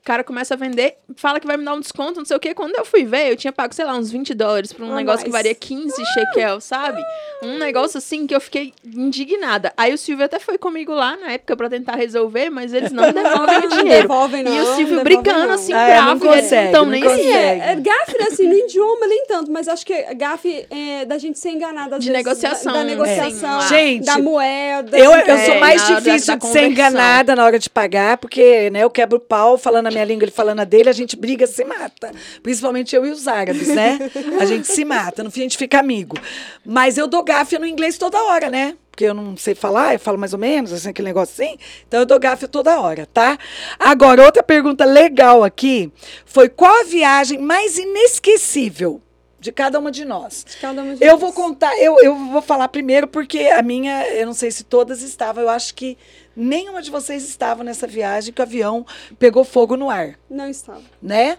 cara 0.07 0.23
começa 0.25 0.55
a 0.55 0.57
vender, 0.57 0.95
fala 1.17 1.41
que 1.41 1.47
vai 1.47 1.57
me 1.57 1.65
dar 1.65 1.75
um 1.75 1.81
desconto, 1.81 2.19
não 2.19 2.25
sei 2.25 2.37
o 2.37 2.41
quê. 2.41 2.55
Quando 2.55 2.75
eu 2.77 2.85
fui 2.85 3.05
ver, 3.05 3.31
eu 3.33 3.37
tinha 3.37 3.53
pago, 3.53 3.75
sei 3.75 3.85
lá, 3.85 3.97
uns 3.97 4.11
20 4.11 4.33
dólares 4.35 4.73
por 4.73 4.85
um 4.85 4.93
Ah, 4.93 4.97
negócio 4.97 5.25
que 5.25 5.31
varia 5.31 5.55
15 5.55 6.03
shekel, 6.15 6.61
sabe? 6.61 7.03
Um 7.43 7.59
negócio 7.59 7.99
assim 7.99 8.27
que 8.27 8.35
eu 8.35 8.41
fiquei 8.41 8.73
indignada. 8.85 9.73
Aí 9.77 9.93
o 9.93 9.99
Silvio 9.99 10.25
até 10.25 10.39
foi 10.39 10.59
comigo 10.59 10.93
lá 10.93 11.17
na 11.17 11.33
época 11.33 11.57
pra 11.57 11.69
tentar 11.69 11.97
resolver, 11.97 12.51
mas 12.51 12.73
eles 12.73 12.93
não 12.93 13.11
devolvem 13.13 13.59
o 13.59 13.69
dinheiro. 13.69 14.03
devolvem, 14.03 14.43
não. 14.43 14.53
e 14.55 14.61
o 14.61 14.77
Silvio 14.77 15.03
brigando 15.03 15.47
não. 15.49 15.55
assim, 15.55 15.73
Ah, 15.73 15.89
é, 15.89 15.97
não 16.01 16.05
bravo, 16.19 16.25
e 16.25 16.29
eles 16.29 16.43
consegue, 16.45 16.73
não 16.73 16.87
nem 16.87 17.03
consegue. 17.03 17.23
aí. 17.23 17.61
É, 17.61 17.73
é 17.73 17.77
gafe, 17.77 18.23
assim, 18.33 18.47
no 18.49 18.55
idioma 18.55 19.07
nem 19.07 19.27
tanto, 19.27 19.51
mas 19.51 19.69
acho 19.69 19.85
que 19.85 19.93
é 19.93 20.15
gafe 20.15 20.67
é 20.71 21.05
da 21.05 21.19
gente 21.19 21.39
ser 21.39 21.51
enganada. 21.51 21.99
De 21.99 22.07
vezes, 22.11 22.25
negociação, 22.25 22.73
Da, 22.73 22.79
da 22.81 22.85
negociação. 22.85 23.31
sim, 23.61 23.65
lá. 23.65 23.69
Gente, 23.69 24.05
da 24.07 24.19
moeda. 24.19 24.99
Eu, 24.99 25.11
eu 25.13 25.35
É, 25.35 25.47
sou 25.47 25.55
mais 25.61 25.83
hora 25.83 25.95
da- 25.95 26.01
difícil 26.01 26.27
da 26.35 26.47
de 26.47 26.53
ser 26.53 26.67
enganada 26.67 27.35
na 27.37 27.45
hora 27.45 27.59
de 27.59 27.69
pagar, 27.71 28.19
porque 28.19 28.71
né, 28.71 28.81
eu 28.85 28.91
quebro 28.91 29.17
o 29.19 29.21
pau 29.21 29.57
falando 29.59 29.87
a 29.87 29.91
minha 29.97 30.05
língua, 30.05 30.25
ele 30.25 30.31
falando 30.33 30.61
a 30.61 30.65
dele, 30.65 30.91
a 30.91 30.93
gente 30.93 31.17
briga, 31.17 31.47
se 31.47 31.65
mata. 31.65 32.13
Principalmente 32.43 32.95
eu 32.95 33.07
e 33.07 33.11
os 33.11 33.27
árabes, 33.27 33.69
né? 33.69 33.99
A 34.39 34.45
gente 34.45 34.67
se 34.67 34.85
mata, 34.85 35.25
no 35.25 35.31
fim 35.31 35.41
a 35.41 35.45
gente 35.45 35.57
fica 35.57 35.79
amigo. 35.79 36.17
Mas 36.65 36.99
eu 36.99 37.07
dou 37.07 37.25
gafe 37.25 37.59
no 37.59 37.67
inglês 37.67 37.97
toda 37.97 38.23
hora, 38.23 38.51
né? 38.51 38.77
Porque 38.91 39.05
eu 39.05 39.15
não 39.15 39.37
sei 39.37 39.55
falar, 39.55 39.95
eu 39.95 39.99
falo 39.99 40.19
mais 40.19 40.33
ou 40.33 40.39
menos, 40.39 40.73
assim, 40.73 40.89
aquele 40.89 41.09
negócio 41.09 41.33
assim. 41.33 41.57
Então 41.87 42.01
eu 42.01 42.07
dou 42.07 42.19
gafe 42.19 42.47
toda 42.47 42.81
hora, 42.81 43.07
tá? 43.07 43.39
Agora, 43.79 44.25
outra 44.25 44.43
pergunta 44.43 44.85
legal 44.85 45.45
aqui 45.45 45.93
foi 46.25 46.49
qual 46.49 46.81
a 46.81 46.85
viagem 46.85 47.39
mais 47.39 47.79
inesquecível 47.79 49.01
de 49.47 49.53
cada 49.53 49.79
uma 49.79 49.91
de 49.93 50.05
nós? 50.05 50.45
Cada 50.61 50.83
uma 50.83 50.97
de 50.97 51.03
Eu 51.05 51.13
nós. 51.13 51.21
vou 51.21 51.33
contar, 51.33 51.73
eu, 51.79 52.01
eu 52.01 52.15
vou 52.31 52.43
falar 52.43 52.67
primeiro, 52.69 53.07
porque 53.07 53.39
a 53.47 53.63
minha, 53.63 54.07
eu 54.09 54.27
não 54.27 54.35
sei 54.35 54.51
se 54.51 54.65
todas 54.65 55.03
estavam, 55.03 55.45
eu 55.45 55.49
acho 55.49 55.73
que 55.75 55.97
nenhuma 56.35 56.83
de 56.83 56.91
vocês 56.91 57.23
estava 57.23 57.63
nessa 57.63 57.87
viagem 57.87 58.35
que 58.35 58.41
o 58.41 58.43
avião 58.43 58.85
pegou 59.19 59.45
fogo 59.45 59.77
no 59.77 59.89
ar, 59.89 60.19
Não 60.29 60.49
estava. 60.49 60.83
né? 61.01 61.39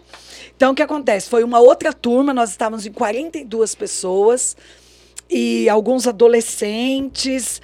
Então, 0.56 0.72
o 0.72 0.76
que 0.76 0.82
acontece? 0.82 1.30
Foi 1.30 1.44
uma 1.44 1.60
outra 1.60 1.92
turma, 1.92 2.34
nós 2.34 2.50
estávamos 2.52 2.86
em 2.86 2.92
42 2.94 3.76
pessoas 3.76 4.56
e 5.30 5.68
alguns 5.68 6.08
adolescentes. 6.08 7.62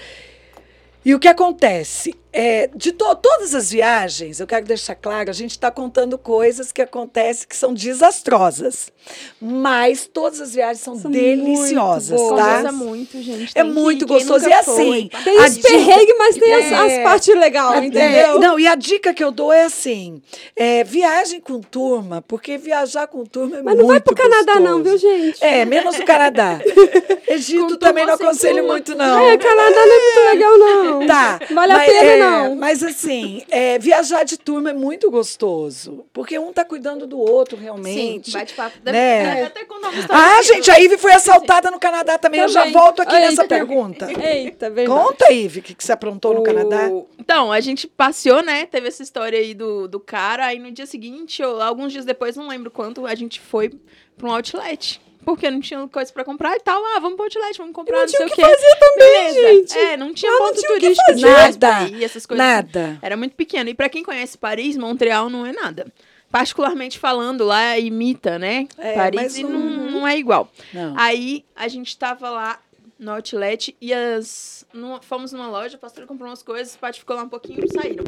E 1.05 1.15
o 1.15 1.19
que 1.19 1.27
acontece? 1.27 2.13
É, 2.35 2.67
de 2.75 2.91
to- 2.91 3.15
todas 3.15 3.53
as 3.53 3.69
viagens, 3.71 4.39
eu 4.39 4.47
quero 4.47 4.65
deixar 4.65 4.95
claro, 4.95 5.29
a 5.29 5.33
gente 5.33 5.51
está 5.51 5.69
contando 5.69 6.17
coisas 6.17 6.71
que 6.71 6.81
acontecem 6.81 7.47
que 7.47 7.55
são 7.55 7.73
desastrosas. 7.73 8.91
Mas 9.39 10.07
todas 10.11 10.41
as 10.41 10.53
viagens 10.53 10.79
são, 10.79 10.95
São 10.97 11.11
deliciosas, 11.11 12.19
muito 12.19 12.35
tá? 12.35 12.43
Conversa 12.45 12.71
muito, 12.71 13.21
gente. 13.21 13.51
É 13.53 13.61
Tem 13.63 13.71
que 13.73 13.79
muito 13.79 14.07
gostoso. 14.07 14.47
E 14.49 14.53
assim. 14.53 15.09
Tem 15.23 15.39
os 15.41 15.57
perrengues, 15.57 16.15
mas 16.17 16.35
tem 16.37 16.53
as, 16.55 16.71
É. 16.71 16.75
as 16.97 17.03
partes 17.03 17.35
legais, 17.35 17.83
É, 17.83 17.85
entendeu? 17.85 18.39
não, 18.39 18.57
e 18.59 18.65
a 18.65 18.75
dica 18.75 19.13
que 19.13 19.23
eu 19.23 19.29
dou 19.31 19.51
é 19.51 19.65
assim: 19.65 20.21
é, 20.55 20.83
viagem 20.83 21.39
com 21.41 21.59
turma, 21.59 22.23
porque 22.27 22.57
viajar 22.57 23.05
com 23.07 23.25
turma 23.25 23.57
é 23.57 23.61
mas 23.61 23.75
muito 23.75 23.81
não 23.81 23.87
vai 23.89 23.99
pro 23.99 24.15
Canadá, 24.15 24.59
não, 24.59 24.81
viu, 24.81 24.93
gostoso. 24.93 25.13
gente? 25.17 25.43
É, 25.43 25.65
menos 25.65 25.97
o 25.99 26.03
Canadá. 26.05 26.59
Egito 27.27 27.67
Com 27.73 27.77
também 27.77 28.05
não 28.05 28.13
aconselho 28.15 28.65
muito, 28.65 28.95
não. 28.95 29.19
É, 29.29 29.37
Canadá 29.37 29.85
não 29.85 29.93
é 29.93 29.99
muito 29.99 30.29
legal, 30.31 30.57
não. 30.57 31.07
Tá. 31.07 31.39
Vale 31.53 31.71
a 31.73 31.75
mas, 31.77 31.91
pena, 31.91 32.05
é, 32.05 32.17
não. 32.23 32.55
Mas 32.55 32.81
assim, 32.83 33.43
é, 33.49 33.77
viajar 33.79 34.23
de 34.23 34.37
turma 34.37 34.69
é 34.71 34.73
muito 34.73 35.09
gostoso. 35.11 36.05
Porque 36.13 36.37
um 36.39 36.51
tá 36.53 36.63
cuidando 36.65 37.05
do 37.07 37.19
outro, 37.19 37.57
realmente. 37.57 38.31
Sim, 38.31 38.37
bate-papo. 38.37 38.77
né? 38.83 38.91
Deve- 38.91 39.41
Até 39.43 39.63
uma 39.63 39.93
história 39.93 40.37
Ah, 40.37 40.41
gente, 40.41 40.71
a 40.71 40.75
Ivy 40.77 40.97
foi 40.97 41.11
assaltada 41.13 41.69
no 41.71 41.79
Canadá 41.79 42.17
também. 42.17 42.39
Eu 42.41 42.47
já 42.47 42.61
Também. 42.61 42.73
volto 42.73 43.01
aqui 43.01 43.15
Eita. 43.15 43.27
nessa 43.29 43.43
pergunta. 43.47 44.07
Eita, 44.11 44.69
verdade. 44.69 44.99
Conta, 45.07 45.31
Ivy, 45.31 45.59
o 45.59 45.63
que, 45.63 45.73
que 45.75 45.83
você 45.83 45.91
aprontou 45.91 46.33
no 46.33 46.39
O- 46.41 46.43
Canadá. 46.43 46.89
Então, 47.19 47.51
a 47.51 47.59
gente 47.59 47.87
passeou, 47.87 48.41
né? 48.43 48.65
Teve 48.65 48.87
essa 48.87 49.03
história 49.03 49.37
aí 49.39 49.53
do, 49.53 49.87
do 49.87 49.99
cara. 49.99 50.45
Aí 50.47 50.59
no 50.59 50.71
dia 50.71 50.85
seguinte, 50.85 51.41
ou 51.43 51.61
alguns 51.61 51.91
dias 51.91 52.05
depois, 52.05 52.35
não 52.35 52.47
lembro 52.47 52.69
quanto, 52.71 53.05
a 53.05 53.15
gente 53.15 53.39
foi 53.39 53.71
pra 54.17 54.27
um 54.27 54.31
outlet. 54.31 55.01
Porque 55.23 55.49
não 55.49 55.59
tinha 55.61 55.87
coisa 55.87 56.11
pra 56.11 56.23
comprar 56.23 56.55
e 56.55 56.59
tal. 56.59 56.81
Ah, 56.95 56.99
vamos 56.99 57.15
pro 57.15 57.25
outlet, 57.25 57.57
vamos 57.57 57.73
comprar, 57.73 57.95
não 57.97 58.01
não, 58.01 58.07
tinha 58.07 58.17
sei 58.17 58.27
o 58.27 58.29
que 58.29 58.35
quê. 58.35 58.41
fazer 58.41 58.75
também, 58.79 59.33
Beleza. 59.33 59.47
gente. 59.47 59.79
É, 59.79 59.97
não 59.97 60.13
tinha 60.13 60.31
Lá 60.31 60.39
não 60.39 60.45
ponto 60.47 60.59
tinha 60.59 60.71
o 60.71 60.73
que 60.75 60.79
turístico 60.81 61.11
fazer. 61.11 61.29
Nada. 61.59 62.03
essas 62.05 62.25
coisas. 62.25 62.45
Nada. 62.45 62.99
Era 63.01 63.17
muito 63.17 63.35
pequeno. 63.35 63.69
E 63.69 63.73
pra 63.73 63.89
quem 63.89 64.03
conhece 64.03 64.37
Paris, 64.37 64.77
Montreal 64.77 65.29
não 65.29 65.45
é 65.45 65.51
nada. 65.51 65.87
Particularmente 66.31 66.97
falando, 66.97 67.43
lá 67.43 67.77
imita, 67.77 68.39
né? 68.39 68.67
É, 68.77 68.93
Paris 68.93 69.37
e 69.37 69.43
não- 69.43 69.51
não, 69.51 69.91
não 69.91 70.07
é 70.07 70.17
igual. 70.17 70.51
Não. 70.73 70.93
Aí 70.97 71.45
a 71.55 71.67
gente 71.67 71.95
tava 71.97 72.27
lá 72.29 72.59
no 72.97 73.11
outlet 73.11 73.75
e 73.79 73.93
as. 73.93 74.65
numa- 74.73 74.99
fomos 75.01 75.31
numa 75.31 75.47
loja, 75.47 75.75
a 75.75 75.79
pastora 75.79 76.07
comprou 76.07 76.27
umas 76.29 76.41
coisas, 76.41 76.73
o 76.73 76.79
Paty 76.79 76.99
ficou 77.01 77.15
lá 77.15 77.21
um 77.23 77.29
pouquinho 77.29 77.63
e 77.63 77.71
saíram. 77.71 78.03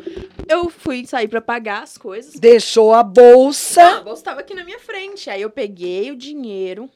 Eu 0.48 0.70
fui 0.72 1.06
sair 1.06 1.28
pra 1.28 1.40
pagar 1.42 1.84
as 1.84 1.98
coisas. 2.00 2.34
Deixou 2.34 2.94
a 2.94 2.98
Ah, 2.98 3.00
a 3.02 3.04
bolsa. 3.04 4.02
bolsa 4.02 4.24
tava 4.24 4.40
aqui 4.40 4.56
na 4.56 4.64
minha 4.64 4.80
frente. 4.80 5.30
Aí 5.30 5.44
eu 5.44 5.50
peguei 5.52 6.10
o 6.12 6.16
dinheiro. 6.16 6.90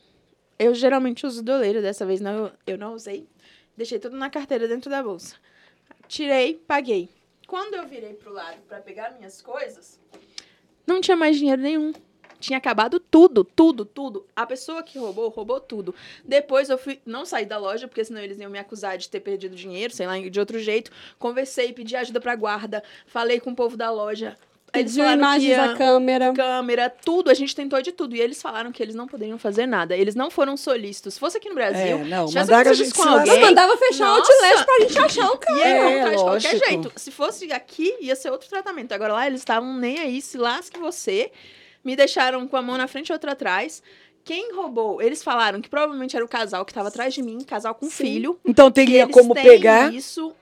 Eu 0.60 0.76
geralmente 0.76 1.26
uso 1.26 1.42
doleiro, 1.42 1.82
dessa 1.82 2.06
vez 2.06 2.20
não, 2.20 2.52
eu 2.68 2.78
não 2.78 2.94
usei. 2.94 3.26
Deixei 3.78 3.98
tudo 3.98 4.18
na 4.18 4.30
carteira 4.30 4.68
dentro 4.68 4.90
da 4.92 5.02
bolsa. 5.02 5.38
Tirei, 6.06 6.56
paguei. 6.68 7.08
Quando 7.48 7.76
eu 7.76 7.88
virei 7.88 8.14
pro 8.14 8.34
lado 8.34 8.58
pra 8.68 8.82
pegar 8.82 9.12
minhas 9.18 9.42
coisas, 9.42 9.98
não 10.86 11.00
tinha 11.00 11.16
mais 11.16 11.38
dinheiro 11.38 11.62
nenhum. 11.62 11.94
Tinha 12.42 12.58
acabado 12.58 13.00
tudo, 13.00 13.44
tudo, 13.44 13.86
tudo. 13.86 14.26
A 14.36 14.46
pessoa 14.46 14.84
que 14.84 15.00
roubou, 15.00 15.30
roubou 15.30 15.62
tudo. 15.62 15.96
Depois 16.26 16.70
eu 16.70 16.78
fui, 16.78 17.00
não 17.06 17.26
saí 17.26 17.46
da 17.46 17.58
loja, 17.58 17.88
porque 17.88 18.04
senão 18.04 18.22
eles 18.22 18.38
iam 18.38 18.52
me 18.52 18.60
acusar 18.60 18.98
de 18.98 19.10
ter 19.10 19.20
perdido 19.22 19.56
dinheiro, 19.56 19.94
sei 19.94 20.08
lá, 20.08 20.20
de 20.20 20.40
outro 20.40 20.60
jeito. 20.60 20.92
Conversei, 21.18 21.72
pedi 21.72 21.96
ajuda 21.96 22.20
pra 22.20 22.36
guarda, 22.36 22.84
falei 23.06 23.40
com 23.40 23.52
o 23.52 23.56
povo 23.56 23.78
da 23.78 23.90
loja. 23.92 24.38
Eles 24.74 24.92
Pediu 24.94 25.06
que 25.06 25.14
imagens 25.14 25.58
da 25.58 25.74
câmera. 25.76 26.34
câmera, 26.34 26.90
tudo, 26.90 27.30
a 27.30 27.34
gente 27.34 27.56
tentou 27.56 27.82
de 27.82 27.92
tudo. 27.92 28.16
E 28.16 28.22
eles 28.22 28.42
falaram 28.42 28.72
que 28.72 28.82
eles 28.84 28.94
não 28.96 29.08
poderiam 29.08 29.38
fazer 29.38 29.66
nada. 29.66 29.96
Eles 29.98 30.16
não 30.16 30.30
foram 30.30 30.56
solícitos. 30.56 31.16
Se 31.16 31.20
fosse 31.20 31.38
aqui 31.38 31.50
no 31.50 31.56
Brasil, 31.56 31.98
É, 31.98 32.04
não, 32.04 32.28
tivesse 32.28 32.50
mandaram 32.52 32.72
a 32.72 32.74
gente 32.74 32.94
com 32.94 33.02
se 33.04 33.08
alguém, 33.08 33.26
lascar. 33.34 33.46
Mandava 33.48 33.78
fechar 33.78 34.12
o 34.12 34.16
outlet 34.16 34.66
pra 34.66 34.80
gente 34.82 35.00
achar 35.00 35.32
o 35.32 35.38
cara. 35.38 35.58
ia 35.60 35.66
É, 35.66 35.80
encontrar 35.80 36.10
de 36.10 36.16
qualquer 36.24 36.54
lógico. 36.54 36.66
jeito. 36.70 36.92
Se 36.96 37.12
fosse 37.12 37.52
aqui, 37.52 37.96
ia 38.02 38.16
ser 38.16 38.30
outro 38.32 38.48
tratamento. 38.50 38.92
Agora 38.92 39.14
lá, 39.14 39.28
eles 39.28 39.42
estavam 39.42 39.74
nem 39.78 40.00
aí, 40.00 40.22
se 40.22 40.38
lasque 40.38 40.80
você. 40.80 41.32
Me 41.84 41.96
deixaram 41.96 42.48
com 42.48 42.58
a 42.58 42.62
mão 42.62 42.78
na 42.78 42.88
frente 42.88 43.10
e 43.10 43.14
outra 43.14 43.32
atrás. 43.32 43.82
Quem 44.26 44.54
roubou? 44.54 45.02
Eles 45.02 45.24
falaram 45.24 45.60
que 45.62 45.70
provavelmente 45.70 46.16
era 46.16 46.24
o 46.24 46.28
casal 46.28 46.64
que 46.64 46.72
estava 46.72 46.90
atrás 46.90 47.14
de 47.14 47.24
mim, 47.24 47.40
casal 47.44 47.74
com 47.74 47.86
Sim. 47.88 47.92
filho. 48.04 48.40
Então 48.46 48.70
teria 48.70 49.08
como 49.08 49.34
pegar. 49.34 49.92
Isso, 49.94 50.36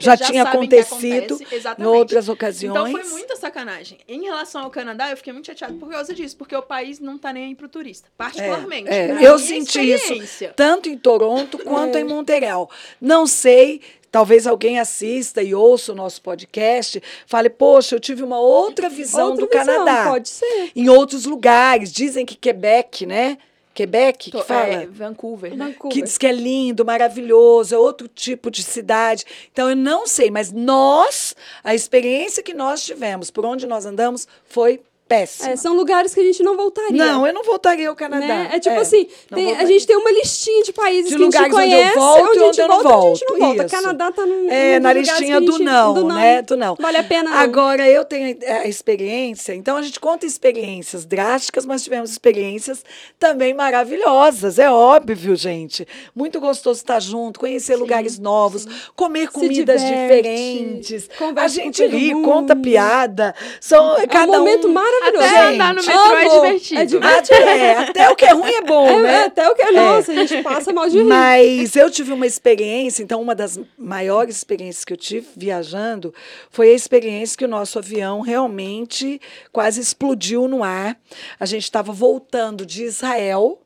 Já 0.00 0.16
já 0.16 0.26
tinha 0.26 0.42
acontecido. 0.42 1.38
Em 1.78 1.84
outras 1.84 2.28
ocasiões. 2.28 2.90
Então 2.90 2.90
foi 2.90 3.10
muita 3.10 3.36
sacanagem. 3.36 3.98
Em 4.08 4.22
relação 4.22 4.62
ao 4.62 4.70
Canadá, 4.70 5.10
eu 5.10 5.16
fiquei 5.16 5.32
muito 5.32 5.46
chateada 5.46 5.74
por 5.74 5.90
causa 5.90 6.14
disso, 6.14 6.36
porque 6.36 6.54
o 6.56 6.62
país 6.62 6.98
não 7.00 7.18
tá 7.18 7.32
nem 7.32 7.46
aí 7.46 7.54
pro 7.54 7.68
turista, 7.68 8.08
particularmente. 8.16 8.88
é, 8.88 9.08
Na 9.14 9.22
eu 9.22 9.38
senti 9.38 9.80
isso. 9.80 10.14
tanto 10.56 10.88
em 10.88 10.96
Toronto 10.96 11.58
quanto 11.64 11.96
em 11.98 12.04
Montreal. 12.04 12.70
Não 13.00 13.26
sei, 13.26 13.80
talvez 14.10 14.46
alguém 14.46 14.78
assista 14.78 15.42
e 15.42 15.54
ouça 15.54 15.92
o 15.92 15.94
nosso 15.94 16.20
podcast, 16.20 17.02
fale, 17.26 17.48
poxa, 17.48 17.94
eu 17.96 18.00
tive 18.00 18.22
uma 18.22 18.38
outra 18.38 18.88
visão 18.88 19.30
Outra 19.30 19.46
do 19.46 19.50
visão, 19.50 19.66
Canadá. 19.84 20.10
Pode 20.10 20.28
ser. 20.28 20.70
Em 20.76 20.88
outros 20.88 21.24
lugares, 21.24 21.90
dizem 21.92 22.24
que 22.26 22.36
Quebec, 22.36 23.06
né? 23.06 23.38
Quebec, 23.74 24.30
que 24.30 24.38
Tô- 24.38 24.44
fala? 24.44 24.66
é, 24.74 24.86
Vancouver, 24.86 25.54
né? 25.56 25.66
Vancouver. 25.68 25.92
que 25.96 26.02
diz 26.02 26.18
que 26.18 26.26
é 26.26 26.32
lindo, 26.32 26.84
maravilhoso, 26.84 27.74
é 27.74 27.78
outro 27.78 28.06
tipo 28.08 28.50
de 28.50 28.62
cidade. 28.62 29.24
Então 29.52 29.70
eu 29.70 29.76
não 29.76 30.06
sei, 30.06 30.30
mas 30.30 30.52
nós, 30.52 31.34
a 31.64 31.74
experiência 31.74 32.42
que 32.42 32.54
nós 32.54 32.84
tivemos, 32.84 33.30
por 33.30 33.44
onde 33.46 33.66
nós 33.66 33.86
andamos, 33.86 34.28
foi 34.44 34.80
péssima. 35.16 35.50
É, 35.50 35.56
são 35.56 35.74
lugares 35.74 36.14
que 36.14 36.20
a 36.20 36.24
gente 36.24 36.42
não 36.42 36.56
voltaria. 36.56 36.92
não, 37.04 37.26
eu 37.26 37.32
não 37.32 37.42
voltaria 37.44 37.88
ao 37.88 37.96
Canadá. 37.96 38.26
né? 38.26 38.50
É 38.52 38.60
tipo 38.60 38.78
assim, 38.80 39.06
não 39.30 39.38
tem- 39.38 39.56
a 39.56 39.64
gente 39.64 39.86
tem 39.86 39.96
uma 39.96 40.10
listinha 40.10 40.62
de 40.64 40.72
países 40.72 41.10
De 41.10 41.16
que 41.16 41.22
a 41.22 41.24
gente 41.26 41.34
lugares 41.36 41.54
onde 41.54 41.64
eu 41.64 41.78
conhece, 41.78 41.98
volto 41.98 42.18
e 42.18 42.22
onde 42.22 42.38
a 42.38 42.42
onde 42.42 42.44
gente 42.56 42.60
eu 42.60 42.68
não 42.68 42.82
volta, 42.82 42.96
onde 42.98 43.06
a 43.06 43.14
gente 43.14 43.24
não 43.30 43.38
volto. 43.38 43.56
volta. 43.56 43.64
Isso. 43.66 43.74
Canadá 43.82 44.12
tá 44.12 44.26
num, 44.26 44.50
É, 44.50 44.80
na 44.80 44.92
listinha 44.92 45.36
a 45.36 45.40
do 45.40 45.52
gente- 45.52 45.62
não, 45.62 45.94
do 45.94 46.04
né? 46.08 46.42
Do 46.42 46.56
não. 46.56 46.74
Vale 46.80 46.96
a 46.96 47.04
pena 47.04 47.30
não. 47.30 47.36
Agora, 47.38 47.88
eu 47.88 48.04
tenho 48.04 48.36
a 48.48 48.62
a 48.62 48.68
experiência, 48.68 49.54
então 49.54 49.76
a 49.76 49.82
gente 49.82 49.98
conta 49.98 50.24
experiências 50.24 51.04
drásticas, 51.04 51.66
mas 51.66 51.82
tivemos 51.82 52.10
experiências 52.10 52.84
também 53.18 53.52
maravilhosas, 53.54 54.58
é 54.58 54.70
óbvio, 54.70 55.34
gente. 55.36 55.86
Muito 56.14 56.38
gostoso 56.40 56.78
estar 56.80 57.00
junto, 57.00 57.40
conhecer 57.40 57.76
lugares 57.76 58.18
novos, 58.18 58.66
comer 58.94 59.28
comidas 59.28 59.80
diverte, 59.82 60.00
diferentes. 60.02 61.08
A 61.36 61.48
gente 61.48 61.84
ri, 61.86 62.14
mundo. 62.14 62.24
conta 62.24 62.54
piada. 62.56 63.34
São, 63.60 63.96
é 63.98 64.04
um 64.04 64.06
cada 64.06 64.38
momento 64.38 64.68
um... 64.68 64.72
maravilhoso. 64.72 65.01
Até 65.08 65.28
Gente, 65.28 65.54
andar 65.54 65.74
no 65.74 65.82
metrô 65.82 66.16
é 66.16 66.24
amo. 66.24 66.42
divertido. 66.42 66.80
É 66.80 66.84
divertido. 66.84 67.40
Até, 67.42 67.76
até 67.76 68.10
o 68.10 68.16
que 68.16 68.24
é 68.24 68.32
ruim 68.32 68.52
é 68.52 68.62
bom, 68.62 68.88
É, 68.88 69.02
né? 69.02 69.24
até 69.24 69.48
o 69.48 69.54
que 69.54 69.62
é 69.62 69.72
nossa, 69.72 70.12
a 70.12 70.14
gente 70.14 70.42
passa 70.42 70.72
mal 70.72 70.88
de 70.88 70.98
rir. 70.98 71.04
Mas 71.04 71.76
eu 71.76 71.90
tive 71.90 72.12
uma 72.12 72.26
experiência, 72.26 73.02
então 73.02 73.20
uma 73.20 73.34
das 73.34 73.58
maiores 73.76 74.36
experiências 74.36 74.84
que 74.84 74.92
eu 74.92 74.96
tive 74.96 75.26
viajando 75.36 76.14
foi 76.50 76.70
a 76.70 76.74
experiência 76.74 77.36
que 77.36 77.44
o 77.44 77.48
nosso 77.48 77.78
avião 77.78 78.20
realmente 78.20 79.20
quase 79.50 79.80
explodiu 79.80 80.46
no 80.48 80.62
ar. 80.62 80.96
A 81.38 81.46
gente 81.46 81.64
estava 81.64 81.92
voltando 81.92 82.64
de 82.64 82.84
Israel 82.84 83.60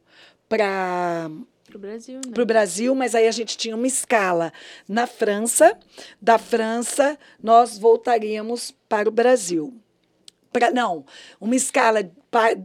para 0.49 1.31
Brasil, 1.79 2.15
né? 2.25 2.33
para 2.33 2.43
o 2.43 2.47
Brasil, 2.47 2.95
mas 2.95 3.15
aí 3.15 3.29
a 3.29 3.33
gente 3.33 3.57
tinha 3.59 3.77
uma 3.77 3.87
escala 3.87 4.51
na 4.89 5.07
França. 5.07 5.77
Da 6.21 6.39
França, 6.39 7.19
nós 7.43 7.77
voltaríamos 7.79 8.75
para 8.89 9.09
o 9.09 9.13
Brasil. 9.13 9.75
Pra, 10.53 10.71
não, 10.71 11.05
uma 11.41 11.55
escala 11.55 12.01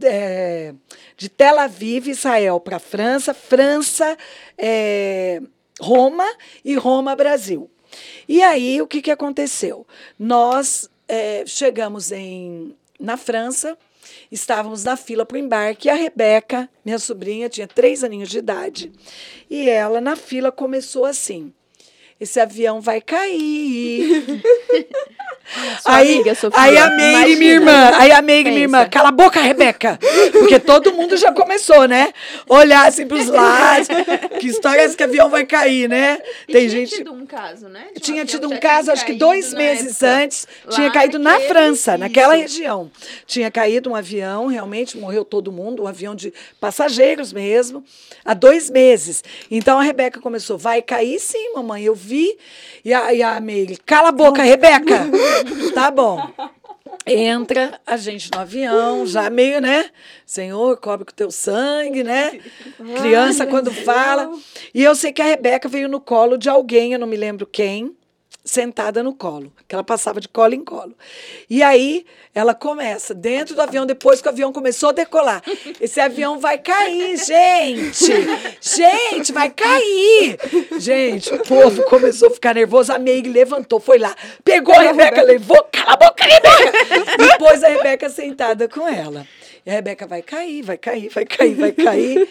é, 0.04 0.74
de 1.16 1.28
Tel 1.28 1.58
Aviv, 1.58 2.08
Israel, 2.08 2.60
para 2.60 2.78
França, 2.78 3.34
França, 3.34 4.16
é, 4.56 5.40
Roma 5.80 6.26
e 6.64 6.74
Roma, 6.74 7.16
Brasil. 7.16 7.70
E 8.28 8.42
aí, 8.42 8.80
o 8.80 8.86
que, 8.86 9.02
que 9.02 9.10
aconteceu? 9.10 9.86
Nós 10.18 10.88
é, 11.08 11.44
chegamos 11.46 12.12
em, 12.12 12.74
na 12.98 13.16
França, 13.16 13.76
estávamos 14.30 14.84
na 14.84 14.96
fila 14.96 15.26
para 15.26 15.36
o 15.36 15.38
embarque, 15.38 15.88
e 15.88 15.90
a 15.90 15.94
Rebeca, 15.94 16.68
minha 16.84 16.98
sobrinha, 16.98 17.48
tinha 17.48 17.66
três 17.66 18.02
aninhos 18.02 18.30
de 18.30 18.38
idade, 18.38 18.92
e 19.50 19.68
ela, 19.68 20.00
na 20.00 20.16
fila, 20.16 20.50
começou 20.50 21.04
assim, 21.04 21.52
esse 22.22 22.38
avião 22.38 22.80
vai 22.80 23.00
cair. 23.00 24.40
Sua 25.82 25.96
aí, 25.96 26.14
amiga, 26.14 26.34
Sofia, 26.34 26.62
aí 26.62 26.78
a 26.78 26.88
Meire, 26.90 27.36
minha 27.36 27.52
irmã, 27.52 27.90
aí 27.94 28.10
a 28.12 28.22
Meire, 28.22 28.50
minha 28.50 28.62
irmã, 28.62 28.88
cala 28.88 29.08
a 29.08 29.12
boca, 29.12 29.38
Rebeca. 29.40 29.98
Porque 30.32 30.58
todo 30.58 30.94
mundo 30.94 31.14
já 31.16 31.30
começou, 31.32 31.86
né? 31.86 32.12
Olhar 32.48 32.86
assim 32.88 33.06
para 33.06 33.18
os 33.18 33.26
lados. 33.28 33.88
Que 34.40 34.46
história 34.46 34.80
é 34.80 34.84
essa 34.84 34.96
que 34.96 35.02
o 35.02 35.06
avião 35.06 35.28
vai 35.28 35.44
cair, 35.44 35.88
né? 35.90 36.20
E 36.48 36.52
Tem 36.52 36.68
tinha 36.68 36.80
gente. 36.80 36.94
tido 36.96 37.12
um 37.12 37.26
caso, 37.26 37.68
né? 37.68 37.86
De 37.92 37.98
um 37.98 38.00
Tinha 38.00 38.24
tido 38.24 38.48
um 38.48 38.56
caso, 38.56 38.92
acho 38.92 39.04
que 39.04 39.12
dois 39.14 39.52
meses 39.52 40.02
época. 40.02 40.24
antes, 40.24 40.48
Lá 40.64 40.72
tinha 40.74 40.90
caído 40.90 41.18
na 41.18 41.38
França, 41.40 41.98
naquela 41.98 42.34
isso. 42.38 42.56
região. 42.56 42.90
Tinha 43.26 43.50
caído 43.50 43.90
um 43.90 43.94
avião, 43.94 44.46
realmente 44.46 44.96
morreu 44.96 45.24
todo 45.24 45.52
mundo, 45.52 45.82
um 45.82 45.86
avião 45.86 46.14
de 46.14 46.32
passageiros 46.60 47.30
mesmo, 47.32 47.84
há 48.24 48.32
dois 48.32 48.70
meses. 48.70 49.22
Então 49.50 49.78
a 49.78 49.82
Rebeca 49.82 50.18
começou, 50.20 50.56
vai 50.56 50.80
cair 50.80 51.18
sim, 51.18 51.52
mamãe, 51.54 51.82
eu 51.84 51.94
vi. 51.94 52.11
E 52.84 52.92
a, 52.92 53.14
e 53.14 53.22
a 53.22 53.40
Meire, 53.40 53.76
cala 53.76 54.08
a 54.08 54.12
boca, 54.12 54.42
Rebeca. 54.42 55.06
tá 55.74 55.90
bom. 55.90 56.30
Entra 57.06 57.80
a 57.84 57.96
gente 57.96 58.30
no 58.32 58.40
avião, 58.40 59.04
já 59.06 59.28
meio, 59.28 59.60
né? 59.60 59.90
Senhor, 60.24 60.76
cobre 60.76 61.04
com 61.04 61.10
o 61.10 61.14
teu 61.14 61.30
sangue, 61.30 62.04
né? 62.04 62.38
Criança 63.00 63.44
quando 63.46 63.72
fala. 63.72 64.30
E 64.72 64.82
eu 64.82 64.94
sei 64.94 65.12
que 65.12 65.20
a 65.20 65.26
Rebeca 65.26 65.68
veio 65.68 65.88
no 65.88 66.00
colo 66.00 66.36
de 66.36 66.48
alguém, 66.48 66.92
eu 66.92 66.98
não 66.98 67.06
me 67.06 67.16
lembro 67.16 67.46
quem, 67.46 67.96
sentada 68.44 69.02
no 69.02 69.14
colo, 69.14 69.52
que 69.68 69.74
ela 69.74 69.84
passava 69.84 70.20
de 70.20 70.28
colo 70.28 70.54
em 70.54 70.64
colo. 70.64 70.94
E 71.48 71.62
aí 71.62 72.04
ela 72.34 72.54
começa, 72.54 73.14
dentro 73.14 73.54
do 73.54 73.60
avião, 73.60 73.86
depois 73.86 74.20
que 74.20 74.26
o 74.26 74.30
avião 74.30 74.52
começou 74.52 74.88
a 74.88 74.92
decolar. 74.92 75.42
Esse 75.80 76.00
avião 76.00 76.38
vai 76.38 76.58
cair, 76.58 77.16
gente! 77.24 78.12
Gente, 78.60 79.32
vai 79.32 79.50
cair! 79.50 80.38
Gente, 80.78 81.32
o 81.34 81.38
povo 81.40 81.82
começou 81.84 82.28
a 82.28 82.30
ficar 82.32 82.54
nervoso, 82.54 82.92
a 82.92 82.98
Meire 82.98 83.28
levantou, 83.28 83.78
foi 83.78 83.98
lá, 83.98 84.14
pegou 84.44 84.74
a 84.74 84.80
Rebeca, 84.80 85.22
levou, 85.22 85.62
cala 85.70 85.92
a 85.92 85.96
boca, 85.96 86.24
Rebeca! 86.24 87.16
Depois 87.18 87.62
a 87.62 87.68
Rebeca 87.68 88.08
sentada 88.08 88.68
com 88.68 88.88
ela. 88.88 89.26
E 89.64 89.70
a 89.70 89.74
Rebeca 89.74 90.06
vai 90.06 90.22
cair, 90.22 90.62
vai 90.62 90.76
cair, 90.76 91.08
vai 91.08 91.24
cair, 91.24 91.54
vai 91.54 91.72
cair. 91.72 92.28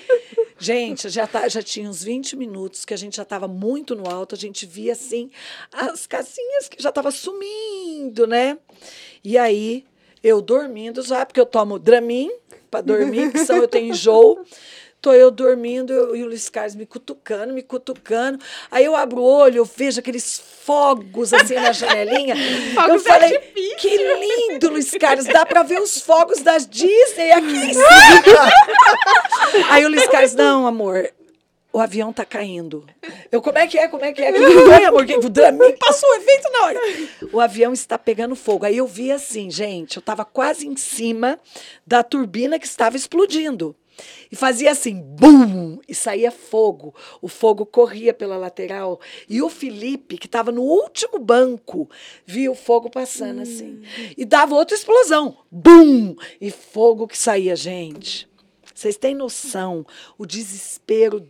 Gente, 0.61 1.09
já, 1.09 1.25
tá, 1.25 1.47
já 1.47 1.63
tinha 1.63 1.89
uns 1.89 2.03
20 2.03 2.35
minutos 2.35 2.85
que 2.85 2.93
a 2.93 2.97
gente 2.97 3.17
já 3.17 3.23
estava 3.23 3.47
muito 3.47 3.95
no 3.95 4.07
alto, 4.07 4.35
a 4.35 4.37
gente 4.37 4.67
via 4.67 4.91
assim 4.91 5.31
as 5.73 6.05
casinhas 6.05 6.69
que 6.69 6.81
já 6.81 6.89
estavam 6.89 7.11
sumindo, 7.11 8.27
né? 8.27 8.59
E 9.23 9.39
aí, 9.39 9.83
eu 10.23 10.39
dormindo 10.39 11.01
já, 11.01 11.25
porque 11.25 11.39
eu 11.39 11.47
tomo 11.47 11.79
Dramin 11.79 12.29
para 12.69 12.81
dormir, 12.81 13.31
que 13.31 13.39
são 13.39 13.57
eu 13.57 13.67
tenho 13.67 13.89
enjoo. 13.89 14.45
Tô 15.01 15.11
eu 15.13 15.31
dormindo 15.31 15.91
eu- 15.91 16.15
e 16.15 16.21
o 16.23 16.27
Luiz 16.27 16.47
Carlos 16.47 16.75
me 16.75 16.85
cutucando, 16.85 17.51
me 17.53 17.63
cutucando. 17.63 18.37
Aí 18.69 18.85
eu 18.85 18.95
abro 18.95 19.19
o 19.19 19.23
olho, 19.23 19.57
eu 19.57 19.65
vejo 19.65 19.99
aqueles 19.99 20.39
fogos 20.63 21.33
assim 21.33 21.55
na 21.55 21.71
janelinha. 21.71 22.35
eu 22.87 22.97
de 22.97 23.03
falei, 23.03 23.35
artifício. 23.35 23.77
que 23.77 23.97
lindo, 23.97 24.69
Luiz 24.69 24.91
Carlos, 24.91 25.25
dá 25.25 25.43
pra 25.43 25.63
ver 25.63 25.81
os 25.81 25.99
fogos 26.01 26.41
das 26.41 26.67
Disney 26.67 27.31
aqui 27.31 27.47
em 27.47 27.73
cima. 27.73 27.85
Aí 29.71 29.83
o 29.85 29.89
Luiz 29.89 30.07
Carlos, 30.07 30.35
não, 30.35 30.67
amor, 30.67 31.09
o 31.73 31.79
avião 31.79 32.13
tá 32.13 32.23
caindo. 32.23 32.85
Eu, 33.31 33.41
como 33.41 33.57
é 33.57 33.65
que 33.65 33.79
é? 33.79 33.87
Como 33.87 34.05
é 34.05 34.11
que 34.11 34.21
é? 34.21 34.31
Que 34.31 34.39
foi, 34.39 34.85
amor? 34.85 35.05
Que, 35.05 35.17
Dramin 35.29 35.71
passou 35.77 36.07
o 36.09 36.15
efeito 36.15 36.51
na 36.51 36.65
hora. 36.65 36.79
O 37.31 37.39
avião 37.39 37.73
está 37.73 37.97
pegando 37.97 38.35
fogo. 38.35 38.65
Aí 38.65 38.77
eu 38.77 38.85
vi 38.85 39.11
assim, 39.11 39.49
gente, 39.49 39.95
eu 39.97 40.01
tava 40.03 40.23
quase 40.25 40.67
em 40.67 40.75
cima 40.75 41.39
da 41.87 42.03
turbina 42.03 42.59
que 42.59 42.67
estava 42.67 42.95
explodindo. 42.95 43.75
E 44.31 44.35
fazia 44.35 44.71
assim, 44.71 45.01
bum! 45.01 45.79
E 45.87 45.93
saía 45.93 46.31
fogo. 46.31 46.93
O 47.21 47.27
fogo 47.27 47.65
corria 47.65 48.13
pela 48.13 48.37
lateral. 48.37 48.99
E 49.27 49.41
o 49.41 49.49
Felipe, 49.49 50.17
que 50.17 50.25
estava 50.25 50.51
no 50.51 50.61
último 50.61 51.19
banco, 51.19 51.89
via 52.25 52.51
o 52.51 52.55
fogo 52.55 52.89
passando 52.89 53.41
assim. 53.41 53.81
E 54.17 54.25
dava 54.25 54.55
outra 54.55 54.75
explosão. 54.75 55.37
Bum! 55.51 56.15
E 56.39 56.49
fogo 56.51 57.07
que 57.07 57.17
saía, 57.17 57.55
gente. 57.55 58.29
Vocês 58.73 58.97
têm 58.97 59.13
noção 59.13 59.85
o 60.17 60.25
desespero 60.25 61.27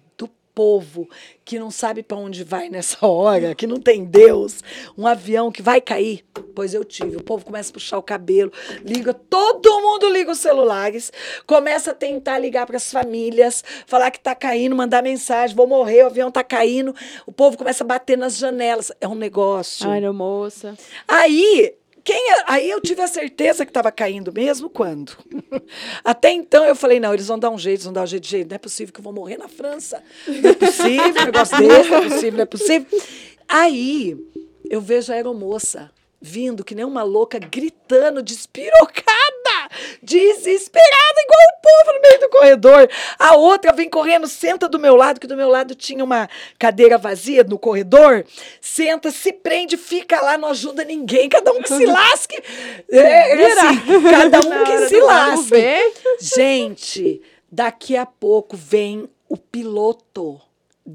povo 0.53 1.09
que 1.43 1.59
não 1.59 1.71
sabe 1.71 2.03
para 2.03 2.17
onde 2.17 2.43
vai 2.43 2.69
nessa 2.69 2.97
hora, 3.05 3.55
que 3.55 3.67
não 3.67 3.77
tem 3.77 4.05
Deus, 4.05 4.63
um 4.97 5.05
avião 5.07 5.51
que 5.51 5.61
vai 5.61 5.81
cair? 5.81 6.23
Pois 6.55 6.73
eu 6.73 6.83
tive. 6.83 7.17
O 7.17 7.23
povo 7.23 7.45
começa 7.45 7.69
a 7.69 7.73
puxar 7.73 7.97
o 7.97 8.03
cabelo, 8.03 8.51
liga, 8.83 9.13
todo 9.13 9.81
mundo 9.81 10.09
liga 10.09 10.31
os 10.31 10.39
celulares, 10.39 11.11
começa 11.45 11.91
a 11.91 11.93
tentar 11.93 12.37
ligar 12.39 12.65
para 12.65 12.77
as 12.77 12.91
famílias, 12.91 13.63
falar 13.85 14.11
que 14.11 14.17
está 14.17 14.35
caindo, 14.35 14.75
mandar 14.75 15.01
mensagem, 15.01 15.55
vou 15.55 15.67
morrer, 15.67 16.03
o 16.03 16.07
avião 16.07 16.29
está 16.29 16.43
caindo. 16.43 16.95
O 17.25 17.31
povo 17.31 17.57
começa 17.57 17.83
a 17.83 17.87
bater 17.87 18.17
nas 18.17 18.37
janelas. 18.37 18.91
É 18.99 19.07
um 19.07 19.15
negócio. 19.15 19.89
A 19.89 19.93
aeromoça. 19.93 20.77
Aí, 21.07 21.75
quem, 22.03 22.31
é- 22.31 22.43
aí 22.47 22.69
eu 22.69 22.81
tive 22.81 23.01
a 23.01 23.07
certeza 23.07 23.65
que 23.65 23.69
estava 23.69 23.91
caindo 23.91 24.31
mesmo 24.33 24.69
quando? 24.69 25.13
Até 26.03 26.31
então 26.31 26.63
eu 26.65 26.75
falei, 26.75 26.99
não, 26.99 27.13
eles 27.13 27.27
vão 27.27 27.37
dar 27.39 27.49
um 27.49 27.57
jeito, 27.57 27.75
eles 27.77 27.83
vão 27.85 27.93
dar 27.93 28.03
um 28.03 28.07
jeito, 28.07 28.27
jeito. 28.27 28.49
Não 28.49 28.55
é 28.55 28.59
possível 28.59 28.93
que 28.93 28.99
eu 28.99 29.03
vou 29.03 29.13
morrer 29.13 29.37
na 29.37 29.47
França. 29.47 30.03
Não 30.27 30.49
é 30.49 30.53
possível, 30.53 31.25
negócio 31.25 31.57
desse, 31.57 31.89
não 31.89 31.97
é 31.97 32.09
possível, 32.09 32.31
não 32.33 32.41
é 32.41 32.45
possível. 32.45 32.87
Aí 33.47 34.17
eu 34.69 34.79
vejo 34.81 35.11
a 35.11 35.15
aeromoça 35.15 35.91
vindo 36.21 36.63
que 36.63 36.75
nem 36.75 36.85
uma 36.85 37.01
louca, 37.03 37.39
gritando, 37.39 38.21
despirocada, 38.21 39.40
desesperada, 40.01 41.21
igual 41.23 41.39
o 41.49 41.61
povo 41.61 41.95
no 41.95 42.01
meio 42.01 42.19
do 42.19 42.29
corredor. 42.29 42.89
A 43.17 43.35
outra 43.35 43.71
vem 43.71 43.89
correndo, 43.89 44.27
senta 44.27 44.67
do 44.67 44.79
meu 44.79 44.95
lado, 44.95 45.19
que 45.19 45.27
do 45.27 45.37
meu 45.37 45.49
lado 45.49 45.75
tinha 45.75 46.03
uma 46.03 46.29
cadeira 46.57 46.97
vazia 46.97 47.43
no 47.43 47.57
corredor. 47.57 48.25
Senta, 48.59 49.11
se 49.11 49.33
prende, 49.33 49.77
fica 49.77 50.21
lá, 50.21 50.37
não 50.37 50.49
ajuda 50.49 50.83
ninguém, 50.83 51.29
cada 51.29 51.51
um 51.51 51.61
que 51.61 51.69
se 51.69 51.85
lasque. 51.85 52.41
É, 52.91 53.41
é 53.41 53.51
assim, 53.51 53.81
cada 54.09 54.39
um 54.45 54.63
que 54.63 54.87
se 54.87 54.99
lasque. 54.99 55.93
Gente, 56.19 57.21
daqui 57.51 57.95
a 57.95 58.05
pouco 58.05 58.57
vem 58.57 59.09
o 59.27 59.37
piloto. 59.37 60.39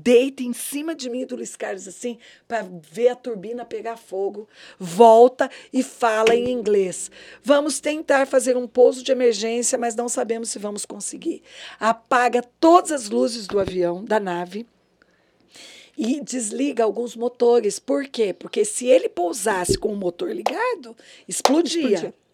Deita 0.03 0.43
em 0.43 0.53
cima 0.53 0.95
de 0.95 1.09
mim 1.09 1.25
do 1.25 1.37
Luiz 1.37 1.57
Carlos 1.57 1.89
assim, 1.89 2.19
para 2.47 2.67
ver 2.91 3.09
a 3.09 3.15
turbina 3.15 3.65
pegar 3.65 3.97
fogo. 3.97 4.49
Volta 4.79 5.51
e 5.73 5.83
fala 5.83 6.35
em 6.35 6.51
inglês. 6.51 7.11
Vamos 7.43 7.81
tentar 7.81 8.27
fazer 8.27 8.57
um 8.57 8.67
pouso 8.67 9.03
de 9.03 9.13
emergência, 9.13 9.79
mas 9.79 9.95
não 9.95 10.09
sabemos 10.09 10.51
se 10.51 10.59
vamos 10.59 10.85
conseguir. 10.85 11.43
Apaga 11.81 12.43
todas 12.61 12.93
as 12.93 13.09
luzes 13.09 13.47
do 13.47 13.59
avião, 13.59 14.05
da 14.05 14.21
nave 14.21 14.67
e 15.97 16.21
desliga 16.21 16.85
alguns 16.85 17.17
motores. 17.17 17.79
Por 17.79 18.07
quê? 18.07 18.33
Porque 18.33 18.65
se 18.65 18.87
ele 18.87 19.09
pousasse 19.09 19.79
com 19.79 19.93
o 19.93 19.97
motor 19.97 20.31
ligado, 20.31 20.95
explodia. 21.27 21.81
Explodia. 21.81 22.26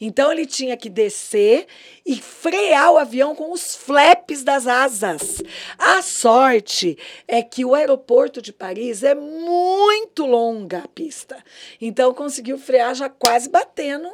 Então 0.00 0.30
ele 0.32 0.46
tinha 0.46 0.76
que 0.76 0.88
descer 0.88 1.66
e 2.04 2.16
frear 2.16 2.92
o 2.92 2.98
avião 2.98 3.34
com 3.34 3.52
os 3.52 3.74
flaps 3.74 4.42
das 4.42 4.66
asas. 4.66 5.42
A 5.78 6.02
sorte 6.02 6.98
é 7.26 7.42
que 7.42 7.64
o 7.64 7.74
aeroporto 7.74 8.40
de 8.40 8.52
Paris 8.52 9.02
é 9.02 9.14
muito 9.14 10.26
longa 10.26 10.78
a 10.78 10.88
pista. 10.88 11.42
Então 11.80 12.14
conseguiu 12.14 12.58
frear 12.58 12.94
já 12.94 13.08
quase 13.08 13.48
batendo 13.48 14.10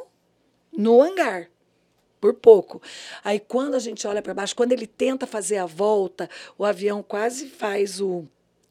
no 0.71 1.01
hangar 1.01 1.49
por 2.19 2.33
pouco. 2.33 2.81
Aí 3.23 3.39
quando 3.39 3.75
a 3.75 3.79
gente 3.79 4.07
olha 4.07 4.21
para 4.21 4.33
baixo, 4.33 4.55
quando 4.55 4.71
ele 4.71 4.87
tenta 4.87 5.27
fazer 5.27 5.57
a 5.57 5.65
volta, 5.65 6.29
o 6.57 6.65
avião 6.65 7.03
quase 7.03 7.47
faz 7.47 8.01
o 8.01 8.27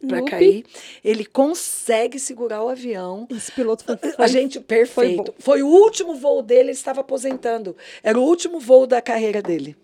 para 0.07 0.23
cair, 0.23 0.65
ele 1.03 1.25
consegue 1.25 2.19
segurar 2.19 2.63
o 2.63 2.69
avião. 2.69 3.27
Esse 3.31 3.51
piloto 3.53 3.85
foi, 3.85 3.95
A 3.95 4.13
foi- 4.17 4.29
gente, 4.29 4.61
perfeito. 4.61 5.33
bom. 5.33 5.35
Foi, 5.39 5.63
o 5.63 5.69
último 5.69 6.15
voo 6.15 6.43
dele, 6.43 6.61
ele 6.63 6.71
estava 6.73 7.01
aposentando. 7.01 7.77
Era 8.03 8.19
o 8.19 8.23
último 8.23 8.61
voo 8.61 8.87
da 8.87 9.01
carreira 9.01 9.41
dele. 9.43 9.77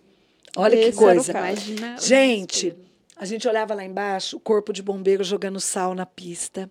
Olha 0.56 0.76
que 0.76 0.84
Esse 0.84 0.98
o 0.98 1.00
coisa. 1.00 1.32
Imagina. 1.32 1.96
Gente, 1.98 2.74
a 3.16 3.24
gente 3.24 3.48
olhava 3.48 3.74
lá 3.74 3.84
embaixo, 3.84 4.36
o 4.36 4.40
corpo 4.40 4.72
de 4.72 4.82
bombeiro 4.82 5.24
jogando 5.24 5.58
sal 5.60 5.94
na 5.94 6.04
pista, 6.04 6.70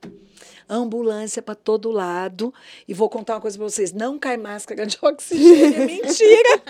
ambulância 0.75 1.41
para 1.41 1.53
todo 1.53 1.91
lado. 1.91 2.53
E 2.87 2.93
vou 2.93 3.09
contar 3.09 3.35
uma 3.35 3.41
coisa 3.41 3.57
para 3.57 3.67
vocês: 3.67 3.91
não 3.91 4.17
cai 4.17 4.37
máscara 4.37 4.85
de 4.85 4.97
oxigênio. 5.01 5.85
Mentira! 5.85 6.61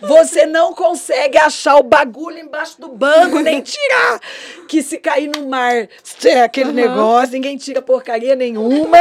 Você 0.02 0.46
não 0.46 0.74
consegue 0.74 1.38
achar 1.38 1.76
o 1.76 1.82
bagulho 1.82 2.38
embaixo 2.38 2.80
do 2.80 2.88
banco, 2.88 3.40
nem 3.40 3.60
tirar. 3.60 4.20
Que 4.68 4.82
se 4.82 4.98
cair 4.98 5.30
no 5.34 5.48
mar, 5.48 5.88
é 6.24 6.42
aquele 6.42 6.72
negócio, 6.72 7.32
ninguém 7.32 7.56
tira 7.56 7.80
porcaria 7.80 8.34
nenhuma. 8.34 8.98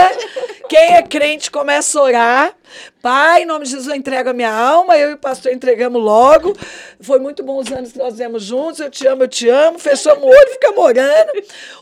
Quem 0.70 0.96
é 0.96 1.02
crente 1.02 1.52
começa 1.52 2.00
a 2.00 2.04
orar. 2.04 2.56
Pai, 3.02 3.44
em 3.44 3.46
nome 3.46 3.66
de 3.66 3.72
Jesus, 3.72 3.88
eu 3.88 3.96
entrego 3.96 4.30
a 4.30 4.34
minha 4.34 4.52
alma. 4.52 4.98
Eu 4.98 5.12
e 5.12 5.14
o 5.14 5.18
pastor 5.18 5.52
entregamos 5.52 6.02
logo. 6.02 6.56
Foi 7.02 7.20
muito 7.20 7.44
bom 7.44 7.60
os 7.60 7.72
anos 7.72 7.92
que 7.92 7.98
nós 7.98 8.14
vivemos 8.14 8.44
juntos. 8.44 8.80
Eu 8.80 8.90
te 8.90 9.06
amo, 9.06 9.24
eu 9.24 9.28
te 9.28 9.50
amo. 9.50 9.78
Fechamos 9.78 10.24
o 10.24 10.28
olho, 10.28 10.50
ficamos 10.50 10.80
orando. 10.80 11.32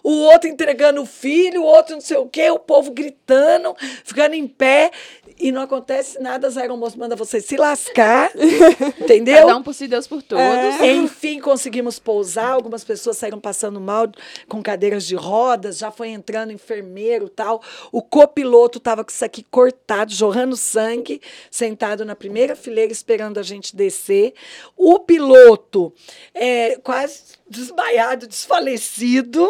O 0.04 0.12
outro 0.24 0.50
entregando 0.50 1.02
o 1.02 1.06
filho, 1.06 1.51
o 1.58 1.64
outro 1.64 1.96
não 1.96 2.02
sei 2.02 2.18
o 2.18 2.28
quê, 2.28 2.50
o 2.50 2.60
povo 2.60 2.92
gritando, 2.92 3.76
ficando 4.04 4.36
em 4.36 4.48
pé. 4.48 4.92
E 5.40 5.52
não 5.52 5.64
acontece 5.64 6.22
nada, 6.22 6.48
as 6.48 6.56
aeromoças 6.56 6.96
mandam 6.96 7.18
você 7.18 7.42
se 7.42 7.58
lascar. 7.58 8.32
Entendeu? 9.02 9.48
Cada 9.48 9.58
um 9.58 9.64
por 9.64 9.74
si, 9.74 9.88
Deus 9.88 10.06
por 10.06 10.22
todos. 10.22 10.44
Enfim, 10.84 11.40
conseguimos 11.40 11.98
pousar. 11.98 12.52
Algumas 12.52 12.84
pessoas 12.84 13.18
saíram 13.18 13.40
passando 13.40 13.82
mal 13.82 14.08
com 14.48 14.62
cadeiras 14.62 15.04
de 15.06 15.16
rodas, 15.16 15.80
já 15.80 15.90
foi 15.90 16.10
entrando 16.10 16.52
enfermeiro 16.52 17.28
tal. 17.28 17.60
O 17.92 18.04
copiloto 18.04 18.78
estava 18.78 19.04
com 19.04 19.10
isso 19.10 19.26
aqui 19.26 19.44
cortado, 19.50 20.14
jorrando 20.14 20.56
sangue, 20.56 21.20
sentado 21.50 22.06
na 22.06 22.16
primeira 22.16 22.56
fileira 22.56 22.92
esperando 22.92 23.40
a 23.40 23.44
gente 23.44 23.76
descer. 23.76 24.36
O 24.78 25.00
piloto 25.00 25.92
é, 26.36 26.78
quase 26.84 27.24
desmaiado, 27.50 28.28
desfalecido. 28.28 29.50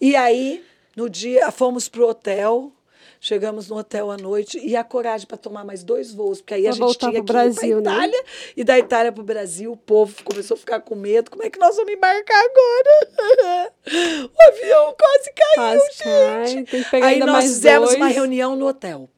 E 0.00 0.16
aí, 0.16 0.64
no 0.98 1.08
dia, 1.08 1.50
fomos 1.52 1.88
pro 1.88 2.08
hotel. 2.08 2.72
Chegamos 3.20 3.68
no 3.68 3.76
hotel 3.76 4.12
à 4.12 4.16
noite 4.16 4.60
e 4.64 4.76
a 4.76 4.84
coragem 4.84 5.26
para 5.26 5.36
tomar 5.36 5.64
mais 5.64 5.82
dois 5.82 6.12
voos, 6.12 6.40
porque 6.40 6.54
aí 6.54 6.60
a 6.68 6.70
Pra 6.70 6.72
gente 6.72 6.80
voltar 6.84 7.10
tinha 7.10 7.12
que 7.12 7.18
ir 7.18 7.32
Brasil, 7.32 7.82
para 7.82 7.90
né? 7.90 7.96
Itália 8.06 8.24
e 8.56 8.64
da 8.64 8.78
Itália 8.78 9.10
para 9.12 9.20
o 9.20 9.24
Brasil. 9.24 9.72
O 9.72 9.76
povo 9.76 10.14
começou 10.22 10.54
a 10.54 10.58
ficar 10.58 10.80
com 10.80 10.94
medo. 10.94 11.28
Como 11.28 11.42
é 11.42 11.50
que 11.50 11.58
nós 11.58 11.74
vamos 11.76 11.92
embarcar 11.92 12.40
agora? 12.44 13.72
O 13.90 14.48
avião 14.48 14.94
quase 15.00 15.32
caiu, 15.34 15.80
Quase 15.80 16.60
gente. 16.60 16.86
aí 17.02 17.18
nós 17.20 17.44
fizemos 17.44 17.88
dois. 17.88 17.96
uma 17.96 18.06
reunião 18.08 18.54
no 18.54 18.66
hotel. 18.68 19.08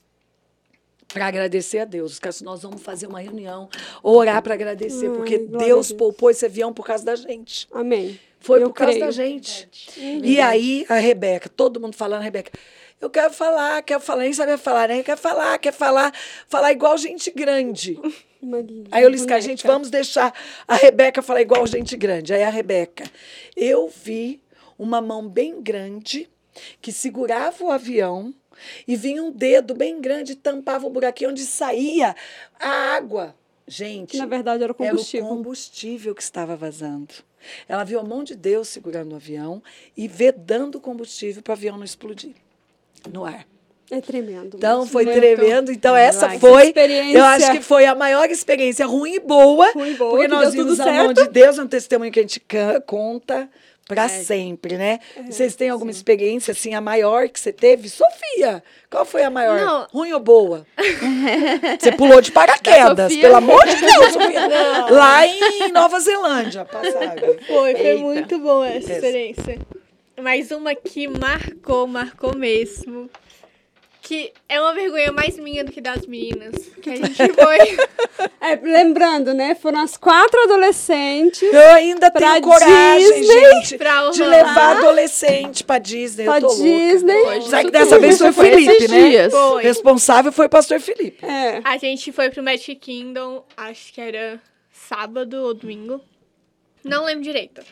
Para 1.12 1.26
agradecer 1.26 1.80
a 1.80 1.84
Deus. 1.84 2.12
Os 2.12 2.18
caras, 2.18 2.40
Nós 2.40 2.62
vamos 2.62 2.82
fazer 2.82 3.06
uma 3.06 3.20
reunião, 3.20 3.68
orar 4.02 4.42
para 4.42 4.54
agradecer, 4.54 5.08
Ai, 5.08 5.16
porque 5.16 5.38
Deus 5.38 5.92
poupou 5.92 6.30
esse 6.30 6.46
avião 6.46 6.72
por 6.72 6.86
causa 6.86 7.04
da 7.04 7.16
gente. 7.16 7.66
Amém. 7.72 8.18
Foi 8.38 8.62
Eu 8.62 8.68
por 8.68 8.74
causa 8.74 8.92
creio. 8.92 9.04
da 9.06 9.10
gente. 9.10 9.68
E 9.98 10.40
aí, 10.40 10.86
a 10.88 10.94
Rebeca, 10.94 11.48
todo 11.48 11.78
mundo 11.80 11.94
falando, 11.94 12.22
Rebeca, 12.22 12.50
eu 13.00 13.10
quero 13.10 13.32
falar, 13.32 13.82
quero 13.82 14.00
falar, 14.00 14.22
nem 14.22 14.32
sabia 14.32 14.56
falar, 14.56 14.88
né? 14.88 15.02
Quer 15.02 15.16
falar, 15.16 15.58
quer 15.58 15.72
falar, 15.72 16.12
falar 16.48 16.72
igual 16.72 16.96
gente 16.96 17.30
grande. 17.30 17.98
Uma 18.40 18.58
Aí 18.90 19.02
eu 19.02 19.10
disse, 19.10 19.24
boneca. 19.24 19.42
gente, 19.42 19.66
vamos 19.66 19.90
deixar 19.90 20.32
a 20.66 20.74
Rebeca 20.74 21.20
falar 21.20 21.42
igual 21.42 21.66
gente 21.66 21.94
grande. 21.96 22.32
Aí 22.32 22.42
a 22.42 22.48
Rebeca, 22.48 23.04
eu 23.54 23.88
vi 23.88 24.40
uma 24.78 25.02
mão 25.02 25.28
bem 25.28 25.60
grande 25.60 26.26
que 26.80 26.90
segurava 26.90 27.62
o 27.62 27.70
avião 27.70 28.34
e 28.86 28.96
vinha 28.96 29.22
um 29.22 29.30
dedo 29.30 29.74
bem 29.74 30.00
grande 30.00 30.32
e 30.32 30.36
tampava 30.36 30.86
o 30.86 30.90
buraquinho 30.90 31.30
onde 31.30 31.42
saía 31.44 32.14
a 32.58 32.68
água. 32.96 33.34
Gente, 33.66 34.12
Que 34.12 34.18
na 34.18 34.26
verdade 34.26 34.64
era 34.64 34.72
o 34.72 34.74
combustível. 34.74 35.26
era 35.26 35.32
o 35.32 35.36
combustível 35.36 36.14
que 36.14 36.22
estava 36.22 36.56
vazando. 36.56 37.14
Ela 37.68 37.84
viu 37.84 38.00
a 38.00 38.02
mão 38.02 38.24
de 38.24 38.34
Deus 38.34 38.68
segurando 38.68 39.12
o 39.12 39.16
avião 39.16 39.62
e 39.96 40.08
vedando 40.08 40.76
o 40.76 40.80
combustível 40.80 41.42
para 41.42 41.52
o 41.52 41.54
avião 41.54 41.76
não 41.76 41.84
explodir 41.84 42.32
no 43.12 43.24
ar. 43.24 43.46
É 43.90 44.00
tremendo. 44.00 44.56
Então 44.56 44.86
foi 44.86 45.04
Muito. 45.04 45.18
tremendo. 45.18 45.72
Então 45.72 45.96
essa 45.96 46.30
foi, 46.38 46.72
eu 47.12 47.24
acho 47.24 47.50
que 47.50 47.60
foi 47.60 47.86
a 47.86 47.94
maior 47.94 48.30
experiência 48.30 48.86
ruim 48.86 49.14
e 49.14 49.20
boa, 49.20 49.72
Ruim 49.72 49.90
e 49.90 49.94
boa, 49.94 50.10
porque 50.10 50.26
que 50.26 50.30
nós 50.32 50.52
vimos 50.52 50.76
tudo 50.76 50.88
a 50.88 50.92
mão 50.92 51.06
certo. 51.06 51.24
de 51.24 51.28
Deus, 51.30 51.58
é 51.58 51.62
um 51.62 51.66
testemunho 51.66 52.12
que 52.12 52.20
a 52.20 52.22
gente 52.22 52.40
conta 52.86 53.50
para 53.94 54.04
É. 54.04 54.08
sempre, 54.08 54.76
né? 54.78 55.00
Vocês 55.26 55.56
têm 55.56 55.68
alguma 55.68 55.90
experiência 55.90 56.52
assim 56.52 56.74
a 56.74 56.80
maior 56.80 57.28
que 57.28 57.40
você 57.40 57.52
teve? 57.52 57.88
Sofia, 57.88 58.62
qual 58.88 59.04
foi 59.04 59.24
a 59.24 59.30
maior? 59.30 59.58
Não. 59.58 59.86
Ruim 59.92 60.12
ou 60.12 60.20
boa? 60.20 60.64
você 61.78 61.90
pulou 61.92 62.20
de 62.20 62.30
paraquedas, 62.30 63.12
Sofia? 63.12 63.20
pelo 63.22 63.36
amor 63.36 63.66
de 63.66 63.76
Deus, 63.76 64.12
Sofia. 64.12 64.46
Lá 64.90 65.26
em 65.26 65.72
Nova 65.72 65.98
Zelândia, 65.98 66.64
passaram. 66.64 67.34
Foi, 67.48 67.74
foi 67.74 67.86
Eita. 67.86 68.02
muito 68.02 68.38
boa 68.38 68.68
essa 68.68 68.78
Essa. 68.92 68.92
experiência. 69.06 69.58
Mas 70.22 70.50
uma 70.52 70.74
que 70.74 71.08
marcou, 71.08 71.86
marcou 71.86 72.36
mesmo. 72.36 73.10
Que 74.10 74.32
é 74.48 74.60
uma 74.60 74.74
vergonha 74.74 75.12
mais 75.12 75.38
minha 75.38 75.62
do 75.62 75.70
que 75.70 75.80
das 75.80 76.04
meninas. 76.04 76.52
Que 76.82 76.90
a 76.90 76.96
gente 76.96 77.14
foi. 77.32 78.28
É, 78.40 78.56
lembrando, 78.60 79.32
né? 79.32 79.54
Foram 79.54 79.78
as 79.78 79.96
quatro 79.96 80.36
adolescentes 80.42 81.40
Eu 81.42 81.70
ainda 81.74 82.10
Pra 82.10 82.32
tenho 82.32 82.42
coragem, 82.42 83.20
Disney. 83.20 83.40
gente, 83.60 83.78
Pra 83.78 84.10
de 84.10 84.24
levar 84.24 84.78
adolescente 84.78 85.62
pra 85.62 85.78
Disney. 85.78 86.24
pra 86.24 86.38
eu 86.38 86.40
tô 86.40 86.48
louca. 86.48 86.60
Disney. 86.64 87.14
Hoje 87.22 87.46
Será 87.50 87.62
que 87.64 87.70
dessa 87.70 87.98
vez 88.00 88.18
foi 88.18 88.30
o 88.30 88.32
Felipe, 88.32 88.88
né? 88.88 89.08
dias. 89.10 89.32
Foi. 89.32 89.62
Responsável 89.62 90.32
foi 90.32 90.46
o 90.46 90.50
pastor 90.50 90.80
Felipe. 90.80 91.24
É. 91.24 91.60
A 91.62 91.76
gente 91.76 92.10
foi 92.10 92.30
pro 92.30 92.42
Magic 92.42 92.74
Kingdom, 92.74 93.44
acho 93.56 93.92
que 93.94 94.00
era 94.00 94.40
sábado 94.72 95.34
ou 95.34 95.54
domingo. 95.54 96.00
Não 96.82 97.04
lembro 97.04 97.22
direito. 97.22 97.62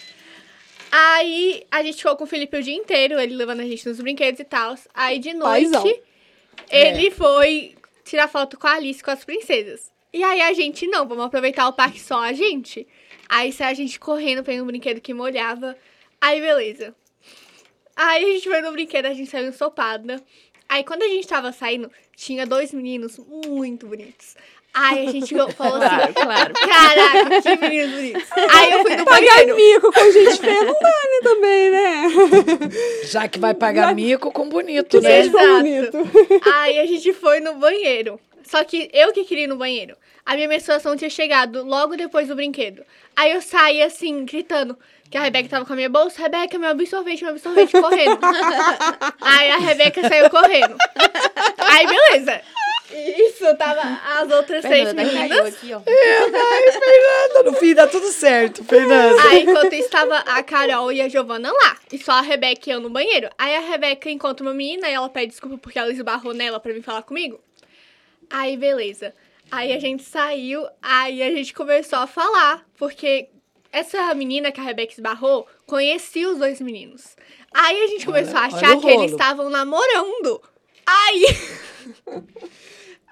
Aí 0.93 1.65
a 1.69 1.83
gente 1.83 1.97
ficou 1.97 2.15
com 2.15 2.23
o 2.23 2.27
Felipe 2.29 2.57
o 2.57 2.63
dia 2.63 2.77
inteiro, 2.77 3.19
ele 3.19 3.35
levando 3.35 3.59
a 3.61 3.65
gente 3.65 3.89
nos 3.89 4.01
brinquedos 4.01 4.39
e 4.39 4.45
tal. 4.45 4.77
Aí 4.95 5.19
de 5.19 5.35
noite, 5.35 5.71
Paizão. 5.73 6.08
Ele 6.71 7.11
foi 7.11 7.75
tirar 8.05 8.29
foto 8.29 8.59
com 8.59 8.67
a 8.67 8.75
Alice 8.75 9.03
com 9.03 9.11
as 9.11 9.25
princesas. 9.25 9.93
E 10.13 10.23
aí 10.23 10.41
a 10.41 10.53
gente, 10.53 10.87
não, 10.87 11.07
vamos 11.07 11.27
aproveitar 11.27 11.69
o 11.69 11.73
parque 11.73 12.01
só 12.01 12.21
a 12.21 12.33
gente. 12.33 12.87
Aí 13.29 13.53
saiu 13.53 13.71
a 13.71 13.75
gente 13.75 14.01
correndo 14.01 14.43
pra 14.43 14.55
ir 14.55 14.59
no 14.59 14.65
brinquedo 14.65 15.01
que 15.01 15.13
molhava. 15.13 15.77
Aí 16.21 16.41
beleza. 16.41 16.95
Aí 17.95 18.25
a 18.25 18.29
gente 18.29 18.49
foi 18.49 18.61
no 18.63 18.73
brinquedo, 18.73 19.07
a 19.07 19.13
gente 19.13 19.29
saiu 19.29 19.49
ensopada. 19.49 20.23
Aí 20.69 20.85
quando 20.85 21.03
a 21.03 21.09
gente 21.09 21.27
tava 21.27 21.51
saindo, 21.53 21.91
tinha 22.15 22.47
dois 22.47 22.73
meninos 22.73 23.19
muito 23.19 23.87
bonitos. 23.87 24.37
Aí 24.75 25.09
a 25.09 25.11
gente 25.11 25.35
falou 25.35 25.79
Claro, 25.79 26.05
assim, 26.05 26.13
claro. 26.13 26.53
caraca, 26.55 27.43
que 27.43 27.57
meninos 27.57 27.95
bonitos. 27.95 28.29
Aí 28.55 28.73
eu 28.73 28.83
fui 28.83 28.97
no 28.97 29.05
Pagar 29.05 29.21
banheiro. 29.35 29.57
mico 29.57 29.93
com 29.93 30.13
gente 30.13 30.39
feia 30.41 30.65
não 30.65 30.75
dá, 30.75 30.89
né, 30.89 31.21
também, 31.23 31.71
né? 31.71 32.03
Já 33.05 33.27
que 33.29 33.39
vai 33.39 33.55
pagar 33.55 33.95
mico 33.95 34.31
com 34.31 34.49
bonito, 34.49 35.01
né? 35.01 35.21
Exato. 35.21 35.47
bonito. 35.47 35.97
Aí 36.55 36.79
a 36.79 36.87
gente 36.87 37.13
foi 37.15 37.41
no 37.41 37.55
banheiro. 37.55 38.21
Só 38.49 38.65
que 38.65 38.89
eu 38.95 39.13
que 39.13 39.25
queria 39.25 39.45
ir 39.45 39.47
no 39.47 39.57
banheiro. 39.57 39.95
A 40.25 40.35
minha 40.35 40.49
menstruação 40.49 40.97
tinha 40.97 41.11
chegado 41.11 41.63
logo 41.63 41.97
depois 41.97 42.29
do 42.29 42.35
brinquedo. 42.35 42.83
Aí 43.15 43.31
eu 43.33 43.43
saí 43.43 43.83
assim, 43.83 44.25
gritando. 44.25 44.77
Que 45.11 45.19
a 45.19 45.23
Rebeca 45.23 45.51
tava 45.51 45.67
com 45.67 45.75
a 45.75 45.77
minha 45.77 45.89
bolsa. 45.91 46.23
Rebeca, 46.23 46.59
meu 46.59 46.71
absorvente, 46.71 47.23
meu 47.23 47.33
absorvente, 47.33 47.73
correndo. 47.73 48.19
Aí 49.21 49.51
a 49.51 49.59
Rebeca 49.59 50.07
saiu 50.09 50.31
correndo. 50.31 50.77
Aí, 51.59 51.87
beleza. 51.87 52.41
Isso, 52.91 53.55
tava 53.57 53.83
as 53.83 54.31
outras 54.31 54.65
três 54.65 54.85
Fernanda 54.89 55.05
caiu 55.05 55.29
meninas. 55.29 55.55
aqui, 55.55 55.75
ó. 55.75 55.83
Ai, 55.87 56.73
Fernanda, 56.73 57.51
no 57.51 57.57
fim 57.59 57.75
dá 57.75 57.87
tudo 57.87 58.09
certo, 58.09 58.65
Fernanda. 58.65 59.23
Aí, 59.29 59.43
enquanto 59.43 59.73
estava 59.75 60.19
a 60.21 60.43
Carol 60.43 60.91
e 60.91 61.03
a 61.03 61.09
Giovana 61.09 61.53
lá. 61.53 61.77
E 61.93 61.99
só 61.99 62.13
a 62.13 62.23
Rebeca 62.23 62.71
e 62.71 62.73
eu 62.73 62.81
no 62.81 62.89
banheiro. 62.89 63.29
Aí 63.37 63.55
a 63.57 63.61
Rebeca 63.61 64.11
encontra 64.11 64.45
uma 64.45 64.55
menina 64.55 64.89
e 64.89 64.95
ela 64.95 65.09
pede 65.11 65.33
desculpa 65.33 65.59
porque 65.59 65.79
ela 65.79 65.93
esbarrou 65.93 66.33
nela 66.33 66.59
pra 66.59 66.73
vir 66.73 66.83
falar 66.83 67.03
comigo. 67.03 67.39
Aí, 68.31 68.57
beleza. 68.57 69.15
Aí 69.51 69.73
a 69.73 69.79
gente 69.79 70.03
saiu, 70.03 70.67
aí 70.83 71.23
a 71.23 71.31
gente 71.31 71.55
começou 71.55 71.99
a 72.01 72.07
falar, 72.07 72.67
porque 72.77 73.31
essa 73.73 74.15
menina 74.15 74.53
que 74.53 74.61
a 74.61 74.63
Rebeca 74.63 74.93
esbarrou 74.93 75.47
conhecia 75.67 76.29
os 76.29 76.39
dois 76.39 76.61
meninos. 76.61 77.17
Aí 77.53 77.83
a 77.83 77.87
gente 77.87 78.05
começou 78.05 78.37
a 78.37 78.43
olha 78.45 78.57
achar 78.57 78.77
o 78.77 78.81
que 78.81 78.89
eles 78.89 79.13
estavam 79.13 79.49
namorando. 79.49 80.43
Aí 80.87 81.25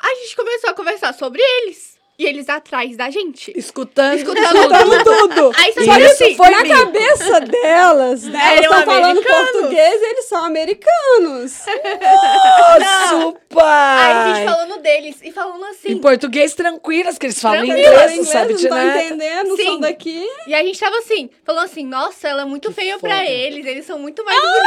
a 0.03 0.15
gente 0.15 0.37
começou 0.37 0.71
a 0.71 0.75
conversar 0.75 1.15
sobre 1.15 1.41
eles. 1.41 1.96
E 2.19 2.25
eles 2.25 2.49
atrás 2.49 2.97
da 2.97 3.11
gente. 3.11 3.53
Escutando, 3.55 4.17
Escutando 4.17 4.45
Escutando 4.45 5.05
tudo. 5.05 5.53
Aí 5.55 5.71
você 5.73 5.81
Isso 5.83 5.93
assim, 6.25 6.35
foi 6.35 6.49
Na 6.49 6.67
cabeça 6.67 7.41
delas, 7.41 8.23
né? 8.25 8.39
Elas 8.41 8.65
Eram 8.65 8.79
estão 8.79 8.95
falando 8.95 9.23
português 9.23 10.03
eles 10.03 10.25
são 10.25 10.43
americanos. 10.45 11.61
Nossa, 12.81 13.35
pai. 13.51 14.03
Aí 14.03 14.13
a 14.13 14.35
gente 14.35 14.45
falando 14.51 14.79
deles 14.83 15.17
e 15.23 15.31
falando 15.31 15.65
assim. 15.67 15.89
Em 15.91 15.99
português, 15.99 16.55
tranquilas, 16.55 17.19
que 17.19 17.27
eles 17.27 17.39
falam 17.41 17.67
Tranquilas, 17.67 17.87
inglês, 17.91 18.07
não 18.07 18.13
Inglês, 18.13 18.29
sabe 18.29 18.55
de 18.55 18.69
não 18.69 18.77
nada. 18.77 19.03
entendendo, 19.05 19.57
Sim. 19.57 19.65
são 19.65 19.81
daqui. 19.81 20.27
E 20.47 20.55
a 20.55 20.63
gente 20.63 20.79
tava 20.81 20.97
assim, 20.99 21.29
falando 21.45 21.65
assim, 21.65 21.85
nossa, 21.87 22.29
ela 22.29 22.43
é 22.43 22.47
muito 22.47 22.73
feia 22.73 22.99
foda. 22.99 23.09
pra 23.13 23.25
eles, 23.27 23.67
eles 23.67 23.85
são 23.85 23.99
muito 23.99 24.25
mais 24.25 24.41
bonitos. 24.41 24.57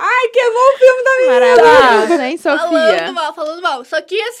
Ai, 0.00 0.28
queimou 0.32 0.62
o 0.62 0.78
filme 0.78 1.02
da 1.04 1.10
minha. 1.18 1.56
Maravilhoso, 1.56 2.22
hein, 2.22 2.38
Falando 2.38 2.60
Sofia? 2.62 3.12
mal, 3.12 3.34
falando 3.34 3.60
mal. 3.62 3.84
Só 3.84 4.00
que 4.00 4.20
assim, 4.22 4.37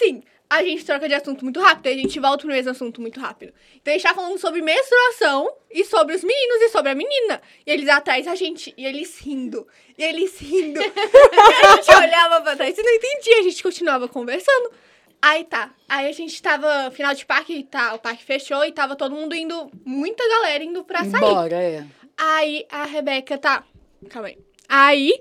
a 0.50 0.62
gente 0.62 0.84
troca 0.84 1.06
de 1.06 1.14
assunto 1.14 1.44
muito 1.44 1.60
rápido, 1.60 1.88
a 1.88 1.92
gente 1.92 2.18
volta 2.18 2.38
pro 2.38 2.48
mesmo 2.48 2.70
assunto 2.70 3.00
muito 3.00 3.20
rápido. 3.20 3.52
Então 3.76 3.92
a 3.92 3.96
gente 3.96 4.06
tá 4.06 4.14
falando 4.14 4.38
sobre 4.38 4.62
menstruação 4.62 5.52
e 5.70 5.84
sobre 5.84 6.14
os 6.14 6.24
meninos 6.24 6.62
e 6.62 6.68
sobre 6.70 6.90
a 6.90 6.94
menina. 6.94 7.42
E 7.66 7.70
eles 7.70 7.88
atrás 7.88 8.24
da 8.24 8.34
gente, 8.34 8.72
e 8.76 8.86
eles 8.86 9.18
rindo, 9.18 9.66
e 9.96 10.02
eles 10.02 10.38
rindo. 10.38 10.80
e 10.80 11.66
a 11.66 11.76
gente 11.76 11.94
olhava 11.94 12.40
pra 12.40 12.56
trás 12.56 12.78
e 12.78 12.82
não 12.82 12.94
entendia, 12.94 13.40
a 13.40 13.42
gente 13.42 13.62
continuava 13.62 14.08
conversando. 14.08 14.72
Aí 15.20 15.44
tá, 15.44 15.74
aí 15.88 16.08
a 16.08 16.12
gente 16.12 16.40
tava, 16.40 16.90
final 16.92 17.12
de 17.12 17.26
parque, 17.26 17.64
tá, 17.64 17.94
o 17.94 17.98
parque 17.98 18.24
fechou 18.24 18.64
e 18.64 18.72
tava 18.72 18.96
todo 18.96 19.14
mundo 19.14 19.34
indo, 19.34 19.70
muita 19.84 20.26
galera 20.28 20.64
indo 20.64 20.82
pra 20.84 21.04
sair. 21.04 21.24
Embora, 21.24 21.56
é. 21.56 21.84
Aí 22.16 22.64
a 22.70 22.84
Rebeca 22.84 23.36
tá. 23.36 23.64
Calma 24.08 24.28
aí. 24.28 24.38
Aí 24.68 25.20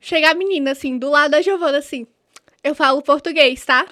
chega 0.00 0.30
a 0.30 0.34
menina, 0.34 0.70
assim, 0.70 0.96
do 0.96 1.10
lado 1.10 1.32
da 1.32 1.42
Giovana, 1.42 1.78
assim. 1.78 2.06
Eu 2.66 2.74
falo 2.74 3.00
português, 3.00 3.64
tá? 3.64 3.86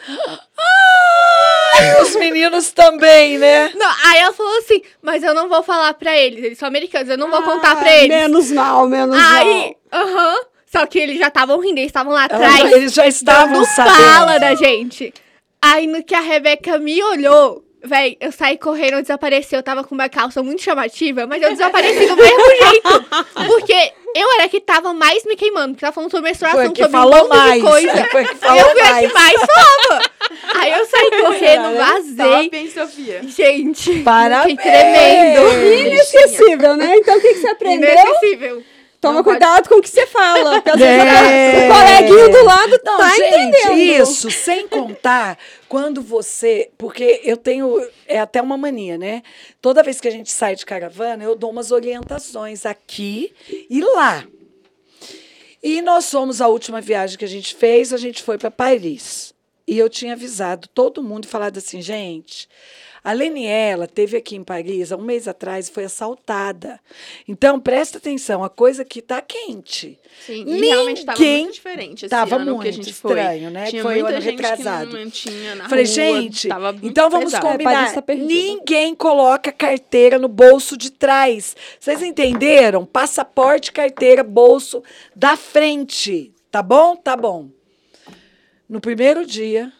Os 2.02 2.16
meninos 2.16 2.72
também, 2.72 3.38
né? 3.38 3.70
Não, 3.74 3.86
aí 4.06 4.18
ela 4.18 4.32
falou 4.32 4.58
assim, 4.58 4.82
mas 5.02 5.22
eu 5.22 5.32
não 5.32 5.48
vou 5.48 5.62
falar 5.62 5.94
pra 5.94 6.16
eles, 6.16 6.42
eles 6.44 6.58
são 6.58 6.66
americanos, 6.66 7.08
eu 7.08 7.16
não 7.18 7.30
vou 7.30 7.42
contar 7.42 7.76
pra 7.76 7.88
Ah, 7.88 7.96
eles. 7.96 8.08
Menos 8.08 8.50
mal, 8.50 8.88
menos 8.88 9.16
Aí, 9.16 9.76
mal. 9.92 10.02
aham. 10.02 10.36
Só 10.72 10.86
que 10.86 10.98
eles 10.98 11.18
já 11.20 11.28
estavam 11.28 11.60
rindo, 11.60 11.78
eles 11.78 11.88
estavam 11.90 12.12
lá 12.12 12.26
Ela- 12.28 12.46
atrás. 12.46 12.72
eles 12.72 12.92
já 12.92 13.06
estavam 13.06 13.64
sabendo. 13.64 13.94
fala 13.96 14.38
da 14.40 14.54
gente. 14.56 15.14
Aí 15.62 15.86
no 15.86 16.02
que 16.02 16.14
a 16.16 16.20
Rebeca 16.20 16.78
me 16.78 17.00
olhou, 17.02 17.64
véi, 17.84 18.16
eu 18.20 18.32
saí 18.32 18.58
correndo, 18.58 18.94
eu 18.94 19.02
desapareci. 19.02 19.54
Eu 19.54 19.62
tava 19.62 19.84
com 19.84 19.94
uma 19.94 20.08
calça 20.08 20.42
muito 20.42 20.62
chamativa, 20.62 21.26
mas 21.28 21.40
eu 21.42 21.50
desapareci 21.50 22.06
do 22.06 22.16
mesmo 22.16 22.44
jeito. 22.50 23.04
Porque 23.46 23.92
eu 24.14 24.32
era 24.34 24.44
a 24.44 24.48
que 24.48 24.60
tava 24.60 24.92
mais 24.94 25.24
me 25.24 25.36
queimando, 25.36 25.74
porque 25.74 25.80
tava 25.80 25.92
falando 25.92 26.10
sobre 26.10 26.28
menstruação, 26.30 26.60
Foi 26.60 26.68
a 26.68 26.72
que 26.72 26.82
sobre 26.82 26.98
falou 26.98 27.16
um 27.24 27.28
monte 27.28 27.36
mais. 27.36 27.54
de 27.54 27.60
coisa. 27.68 28.04
Foi 28.10 28.22
a 28.22 28.26
que 28.26 28.32
eu 28.32 28.36
falou 28.38 28.70
fui 28.70 28.80
a 28.80 28.90
mais. 28.90 29.06
que 29.06 29.12
mais 29.14 29.34
falava. 29.34 30.10
Aí 30.54 30.72
eu 30.72 30.86
saí 30.86 31.10
correndo, 31.20 31.76
vazei. 31.76 32.44
Top, 32.44 32.56
hein, 32.56 32.70
Sofia? 32.70 33.20
Gente, 33.24 33.98
Parabéns. 34.02 34.56
fiquei 34.56 34.70
tremendo. 34.72 35.64
Inesquecível, 35.88 36.76
né? 36.76 36.96
Então 36.96 37.16
o 37.16 37.20
que, 37.20 37.34
que 37.34 37.40
você 37.40 37.48
aprendeu? 37.48 37.90
Inesquecível. 37.90 38.62
Toma 39.04 39.14
Não 39.16 39.24
pode- 39.24 39.38
cuidado 39.38 39.68
com 39.68 39.74
o 39.76 39.82
que 39.82 39.88
você 39.90 40.06
fala. 40.06 40.54
Porque 40.54 40.70
às 40.70 40.78
vezes 40.78 41.12
É. 41.12 41.68
o 41.68 41.72
coleguinha 41.74 42.28
do 42.30 42.44
lado 42.44 42.80
Não, 42.84 42.96
tá 42.96 43.08
gente, 43.10 43.34
entendendo. 43.38 44.02
isso, 44.02 44.30
sem 44.30 44.66
contar 44.68 45.38
quando 45.68 46.00
você. 46.00 46.70
Porque 46.78 47.20
eu 47.24 47.36
tenho. 47.36 47.86
É 48.06 48.18
até 48.18 48.40
uma 48.40 48.56
mania, 48.56 48.96
né? 48.96 49.22
Toda 49.60 49.82
vez 49.82 50.00
que 50.00 50.08
a 50.08 50.10
gente 50.10 50.30
sai 50.30 50.56
de 50.56 50.64
caravana, 50.64 51.22
eu 51.24 51.34
dou 51.36 51.50
umas 51.50 51.70
orientações 51.70 52.64
aqui 52.64 53.32
e 53.68 53.80
lá. 53.80 54.24
E 55.62 55.80
nós 55.80 56.10
fomos 56.10 56.40
a 56.40 56.48
última 56.48 56.80
viagem 56.80 57.16
que 57.18 57.24
a 57.24 57.28
gente 57.28 57.54
fez, 57.54 57.92
a 57.92 57.96
gente 57.96 58.22
foi 58.22 58.36
para 58.36 58.50
Paris. 58.50 59.32
E 59.66 59.78
eu 59.78 59.88
tinha 59.88 60.12
avisado 60.12 60.68
todo 60.74 61.02
mundo 61.02 61.24
e 61.24 61.28
falado 61.28 61.56
assim, 61.56 61.80
gente. 61.80 62.48
A 63.04 63.12
Leniela 63.12 63.86
teve 63.86 64.16
aqui 64.16 64.34
em 64.34 64.42
Paris 64.42 64.90
há 64.90 64.96
um 64.96 65.02
mês 65.02 65.28
atrás 65.28 65.68
e 65.68 65.70
foi 65.70 65.84
assaltada. 65.84 66.80
Então, 67.28 67.60
presta 67.60 67.98
atenção, 67.98 68.42
a 68.42 68.48
coisa 68.48 68.82
que 68.82 69.00
está 69.00 69.20
quente. 69.20 69.98
Sim, 70.24 70.44
e 70.46 70.60
realmente 70.60 71.04
tava 71.04 71.18
Ninguém 71.18 71.42
muito 71.42 71.54
diferente 71.54 71.98
esse 72.06 72.08
tava 72.08 72.36
ano 72.36 72.44
que 72.44 72.50
a 72.50 72.54
muito 72.54 72.72
gente 72.72 72.90
estranho, 72.90 73.42
foi. 73.42 73.50
né? 73.50 73.66
Tinha 73.66 73.82
Foi 73.82 73.96
o 73.96 74.00
muita 74.00 74.16
ano 74.16 74.20
gente 74.22 74.40
retrasado. 74.40 74.90
que 74.90 75.04
não 75.04 75.10
tinha 75.10 75.54
na 75.54 75.68
Falei, 75.68 75.84
rua, 75.84 75.94
gente, 75.94 76.48
tava 76.48 76.72
muito 76.72 76.86
então 76.86 77.10
vamos 77.10 77.26
pesado. 77.26 77.46
É, 77.46 77.50
combinar. 77.52 77.92
Tá 77.92 78.00
perdida. 78.02 78.26
Ninguém 78.26 78.94
coloca 78.94 79.52
carteira 79.52 80.18
no 80.18 80.28
bolso 80.28 80.74
de 80.74 80.90
trás. 80.90 81.54
Vocês 81.78 82.00
entenderam? 82.02 82.86
Passaporte, 82.86 83.70
carteira, 83.70 84.22
bolso 84.24 84.82
da 85.14 85.36
frente. 85.36 86.32
Tá 86.50 86.62
bom? 86.62 86.96
Tá 86.96 87.16
bom. 87.16 87.50
No 88.66 88.80
primeiro 88.80 89.26
dia, 89.26 89.70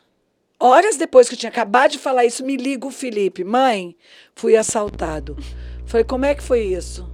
horas 0.65 0.97
depois 0.97 1.29
que 1.29 1.35
eu 1.35 1.39
tinha 1.39 1.51
acabado 1.51 1.93
de 1.93 1.99
falar 1.99 2.25
isso, 2.25 2.45
me 2.45 2.57
liga 2.57 2.87
o 2.87 2.91
Felipe. 2.91 3.45
Mãe, 3.45 3.97
fui 4.35 4.57
assaltado. 4.57 5.37
Falei, 5.87 6.05
como 6.05 6.25
é 6.25 6.35
que 6.35 6.43
foi 6.43 6.63
isso? 6.63 7.09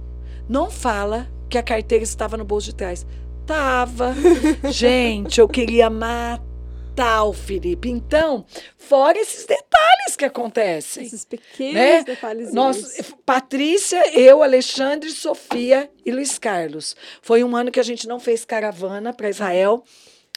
Não 0.47 0.71
fala 0.71 1.27
que 1.49 1.57
a 1.57 1.63
carteira 1.63 2.03
estava 2.03 2.37
no 2.37 2.45
bolso 2.45 2.67
de 2.67 2.75
trás. 2.75 3.05
Tava. 3.45 4.15
Gente, 4.71 5.39
eu 5.41 5.47
queria 5.49 5.89
matar 5.89 7.23
o 7.25 7.33
Felipe. 7.33 7.89
Então, 7.89 8.45
fora 8.77 9.17
esses 9.17 9.45
detalhes 9.45 10.15
que 10.17 10.25
acontecem. 10.25 11.03
Esses 11.05 11.25
pequenos 11.25 11.73
Né? 11.73 12.03
detalhes. 12.03 12.53
Nós, 12.53 13.01
Patrícia, 13.25 14.17
eu, 14.17 14.41
Alexandre, 14.43 15.09
Sofia 15.11 15.89
e 16.05 16.11
Luiz 16.11 16.37
Carlos. 16.39 16.95
Foi 17.21 17.43
um 17.43 17.55
ano 17.55 17.71
que 17.71 17.79
a 17.79 17.83
gente 17.83 18.07
não 18.07 18.19
fez 18.19 18.45
caravana 18.45 19.11
para 19.13 19.29
Israel, 19.29 19.83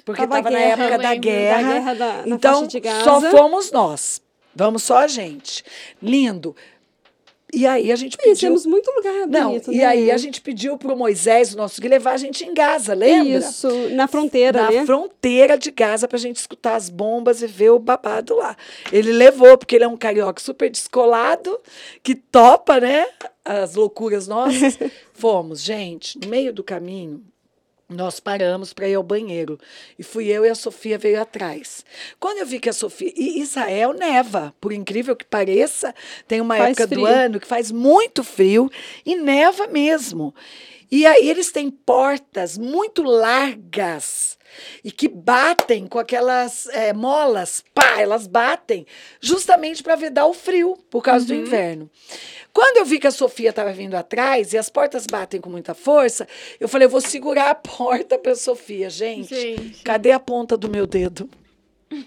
porque 0.05 0.21
Tava 0.23 0.39
estava 0.39 0.51
na 0.51 0.61
época 0.61 0.99
da 0.99 1.15
guerra. 1.15 1.63
da 1.63 1.73
guerra 1.73 1.95
da- 1.95 2.23
então, 2.27 2.69
só 3.05 3.21
fomos 3.31 3.71
nós. 3.73 4.21
Vamos 4.55 4.83
só 4.83 4.99
a 4.99 5.07
gente. 5.09 5.65
Lindo. 6.01 6.55
E 7.53 7.67
aí 7.69 7.93
a 7.93 7.97
gente 7.97 8.17
pediu. 8.17 8.25
Conhecemos 8.31 8.67
muito 8.67 8.91
lugar 8.91 9.29
Não, 9.29 9.49
bonito, 9.51 9.73
e 9.73 9.77
né? 9.77 9.85
aí 9.85 10.11
a 10.11 10.17
gente 10.17 10.41
pediu 10.41 10.77
pro 10.77 10.97
Moisés, 10.97 11.55
o 11.55 11.57
nosso 11.57 11.81
guia, 11.81 11.89
levar 11.91 12.13
a 12.13 12.17
gente 12.17 12.45
em 12.45 12.53
Gaza, 12.53 12.95
lembra? 12.95 13.39
Isso, 13.39 13.69
na 13.91 14.09
fronteira, 14.09 14.63
na 14.63 14.71
né? 14.73 14.85
fronteira 14.85 15.57
de 15.57 15.71
Gaza 15.71 16.09
pra 16.09 16.19
gente 16.19 16.35
escutar 16.37 16.75
as 16.75 16.91
bombas 16.91 17.43
e 17.43 17.47
ver 17.47 17.71
o 17.71 17.79
babado 17.79 18.35
lá. 18.35 18.57
Ele 18.91 19.13
levou, 19.13 19.57
porque 19.57 19.77
ele 19.77 19.85
é 19.85 19.89
um 19.89 19.97
carioca 19.97 20.43
super 20.43 20.69
descolado, 20.69 21.61
que 22.03 22.17
topa, 22.17 22.81
né? 22.81 23.07
As 23.45 23.77
loucuras 23.77 24.27
nossas. 24.27 24.77
Fomos, 25.15 25.63
gente, 25.63 26.19
no 26.19 26.27
meio 26.29 26.53
do 26.53 26.65
caminho, 26.65 27.23
nós 27.95 28.21
paramos 28.21 28.73
para 28.73 28.89
ir 28.89 28.95
ao 28.95 29.03
banheiro. 29.03 29.59
E 29.99 30.03
fui 30.03 30.29
eu 30.29 30.45
e 30.45 30.49
a 30.49 30.55
Sofia 30.55 30.99
veio 30.99 31.21
atrás. 31.21 31.85
Quando 32.21 32.39
eu 32.39 32.47
vi 32.47 32.59
que 32.59 32.69
a 32.69 32.73
Sofia. 32.73 33.13
E 33.17 33.41
Israel 33.41 33.93
neva, 33.93 34.55
por 34.61 34.73
incrível 34.73 35.17
que 35.17 35.25
pareça, 35.25 35.95
tem 36.27 36.41
uma 36.41 36.57
Faz 36.57 36.71
época 36.71 36.89
frio. 36.89 37.01
do 37.01 37.07
ano 37.07 37.41
que 37.41 37.47
faz 37.47 37.71
muito 37.71 38.23
frio 38.23 38.71
e 39.07 39.17
neva 39.17 39.67
mesmo. 39.67 40.35
E 40.91 41.07
aí 41.07 41.29
eles 41.29 41.51
têm 41.51 41.71
portas 41.71 42.59
muito 42.59 43.03
largas 43.03 44.37
e 44.83 44.91
que 44.91 45.09
batem 45.09 45.87
com 45.87 45.99
aquelas 45.99 46.67
eh, 46.69 46.93
molas, 46.93 47.65
pá, 47.75 48.01
elas 48.01 48.27
batem 48.27 48.87
justamente 49.21 49.83
para 49.83 49.97
vedar 49.97 50.27
o 50.27 50.35
frio 50.35 50.77
por 50.91 51.03
causa 51.03 51.27
do 51.27 51.35
inverno. 51.35 51.91
Quando 52.53 52.77
eu 52.77 52.85
vi 52.85 52.99
que 52.99 53.07
a 53.07 53.11
Sofia 53.11 53.51
estava 53.51 53.73
vindo 53.73 53.95
atrás 53.95 54.53
e 54.53 54.59
as 54.59 54.71
portas 54.71 55.07
batem 55.07 55.41
com 55.41 55.51
muita 55.51 55.75
força, 55.75 56.27
eu 56.61 56.69
falei, 56.69 56.87
eu 56.87 56.91
vou 56.91 57.01
segurar 57.01 57.51
a 57.51 57.55
porta 57.55 58.19
para 58.19 58.35
Sofia, 58.35 58.89
gente. 58.89 59.35
Gente. 59.35 59.83
Cadê 59.83 60.13
a 60.13 60.21
ponta 60.21 60.57
do 60.57 60.69
meu 60.69 60.87
dedo? 60.87 61.29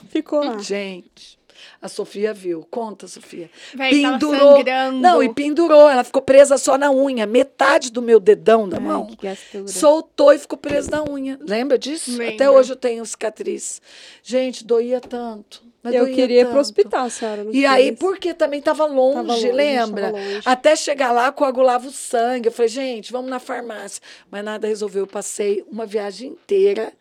Ficou 0.10 0.44
lá. 0.44 0.58
Gente, 0.60 1.37
a 1.82 1.88
Sofia 1.88 2.34
viu. 2.34 2.66
Conta, 2.70 3.08
Sofia. 3.08 3.50
Véi, 3.74 4.02
sangrando. 4.02 5.00
Não, 5.00 5.22
e 5.24 5.34
pendurou. 5.34 5.90
Ela 5.90 6.04
ficou 6.04 6.22
presa 6.22 6.58
só 6.58 6.78
na 6.78 6.92
unha. 6.92 7.26
Metade 7.26 7.92
do 7.92 8.02
meu 8.02 8.20
dedão 8.20 8.68
da 8.68 8.80
mão. 8.80 9.06
que 9.08 9.16
gastura. 9.28 9.68
Soltou 9.68 10.34
e 10.34 10.40
ficou 10.40 10.58
preso 10.58 10.90
na 10.92 11.04
unha. 11.04 11.38
Lembra 11.42 11.78
disso? 11.78 12.12
Até 12.16 12.46
Lembro. 12.46 12.54
hoje 12.54 12.72
eu 12.74 12.76
tenho 12.76 13.06
cicatriz. 13.06 13.82
Gente, 14.24 14.64
doía 14.66 15.00
tanto. 15.00 15.66
Eu 15.84 16.04
doía 16.04 16.16
queria 16.16 16.42
ir 16.42 16.46
pro 16.46 16.56
tanto. 16.56 16.62
hospital, 16.62 17.10
senhora. 17.10 17.44
não 17.46 17.54
E 17.54 17.66
aí, 17.66 17.92
quis. 17.92 18.00
porque 18.00 18.34
também 18.34 18.60
estava 18.60 18.86
longe, 18.86 19.22
longe, 19.28 19.52
lembra? 19.54 20.10
longe. 20.10 20.42
Até 20.44 20.76
chegar 20.76 21.14
lá, 21.14 21.32
coagulava 21.32 21.88
o 21.88 21.92
sangue. 21.92 22.50
Eu 22.50 22.52
falei, 22.52 22.68
gente, 22.68 23.10
vamos 23.12 23.30
na 23.30 23.40
farmácia. 23.40 24.02
Mas 24.30 24.44
nada 24.44 24.68
resolveu. 24.68 25.04
Eu 25.04 25.08
passei 25.08 25.64
uma 25.72 25.86
viagem 25.86 26.30
inteira 26.32 26.92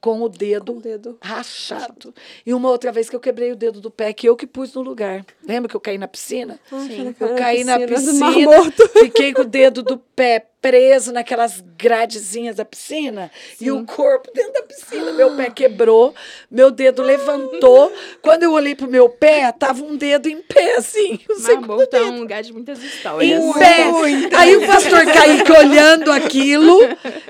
com 0.00 0.22
o 0.22 0.28
dedo, 0.28 0.72
Com 0.72 0.78
o 0.78 0.82
dedo 0.82 1.18
rachado. 1.22 2.14
E 2.44 2.54
uma 2.54 2.70
outra 2.70 2.90
vez 2.90 3.10
que 3.10 3.16
eu 3.16 3.20
quebrei 3.20 3.52
o 3.52 3.56
dedo 3.56 3.80
do 3.80 3.90
pé, 3.90 4.12
que 4.12 4.28
eu 4.28 4.36
que 4.36 4.46
pus 4.46 4.74
no 4.74 4.80
lugar. 4.80 5.24
Lembra 5.46 5.68
que 5.68 5.76
eu 5.76 5.80
caí 5.80 5.98
na 5.98 6.08
piscina? 6.08 6.58
Sim. 6.68 7.14
Eu 7.20 7.34
caí 7.36 7.64
na 7.64 7.78
piscina, 7.78 8.30
Morto. 8.30 8.88
fiquei 8.88 9.32
com 9.34 9.42
o 9.42 9.44
dedo 9.44 9.82
do 9.82 9.98
pé 9.98 10.49
preso 10.60 11.12
naquelas 11.12 11.62
gradezinhas 11.76 12.56
da 12.56 12.64
piscina 12.64 13.30
e 13.60 13.70
o 13.70 13.84
corpo 13.84 14.30
dentro 14.34 14.52
da 14.52 14.62
piscina. 14.62 15.12
Meu 15.12 15.34
pé 15.36 15.48
quebrou, 15.50 16.14
meu 16.50 16.70
dedo 16.70 17.02
levantou. 17.02 17.92
Quando 18.20 18.42
eu 18.42 18.52
olhei 18.52 18.74
pro 18.74 18.88
meu 18.88 19.08
pé, 19.08 19.50
tava 19.52 19.82
um 19.82 19.96
dedo 19.96 20.28
em 20.28 20.42
pé, 20.42 20.76
assim. 20.76 21.18
O 21.28 21.34
segundo 21.36 21.68
Marmota 21.68 21.96
é 21.96 22.00
dedo. 22.00 22.12
um 22.12 22.20
lugar 22.20 22.42
de 22.42 22.52
muitas 22.52 22.82
histórias. 22.82 23.42
Em 23.42 23.52
pé. 23.54 23.86
Aí 24.36 24.56
o 24.56 24.66
pastor 24.66 25.04
Kaique 25.06 25.52
olhando 25.52 26.12
aquilo, 26.12 26.78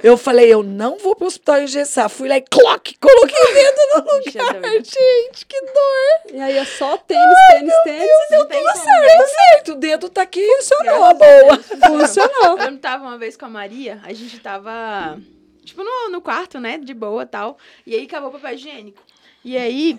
eu 0.03 0.16
falei, 0.16 0.53
eu 0.53 0.62
não 0.62 0.99
vou 0.99 1.14
pro 1.14 1.26
hospital 1.26 1.62
engessar. 1.62 2.09
Fui 2.09 2.28
lá 2.28 2.37
e 2.37 2.45
coloquei 2.51 2.97
o 3.01 3.55
dedo 3.55 3.81
no 3.95 4.16
lugar. 4.18 4.72
Gente, 4.74 5.47
que 5.47 5.61
dor. 5.61 6.35
E 6.35 6.41
aí 6.41 6.59
é 6.59 6.64
só 6.64 6.97
tênis, 6.97 7.39
tênis, 7.51 7.74
tênis. 7.85 8.09
Não 8.31 8.47
tem 8.47 8.61
Tudo 8.61 8.72
como, 8.72 8.85
certo, 8.85 9.28
certo. 9.28 9.72
O 9.72 9.74
dedo 9.76 10.09
tá 10.09 10.22
aqui, 10.22 10.45
funcionou, 10.57 11.05
a 11.05 11.14
boa. 11.14 11.59
Funcionou. 11.87 12.59
Eu 12.59 12.72
que 12.72 12.76
tava 12.78 13.05
uma 13.05 13.18
vez 13.21 13.37
com 13.37 13.45
a 13.45 13.49
Maria, 13.49 14.01
a 14.03 14.12
gente 14.12 14.41
tava, 14.41 15.21
tipo, 15.62 15.85
no, 15.85 16.11
no 16.11 16.21
quarto, 16.21 16.59
né, 16.59 16.79
de 16.79 16.93
boa 16.93 17.25
tal. 17.25 17.59
E 17.87 17.95
aí 17.95 18.05
acabou 18.05 18.31
o 18.31 18.33
papel 18.33 18.55
higiênico. 18.55 19.01
E 19.45 19.57
aí. 19.57 19.99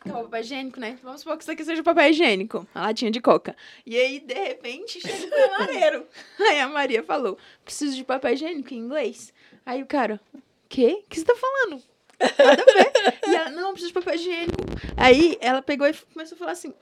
Acabou 0.00 0.22
o 0.22 0.24
papel 0.24 0.40
higiênico, 0.40 0.80
né? 0.80 0.98
Vamos 1.02 1.20
supor 1.20 1.36
que 1.36 1.42
isso 1.42 1.50
aqui 1.50 1.64
seja 1.64 1.82
papel 1.82 2.10
higiênico. 2.10 2.66
A 2.74 2.82
latinha 2.82 3.10
de 3.10 3.20
coca. 3.20 3.54
E 3.84 3.98
aí, 3.98 4.20
de 4.20 4.34
repente, 4.34 5.00
chega 5.00 5.26
o 5.26 5.50
camareiro. 5.50 6.06
Aí 6.40 6.60
a 6.60 6.68
Maria 6.68 7.02
falou: 7.02 7.36
preciso 7.64 7.96
de 7.96 8.04
papel 8.04 8.32
higiênico 8.32 8.72
em 8.72 8.78
inglês. 8.78 9.34
Aí 9.64 9.82
o 9.82 9.86
cara, 9.86 10.20
quê? 10.68 11.02
O 11.04 11.08
que 11.08 11.18
você 11.18 11.24
tá 11.24 11.34
falando? 11.34 11.82
Nada 12.20 12.62
a 12.62 12.72
ver. 12.72 13.18
E 13.28 13.34
ela, 13.34 13.50
não, 13.50 13.72
preciso 13.72 13.92
de 13.92 13.94
papel 14.00 14.14
higiênico. 14.14 14.62
Aí 14.96 15.36
ela 15.40 15.60
pegou 15.60 15.86
e 15.86 15.92
começou 15.92 16.36
a 16.36 16.38
falar 16.38 16.52
assim. 16.52 16.72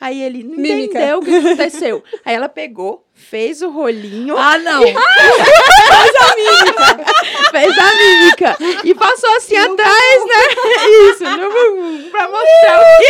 Aí 0.00 0.22
ele 0.22 0.44
não 0.44 0.56
Mímica. 0.56 0.98
entendeu 1.00 1.18
o 1.18 1.22
que 1.22 1.36
aconteceu. 1.36 2.02
Aí 2.24 2.34
ela 2.34 2.48
pegou, 2.48 3.04
fez 3.14 3.60
o 3.62 3.70
rolinho, 3.70 4.36
Ah, 4.38 4.56
não. 4.58 4.82
fez 7.50 7.78
a 7.78 7.94
mímica 7.96 8.56
e 8.84 8.94
passou 8.94 9.34
assim 9.36 9.56
atrás, 9.56 10.24
né? 10.24 10.34
Isso, 11.10 11.24
no 11.24 11.50
bumbum, 11.50 12.08
pra 12.10 12.28
mostrar 12.28 12.80
o 12.80 12.84
que. 12.98 13.08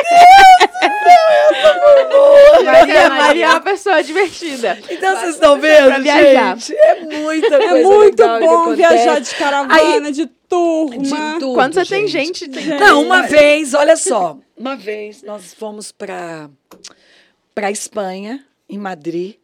Maria, 2.65 3.11
Maria 3.11 3.47
é 3.47 3.51
uma 3.51 3.61
pessoa 3.61 4.03
divertida. 4.03 4.79
Então 4.91 5.17
vocês 5.17 5.35
estão 5.35 5.59
vendo, 5.61 5.87
Pra 5.89 5.99
viajar. 5.99 6.57
gente? 6.57 6.75
É 6.75 6.95
muita 7.01 7.55
É 7.55 7.69
coisa 7.69 7.89
muito 7.89 8.21
legal 8.23 8.39
que 8.41 8.47
bom 8.47 8.75
viajar 8.75 9.21
de 9.21 9.35
caravana, 9.35 10.11
de 10.13 10.27
turma. 10.49 11.03
De 11.03 11.11
tudo, 11.39 11.55
Quando 11.55 11.75
você 11.75 11.85
tem 11.85 12.07
gente. 12.07 12.47
gente, 12.47 12.49
tem. 12.49 12.79
Não, 12.79 13.03
uma 13.03 13.23
vez, 13.23 13.75
olha 13.75 13.97
só. 13.97 14.39
Uma 14.59 14.75
vez 14.75 15.23
nós 15.23 15.55
fomos 15.55 15.93
para 15.93 16.51
para 17.55 17.71
Espanha, 17.71 18.45
em 18.69 18.77
Madrid, 18.77 19.37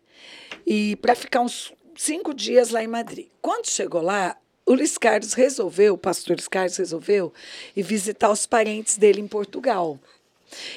e 0.66 0.96
para 0.96 1.14
ficar 1.14 1.40
uns 1.40 1.72
cinco 1.96 2.34
dias 2.34 2.70
lá 2.70 2.82
em 2.82 2.88
Madrid. 2.88 3.28
Quando 3.40 3.66
chegou 3.66 4.02
lá, 4.02 4.36
o 4.66 4.74
Luiz 4.74 4.98
Carlos 4.98 5.32
resolveu, 5.32 5.94
o 5.94 5.98
pastor 5.98 6.36
Luiz 6.36 6.48
Carlos 6.48 6.76
resolveu 6.76 7.32
ir 7.76 7.82
visitar 7.82 8.30
os 8.30 8.44
parentes 8.44 8.96
dele 8.96 9.20
em 9.20 9.28
Portugal. 9.28 10.00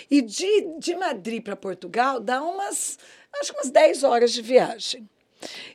E 0.10 0.22
de, 0.22 0.80
de 0.80 0.96
Madrid 0.96 1.44
para 1.44 1.56
Portugal 1.56 2.20
dá 2.20 2.42
umas, 2.42 3.00
acho 3.40 3.54
umas 3.54 3.72
10 3.72 4.04
horas 4.04 4.32
de 4.32 4.42
viagem. 4.44 5.08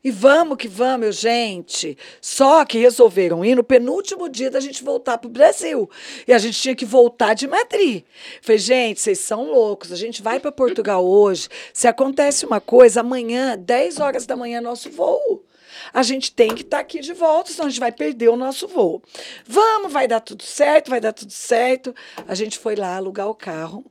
E 0.03 0.11
vamos 0.11 0.57
que 0.57 0.69
vamos, 0.69 1.01
meu 1.01 1.13
gente. 1.13 1.97
Só 2.21 2.65
que 2.65 2.79
resolveram 2.79 3.45
ir 3.45 3.55
no 3.55 3.63
penúltimo 3.63 4.29
dia 4.29 4.51
da 4.51 4.61
gente 4.61 4.83
voltar 4.83 5.19
para 5.19 5.29
o 5.29 5.31
Brasil. 5.31 5.89
E 6.27 6.33
a 6.33 6.39
gente 6.39 6.61
tinha 6.61 6.75
que 6.75 6.85
voltar 6.85 7.35
de 7.35 7.47
Madrid. 7.47 8.05
Falei, 8.41 8.59
gente, 8.59 9.01
vocês 9.01 9.19
são 9.21 9.51
loucos. 9.51 9.93
A 9.93 9.97
gente 9.97 10.23
vai 10.23 10.41
para 10.41 10.51
Portugal 10.51 11.07
hoje. 11.07 11.49
Se 11.73 11.87
acontece 11.87 12.45
uma 12.45 12.61
coisa, 12.61 13.01
amanhã, 13.01 13.57
10 13.57 14.01
horas 14.01 14.27
da 14.27 14.37
manhã, 14.37 14.61
nosso 14.61 14.91
voo. 14.91 15.45
A 15.93 16.03
gente 16.03 16.33
tem 16.33 16.55
que 16.55 16.63
estar 16.63 16.81
aqui 16.81 17.01
de 17.01 17.13
volta, 17.13 17.51
senão 17.51 17.67
a 17.67 17.71
gente 17.71 17.81
vai 17.81 17.93
perder 17.93 18.29
o 18.29 18.37
nosso 18.37 18.69
voo. 18.69 19.03
Vamos, 19.47 19.93
vai 19.93 20.07
dar 20.07 20.21
tudo 20.21 20.43
certo, 20.43 20.91
vai 20.91 21.01
dar 21.01 21.13
tudo 21.13 21.33
certo. 21.33 21.95
A 22.27 22.35
gente 22.35 22.59
foi 22.59 22.77
lá 22.77 22.97
alugar 22.97 23.29
o 23.29 23.35
carro 23.35 23.85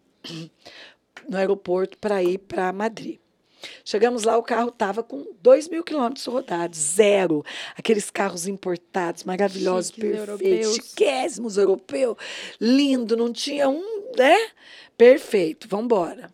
no 1.28 1.38
aeroporto 1.38 1.97
para 1.97 2.22
ir 2.24 2.38
para 2.39 2.72
Madrid. 2.72 3.20
Chegamos 3.84 4.24
lá, 4.24 4.38
o 4.38 4.43
carro 4.43 4.70
estava 4.70 5.03
com 5.03 5.26
2 5.41 5.70
mil 5.70 5.84
quilômetros 5.84 6.26
rodados, 6.26 6.78
zero. 6.80 7.43
Aqueles 7.76 8.09
carros 8.09 8.47
importados, 8.47 9.24
maravilhosos, 9.24 9.91
Chiques, 9.91 10.01
perfeitos, 10.01 10.30
europeus. 10.30 10.76
chiquésimos, 10.76 11.57
europeu, 11.57 12.18
lindo, 12.59 13.16
não 13.18 13.32
tinha 13.32 13.70
um, 13.70 14.12
né? 14.18 14.36
Perfeito, 14.97 15.68
vamos 15.70 15.86
embora. 15.86 16.32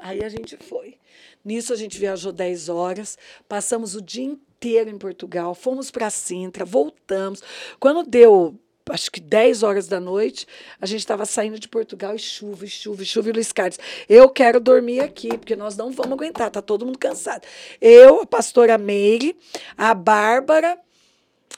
Aí 0.00 0.24
a 0.24 0.28
gente 0.28 0.56
foi. 0.56 0.96
Nisso 1.44 1.72
a 1.72 1.76
gente 1.76 1.98
viajou 1.98 2.32
10 2.32 2.68
horas, 2.68 3.16
passamos 3.48 3.94
o 3.94 4.02
dia 4.02 4.24
inteiro 4.24 4.90
em 4.90 4.98
Portugal, 4.98 5.54
fomos 5.54 5.90
para 5.90 6.10
Sintra, 6.10 6.64
voltamos. 6.64 7.42
Quando 7.78 8.02
deu 8.02 8.58
acho 8.90 9.10
que 9.10 9.20
10 9.20 9.62
horas 9.62 9.88
da 9.88 9.98
noite, 9.98 10.46
a 10.80 10.86
gente 10.86 11.00
estava 11.00 11.26
saindo 11.26 11.58
de 11.58 11.68
Portugal 11.68 12.14
e 12.14 12.18
chuva, 12.18 12.64
e 12.64 12.68
chuva, 12.68 13.02
e 13.02 13.06
chuva, 13.06 13.28
e 13.28 13.32
Luiz 13.32 13.52
Carlos, 13.52 13.78
eu 14.08 14.28
quero 14.28 14.60
dormir 14.60 15.00
aqui, 15.00 15.28
porque 15.28 15.56
nós 15.56 15.76
não 15.76 15.90
vamos 15.90 16.12
aguentar, 16.12 16.50
tá 16.50 16.62
todo 16.62 16.86
mundo 16.86 16.98
cansado. 16.98 17.46
Eu, 17.80 18.22
a 18.22 18.26
pastora 18.26 18.78
Meire, 18.78 19.36
a 19.76 19.94
Bárbara, 19.94 20.78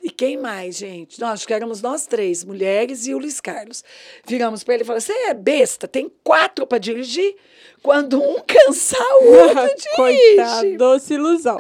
E 0.01 0.11
quem 0.11 0.37
mais, 0.37 0.77
gente? 0.77 1.21
Nós, 1.21 1.33
acho 1.33 1.47
que 1.47 1.53
éramos 1.53 1.83
nós 1.83 2.07
três, 2.07 2.45
mulheres 2.45 3.07
e 3.07 3.15
o 3.15 3.19
Luiz 3.19 3.41
Carlos. 3.41 3.83
Viramos 4.25 4.63
para 4.63 4.75
ele 4.75 4.83
e 4.85 4.87
falamos: 4.87 5.05
Você 5.05 5.13
é 5.13 5.35
besta, 5.35 5.89
tem 5.89 6.11
quatro 6.23 6.67
para 6.67 6.79
dirigir. 6.79 7.35
Quando 7.83 8.21
um 8.21 8.41
cansar, 8.41 9.01
o 9.23 9.33
outro 9.33 9.67
dirige. 9.77 9.97
Coitado, 9.97 10.77
doce 10.77 11.15
ilusão. 11.15 11.59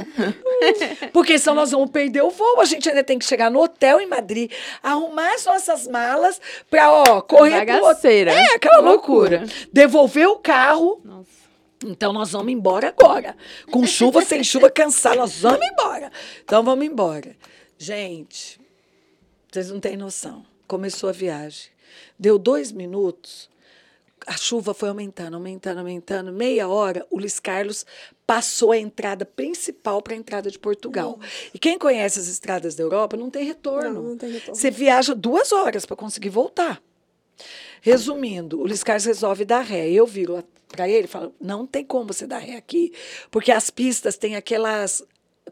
Porque 1.13 1.39
senão 1.39 1.57
nós 1.57 1.71
vamos 1.71 1.91
perder 1.91 2.23
o 2.23 2.31
voo. 2.31 2.61
A 2.61 2.65
gente 2.65 2.89
ainda 2.89 3.05
tem 3.05 3.19
que 3.19 3.25
chegar 3.25 3.51
no 3.51 3.63
hotel 3.63 4.01
em 4.01 4.07
Madrid, 4.07 4.51
arrumar 4.83 5.35
as 5.35 5.45
nossas 5.45 5.87
malas 5.87 6.41
para, 6.71 6.93
ó, 6.93 7.21
correr 7.21 7.65
pro 7.65 7.75
outro. 7.75 7.87
Bagaceira. 7.87 8.33
É, 8.33 8.55
aquela 8.55 8.81
loucura. 8.81 9.39
Loucura. 9.39 9.69
Devolver 9.73 10.29
o 10.29 10.37
carro. 10.37 11.01
Nossa. 11.05 11.39
Então 11.85 12.13
nós 12.13 12.33
vamos 12.33 12.53
embora 12.53 12.89
agora. 12.89 13.37
Com 13.71 13.87
chuva, 13.87 14.23
sem 14.25 14.43
chuva, 14.43 14.71
cansado, 14.71 15.19
nós 15.19 15.41
vamos 15.41 15.65
embora. 15.65 16.11
Então 16.45 16.63
vamos 16.63 16.85
embora. 16.85 17.37
Gente, 17.79 18.61
vocês 19.51 19.71
não 19.71 19.79
têm 19.79 19.97
noção. 19.97 20.45
Começou 20.67 21.09
a 21.09 21.13
viagem. 21.13 21.71
Deu 22.19 22.39
dois 22.39 22.73
minutos, 22.73 23.48
a 24.29 24.37
chuva 24.37 24.75
foi 24.75 24.91
aumentando, 24.91 25.35
aumentando, 25.35 25.79
aumentando. 25.79 26.31
Meia 26.31 26.69
hora, 26.69 27.07
o 27.11 27.19
Luiz 27.19 27.41
Carlos 27.41 27.87
passou 28.27 28.73
a 28.73 28.79
entrada 28.79 29.25
principal 29.25 30.03
para 30.03 30.13
a 30.13 30.17
entrada 30.17 30.51
de 30.51 30.59
Portugal. 30.59 31.19
E 31.55 31.59
quem 31.59 31.79
conhece 31.79 32.19
as 32.19 32.29
estradas 32.29 32.75
da 32.75 32.83
Europa 32.83 33.17
não 33.17 33.31
tem 33.31 33.45
retorno. 33.45 33.95
Não, 33.95 34.03
não 34.11 34.19
tem 34.19 34.31
retorno. 34.31 34.55
Você 34.55 34.71
viaja 34.71 35.15
duas 35.15 35.51
horas 35.51 35.87
para 35.87 35.97
conseguir 35.97 36.29
voltar. 36.29 36.83
Resumindo, 37.81 38.61
o 38.61 38.65
Luiz 38.67 38.85
Carlos 38.85 39.07
resolve 39.07 39.47
dar 39.47 39.63
ré. 39.63 39.89
Eu 39.89 40.07
viro 40.07 40.45
para 40.69 40.87
ele 40.87 41.05
e 41.05 41.09
falo: 41.09 41.35
não 41.41 41.67
tem 41.67 41.83
como 41.83 42.13
você 42.13 42.27
dar 42.27 42.39
ré 42.39 42.57
aqui, 42.57 42.93
porque 43.31 43.51
as 43.51 43.71
pistas 43.71 44.19
têm 44.19 44.37
aquelas. 44.37 45.03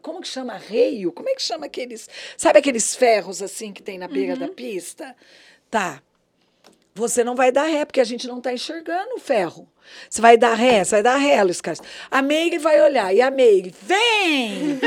Como 0.03 0.21
que 0.21 0.27
chama? 0.27 0.55
Reio? 0.55 1.11
Como 1.11 1.27
é 1.29 1.33
que 1.33 1.41
chama 1.41 1.65
aqueles. 1.65 2.07
Sabe 2.37 2.59
aqueles 2.59 2.95
ferros 2.95 3.41
assim 3.41 3.73
que 3.73 3.81
tem 3.81 3.97
na 3.97 4.07
beira 4.07 4.35
da 4.35 4.47
pista? 4.47 5.15
Tá. 5.71 6.03
Você 6.97 7.23
não 7.23 7.35
vai 7.35 7.51
dar 7.51 7.65
ré, 7.65 7.85
porque 7.85 8.01
a 8.01 8.03
gente 8.03 8.27
não 8.27 8.39
está 8.39 8.51
enxergando 8.51 9.13
o 9.15 9.19
ferro. 9.19 9.69
Você 10.09 10.19
vai 10.19 10.35
dar 10.35 10.55
ré, 10.55 10.83
você 10.83 10.95
vai 10.95 11.03
dar 11.03 11.15
ré, 11.15 11.43
Luiz 11.43 11.61
Carlos. 11.61 11.85
A 12.09 12.23
Meire 12.23 12.57
vai 12.57 12.81
olhar, 12.81 13.13
e 13.13 13.21
a 13.21 13.29
Meire, 13.29 13.73
vem! 13.83 14.79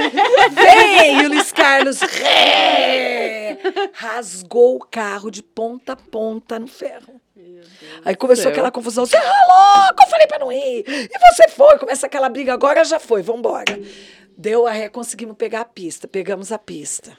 Vem! 0.50 1.20
E 1.22 1.26
o 1.26 1.28
Luiz 1.28 1.52
Carlos, 1.52 2.00
ré! 2.00 3.56
Rasgou 3.92 4.76
o 4.76 4.80
carro 4.80 5.30
de 5.30 5.40
ponta 5.40 5.92
a 5.92 5.96
ponta 5.96 6.58
no 6.58 6.66
ferro. 6.66 7.20
Aí 8.04 8.16
começou 8.16 8.42
céu. 8.42 8.52
aquela 8.52 8.72
confusão. 8.72 9.06
Você 9.06 9.16
é 9.16 9.20
louco, 9.20 10.02
eu 10.02 10.08
falei 10.08 10.26
pra 10.26 10.38
não 10.40 10.50
ir. 10.50 10.84
E 10.88 11.18
você 11.18 11.48
foi, 11.48 11.78
começa 11.78 12.06
aquela 12.06 12.28
briga, 12.28 12.52
agora 12.52 12.84
já 12.84 12.98
foi, 12.98 13.22
vambora. 13.22 13.78
Deu 14.36 14.66
a 14.66 14.72
ré, 14.72 14.88
conseguimos 14.88 15.36
pegar 15.36 15.60
a 15.60 15.64
pista, 15.64 16.08
pegamos 16.08 16.50
a 16.50 16.58
pista. 16.58 17.16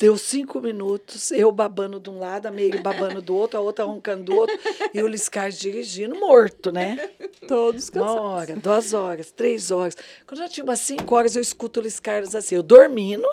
Deu 0.00 0.16
cinco 0.16 0.62
minutos, 0.62 1.30
eu 1.30 1.52
babando 1.52 2.00
de 2.00 2.08
um 2.08 2.18
lado, 2.18 2.46
a 2.46 2.50
Meire 2.50 2.78
babando 2.78 3.20
do 3.20 3.36
outro, 3.36 3.58
a 3.58 3.60
outra 3.60 3.84
roncando 3.84 4.24
do 4.24 4.34
outro, 4.34 4.58
e 4.94 5.02
o 5.02 5.06
Luiz 5.06 5.28
Carlos 5.28 5.58
dirigindo, 5.58 6.18
morto, 6.18 6.72
né? 6.72 7.10
Todos 7.46 7.90
Uma 7.90 8.00
cansados. 8.06 8.22
hora, 8.24 8.56
duas 8.56 8.94
horas, 8.94 9.30
três 9.30 9.70
horas. 9.70 9.94
Quando 10.26 10.38
já 10.38 10.48
tinha 10.48 10.64
umas 10.64 10.80
cinco 10.80 11.14
horas, 11.14 11.36
eu 11.36 11.42
escuto 11.42 11.80
o 11.80 11.82
Luiz 11.82 12.00
Carlos 12.00 12.34
assim, 12.34 12.54
eu 12.54 12.62
dormindo, 12.62 13.28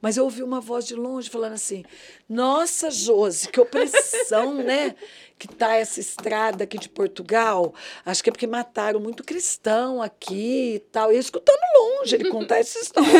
mas 0.00 0.16
eu 0.16 0.22
ouvi 0.22 0.44
uma 0.44 0.60
voz 0.60 0.86
de 0.86 0.94
longe 0.94 1.28
falando 1.28 1.54
assim: 1.54 1.84
Nossa, 2.28 2.88
Josi, 2.88 3.48
que 3.48 3.60
opressão, 3.60 4.54
né? 4.54 4.94
Que 5.38 5.48
tá 5.48 5.74
essa 5.74 5.98
estrada 5.98 6.64
aqui 6.64 6.78
de 6.78 6.88
Portugal. 6.88 7.74
Acho 8.06 8.22
que 8.22 8.30
é 8.30 8.32
porque 8.32 8.46
mataram 8.46 9.00
muito 9.00 9.24
cristão 9.24 10.00
aqui 10.00 10.76
e 10.76 10.78
tal. 10.78 11.10
E 11.10 11.16
eu 11.16 11.20
escutando 11.20 11.58
longe 11.76 12.14
ele 12.14 12.30
contar 12.30 12.58
essa 12.58 12.78
história. 12.78 13.10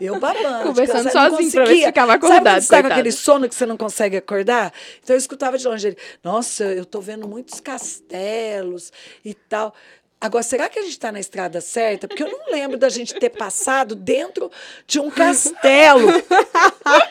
Eu 0.00 0.20
babando. 0.20 0.68
Conversando 0.68 1.10
sozinho 1.10 1.50
pra 1.50 1.64
ver 1.64 1.76
se 1.76 1.86
ficava 1.86 2.12
Sabe 2.12 2.26
acordado, 2.26 2.54
quando 2.54 2.62
você 2.62 2.68
tá 2.68 2.82
com 2.82 2.88
aquele 2.88 3.12
sono 3.12 3.48
que 3.48 3.54
você 3.54 3.66
não 3.66 3.76
consegue 3.76 4.16
acordar? 4.16 4.72
Então 5.02 5.14
eu 5.14 5.18
escutava 5.18 5.58
de 5.58 5.66
longe 5.66 5.88
ele, 5.88 5.96
nossa, 6.22 6.64
eu 6.64 6.84
tô 6.84 7.00
vendo 7.00 7.26
muitos 7.26 7.60
castelos 7.60 8.92
e 9.24 9.34
tal. 9.34 9.74
Agora, 10.20 10.42
será 10.42 10.68
que 10.68 10.80
a 10.80 10.82
gente 10.82 10.92
está 10.92 11.12
na 11.12 11.20
estrada 11.20 11.60
certa? 11.60 12.08
Porque 12.08 12.24
eu 12.24 12.30
não 12.30 12.50
lembro 12.50 12.76
da 12.76 12.88
gente 12.88 13.14
ter 13.14 13.30
passado 13.30 13.94
dentro 13.94 14.50
de 14.84 14.98
um 14.98 15.10
castelo 15.10 16.08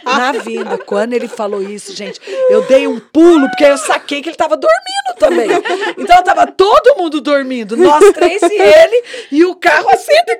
na 0.04 0.34
vinda. 0.34 0.78
Quando 0.78 1.14
ele 1.14 1.28
falou 1.30 1.62
isso, 1.64 1.96
gente, 1.96 2.20
eu 2.50 2.64
dei 2.68 2.86
um 2.86 3.00
pulo, 3.00 3.48
porque 3.48 3.64
eu 3.64 3.78
saquei 3.78 4.22
que 4.22 4.28
ele 4.28 4.36
estava 4.36 4.58
dormindo 4.58 5.18
também. 5.18 5.48
Então, 5.98 6.20
estava 6.20 6.48
todo 6.48 6.98
mundo 6.98 7.22
dormindo, 7.22 7.78
nós 7.78 8.12
três 8.12 8.42
e 8.42 8.62
ele, 8.62 9.04
e 9.32 9.46
o 9.46 9.56
carro 9.56 9.88
a 9.90 9.96
140 9.96 10.38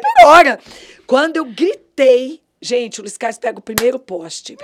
por 0.00 0.26
hora. 0.26 0.58
Quando 1.06 1.36
eu 1.36 1.44
gritei, 1.44 2.40
gente, 2.62 3.00
o 3.00 3.02
Luiz 3.02 3.18
Carlos 3.18 3.38
pega 3.38 3.58
o 3.58 3.62
primeiro 3.62 3.98
poste. 3.98 4.56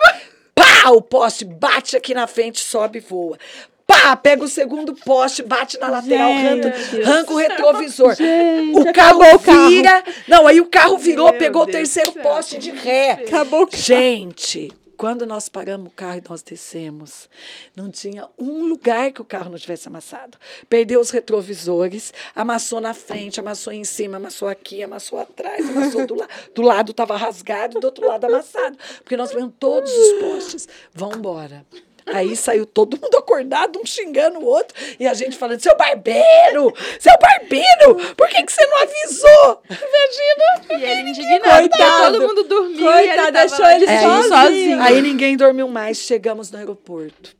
Pá! 0.54 0.90
O 0.90 1.00
poste 1.00 1.44
bate 1.44 1.96
aqui 1.96 2.12
na 2.12 2.26
frente, 2.26 2.58
sobe 2.60 2.98
e 2.98 3.00
voa. 3.00 3.38
Pá! 3.86 4.16
Pega 4.16 4.44
o 4.44 4.48
segundo 4.48 4.94
poste, 4.94 5.42
bate 5.42 5.78
na 5.78 5.88
lateral, 5.88 6.30
Gente. 6.32 7.02
arranca, 7.02 7.32
o 7.32 7.36
retrovisor. 7.36 8.14
Gente, 8.14 8.78
o 8.78 8.92
carro 8.92 9.22
acabou 9.22 9.34
o 9.34 9.38
carro. 9.38 9.68
vira. 9.68 10.04
Não, 10.28 10.46
aí 10.46 10.60
o 10.60 10.66
carro 10.66 10.98
virou, 10.98 11.30
Meu 11.30 11.38
pegou 11.38 11.62
o 11.62 11.66
Deus 11.66 11.76
terceiro 11.76 12.10
do 12.10 12.14
céu. 12.14 12.22
poste 12.22 12.58
de 12.58 12.70
ré. 12.70 13.12
Acabou 13.12 13.62
o 13.62 13.66
carro. 13.66 13.82
Gente, 13.82 14.72
quando 14.96 15.26
nós 15.26 15.48
paramos 15.48 15.88
o 15.88 15.90
carro 15.90 16.18
e 16.18 16.22
nós 16.28 16.42
descemos, 16.42 17.28
não 17.74 17.90
tinha 17.90 18.28
um 18.38 18.66
lugar 18.66 19.10
que 19.12 19.20
o 19.20 19.24
carro 19.24 19.50
não 19.50 19.58
tivesse 19.58 19.88
amassado. 19.88 20.38
Perdeu 20.68 21.00
os 21.00 21.10
retrovisores, 21.10 22.12
amassou 22.36 22.80
na 22.80 22.94
frente, 22.94 23.40
amassou 23.40 23.72
em 23.72 23.82
cima, 23.84 24.16
amassou 24.18 24.46
aqui, 24.48 24.82
amassou 24.82 25.18
atrás, 25.18 25.68
amassou 25.68 26.06
do 26.06 26.14
lado. 26.14 26.30
Do 26.54 26.62
lado 26.62 26.90
estava 26.92 27.16
rasgado, 27.16 27.80
do 27.80 27.84
outro 27.84 28.06
lado 28.06 28.26
amassado. 28.26 28.76
Porque 28.98 29.16
nós 29.16 29.32
vemos 29.32 29.52
todos 29.58 29.90
os 29.92 30.12
postes. 30.20 30.68
Vão 30.94 31.12
embora. 31.12 31.64
Aí 32.06 32.34
saiu 32.36 32.66
todo 32.66 32.98
mundo 33.00 33.16
acordado, 33.16 33.78
um 33.78 33.86
xingando 33.86 34.38
o 34.38 34.44
outro, 34.44 34.76
e 34.98 35.06
a 35.06 35.14
gente 35.14 35.36
falando: 35.36 35.60
seu 35.60 35.76
barbeiro! 35.76 36.74
Seu 36.98 37.16
barbeiro! 37.18 38.14
Por 38.16 38.28
que, 38.28 38.42
que 38.42 38.52
você 38.52 38.66
não 38.66 38.78
avisou? 38.82 39.62
Imagina! 39.70 40.80
E 40.80 40.84
ele 40.84 41.10
indignado, 41.10 41.68
Coitado. 41.68 42.12
todo 42.12 42.28
mundo 42.28 42.44
dormiu 42.44 42.86
Coitado, 42.86 43.04
e 43.04 43.08
ele 43.10 43.32
deixou 43.32 43.66
ele 43.66 43.86
dirigindo 43.86 44.28
sozinho. 44.28 44.82
Aí 44.82 45.02
ninguém 45.02 45.36
dormiu 45.36 45.68
mais, 45.68 45.98
chegamos 45.98 46.50
no 46.50 46.58
aeroporto. 46.58 47.36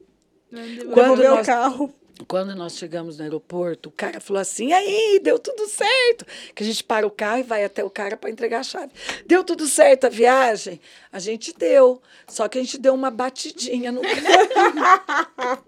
Quando 0.51 0.95
Devolveu 0.95 1.37
nós, 1.37 1.47
o 1.47 1.51
carro. 1.51 1.95
Quando 2.27 2.55
nós 2.55 2.77
chegamos 2.77 3.19
no 3.19 3.25
aeroporto, 3.25 3.89
o 3.89 3.93
cara 3.93 4.21
falou 4.21 4.41
assim: 4.41 4.73
aí, 4.73 5.21
deu 5.23 5.39
tudo 5.39 5.67
certo. 5.67 6.27
Que 6.55 6.63
a 6.63 6.67
gente 6.67 6.83
para 6.85 7.07
o 7.07 7.11
carro 7.11 7.39
e 7.39 7.43
vai 7.43 7.65
até 7.65 7.83
o 7.85 7.91
cara 7.91 8.17
para 8.17 8.31
entregar 8.31 8.61
a 8.61 8.63
chave. 8.63 8.91
Deu 9.27 9.43
tudo 9.45 9.67
certo 9.67 10.07
a 10.07 10.11
viagem? 10.11 10.81
A 11.13 11.19
gente 11.19 11.55
deu. 11.57 12.01
Só 12.29 12.49
que 12.49 12.59
a 12.59 12.61
gente 12.61 12.79
deu 12.79 12.95
uma 12.95 13.11
batidinha 13.11 13.93
no 13.93 14.01
carro. 14.03 14.15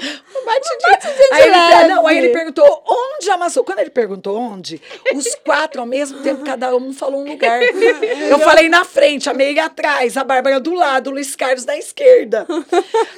uma 0.00 0.44
batidinha. 0.44 0.98
aí, 1.32 1.42
ele, 1.42 1.88
não, 1.88 2.06
aí 2.06 2.18
ele 2.18 2.28
perguntou 2.30 2.84
onde 2.86 3.30
amassou. 3.30 3.64
Quando 3.64 3.80
ele 3.80 3.90
perguntou 3.90 4.36
onde, 4.36 4.80
os 5.14 5.34
quatro 5.36 5.80
ao 5.80 5.86
mesmo 5.86 6.22
tempo, 6.22 6.44
cada 6.44 6.74
um 6.74 6.92
falou 6.92 7.22
um 7.22 7.30
lugar. 7.30 7.60
Eu 7.62 8.38
falei 8.40 8.68
na 8.68 8.84
frente, 8.84 9.28
a 9.28 9.34
Meire 9.34 9.60
atrás, 9.60 10.16
a 10.16 10.24
Bárbara 10.24 10.60
do 10.60 10.74
lado, 10.74 11.10
o 11.10 11.12
Luiz 11.14 11.36
Carlos 11.36 11.64
da 11.64 11.76
esquerda. 11.76 12.46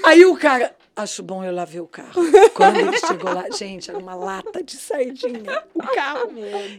Aí 0.02 0.24
o 0.24 0.36
cara. 0.36 0.74
Acho 0.94 1.22
bom 1.22 1.42
eu 1.42 1.54
lá 1.54 1.64
ver 1.64 1.80
o 1.80 1.86
carro. 1.86 2.10
Quando 2.52 2.78
ele 2.78 2.98
chegou 2.98 3.32
lá, 3.32 3.46
gente, 3.50 3.88
era 3.88 3.98
uma 3.98 4.14
lata 4.14 4.62
de 4.62 4.76
sardinha. 4.76 5.62
O 5.74 5.82
carro 5.94 6.28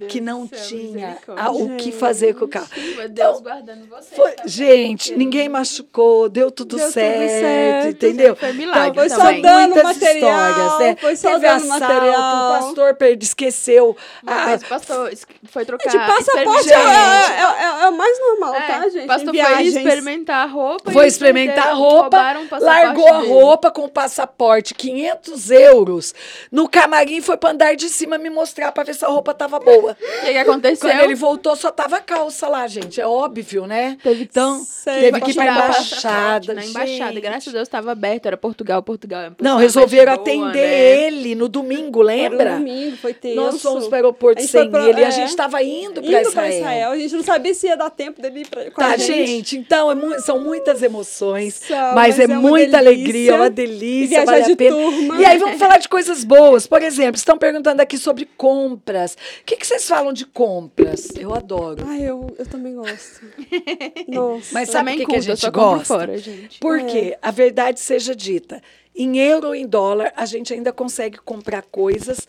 que 0.08 0.22
não 0.22 0.48
céu, 0.48 0.60
tinha 0.68 1.18
a- 1.36 1.50
o 1.52 1.78
que 1.78 1.92
fazer 1.92 2.36
com 2.36 2.46
o 2.46 2.48
carro. 2.48 2.68
Meu 2.76 2.92
Então, 2.92 3.10
Deus 3.10 3.42
guardando 3.42 3.88
você. 3.90 4.14
foi- 4.16 4.36
gente, 4.46 5.16
ninguém 5.16 5.50
machucou, 5.50 6.30
deu 6.30 6.52
tudo, 6.52 6.76
Deu 6.78 6.86
tudo 6.86 6.94
certo, 6.94 7.28
certo. 7.42 7.88
entendeu? 7.90 8.36
Foi 8.36 8.54
milagre 8.54 8.90
Então, 8.90 8.94
Foi 9.02 9.10
só 9.10 9.18
também. 9.18 9.42
dando 9.42 9.74
muitas 9.74 9.98
material, 9.98 10.50
histórias, 10.52 10.80
né? 10.80 10.96
foi 11.02 11.16
só 11.16 11.28
Teve 11.32 11.40
dando 11.48 11.64
assalto, 11.64 11.80
material. 11.80 12.20
o 12.22 12.60
pastor 12.60 12.94
perde, 12.96 13.26
esqueceu. 13.26 13.98
Uma 14.22 14.54
a- 14.54 14.60
pastor 14.60 15.12
foi 15.46 15.66
trocar. 15.66 15.90
De 15.90 15.98
passaporte 15.98 16.72
é, 16.72 16.76
é, 16.76 17.42
é- 17.80 17.84
é 17.86 17.90
o 17.90 17.98
mais 17.98 18.20
normal, 18.20 18.54
É, 18.56 18.62
tá, 18.68 18.90
gente? 18.90 19.06
O 19.06 19.08
pastor 19.08 19.34
foi 19.36 19.64
experimentar 19.64 20.44
a 20.44 20.46
roupa. 20.52 20.92
Foi 20.92 21.08
experimentar 21.08 21.70
a 21.70 21.74
roupa, 21.74 22.18
largou 22.62 23.08
a 23.12 23.18
roupa 23.18 23.72
com 23.72 23.86
o 23.86 23.90
passaporte, 24.04 24.74
500 24.74 25.50
euros. 25.52 26.14
No 26.52 26.68
camarim 26.68 27.22
foi 27.22 27.38
para 27.38 27.52
andar 27.52 27.76
de 27.76 27.88
cima 27.88 28.18
me 28.18 28.30
mostrar 28.30 28.72
para 28.74 28.84
ver 28.84 28.94
se 28.96 29.06
a 29.06 29.08
roupa 29.08 29.34
tava 29.34 29.60
boa. 29.60 29.94
O 29.94 30.26
que, 30.26 30.32
que 30.32 30.38
aconteceu? 30.38 30.90
Quando 30.90 31.04
ele 31.04 31.16
voltou, 31.16 31.56
só 31.56 31.72
tava 31.72 31.98
a 31.98 32.02
calça 32.02 32.48
lá, 32.50 32.68
gente. 32.68 33.00
É 33.00 33.08
óbvio, 33.08 33.66
né? 33.66 33.98
Teve 34.04 34.24
então, 34.24 34.62
Sei, 34.66 34.94
teve 34.96 35.12
pra 35.12 35.22
que 35.22 35.32
ir 35.32 35.36
pra 35.36 35.46
embaixada. 35.46 35.74
passaporte 35.74 36.54
Na 36.54 36.66
embaixada, 36.66 37.12
gente. 37.14 37.22
graças 37.22 37.48
a 37.48 37.52
Deus 37.52 37.68
estava 37.68 37.92
aberto, 37.94 38.26
era 38.26 38.36
Portugal, 38.38 38.84
Portugal. 38.84 39.22
é 39.24 39.32
Não, 39.42 39.58
resolveram 39.58 40.16
boa, 40.18 40.22
atender 40.22 40.60
né? 40.60 41.04
ele 41.08 41.34
no 41.36 41.48
domingo, 41.48 42.02
Era 42.10 42.16
lembra? 42.30 42.52
um 42.54 42.58
domingo, 42.58 42.98
foi 42.98 43.14
tenso. 43.14 43.36
Nós 43.36 43.62
fomos 43.62 43.86
para 43.88 43.94
o 43.94 43.96
aeroporto 43.96 44.40
A 44.40 44.42
gente 44.42 44.52
sem 44.52 44.70
pra- 44.70 44.88
ele 44.90 45.00
e 45.00 45.06
a 45.06 45.08
é. 45.08 45.12
gente 45.12 45.30
estava 45.30 45.64
indo 45.64 46.02
para 46.02 46.22
Indo 46.22 46.32
pra 46.32 46.50
Israel. 46.50 46.54
Israel. 46.60 46.92
A 46.92 46.98
gente 46.98 47.16
não 47.16 47.24
sabia 47.24 47.54
se 47.54 47.68
ia 47.68 47.78
dar 47.78 47.90
tempo 47.90 48.22
dele 48.22 48.42
ir 48.42 48.48
pra, 48.50 48.66
com 48.66 48.82
Tá, 48.82 48.88
a 48.88 48.98
gente. 48.98 49.58
então 49.58 49.90
é 49.92 49.96
mu- 49.96 50.20
são 50.22 50.40
muitas 50.40 50.84
emoções, 50.84 51.56
São, 51.68 51.78
mas, 51.96 52.18
mas 52.18 52.20
é, 52.20 52.24
é 52.24 52.28
muita 52.28 52.78
delícia. 52.78 52.80
alegria, 52.80 53.32
é 53.32 53.36
uma 53.36 53.50
delícia. 53.50 53.93
Delícia, 53.94 54.18
viajar 54.18 54.32
vale 54.32 54.44
a 54.44 54.48
de 54.48 54.56
pena. 54.56 54.76
turma. 54.76 55.22
E 55.22 55.26
aí 55.26 55.38
vamos 55.38 55.60
falar 55.60 55.78
de 55.78 55.90
coisas 55.90 56.24
boas. 56.24 56.68
Por 56.68 56.82
exemplo, 56.82 57.16
estão 57.16 57.38
perguntando 57.38 57.82
aqui 57.82 57.98
sobre 57.98 58.26
compras. 58.38 59.18
O 59.42 59.46
que, 59.46 59.56
que 59.56 59.66
vocês 59.66 59.88
falam 59.88 60.14
de 60.14 60.26
compras? 60.26 61.10
Eu 61.16 61.34
adoro. 61.34 61.84
Ai, 61.88 62.02
eu, 62.02 62.34
eu 62.38 62.46
também 62.46 62.76
gosto. 62.76 63.22
Nossa. 64.08 64.50
Mas 64.52 64.70
sabe 64.70 64.94
o 64.94 64.98
que, 64.98 65.06
que 65.06 65.16
a 65.16 65.22
gente 65.22 65.50
gosta? 65.50 65.86
fora, 65.86 66.18
gente. 66.18 66.60
Porque 66.60 67.18
a 67.22 67.32
verdade 67.32 67.80
seja 67.80 68.16
dita, 68.16 68.62
em 68.96 69.18
euro 69.20 69.48
ou 69.50 69.56
em 69.56 69.66
dólar, 69.66 70.14
a 70.16 70.26
gente 70.26 70.54
ainda 70.54 70.72
consegue 70.72 71.18
comprar 71.18 71.64
coisas 71.64 72.28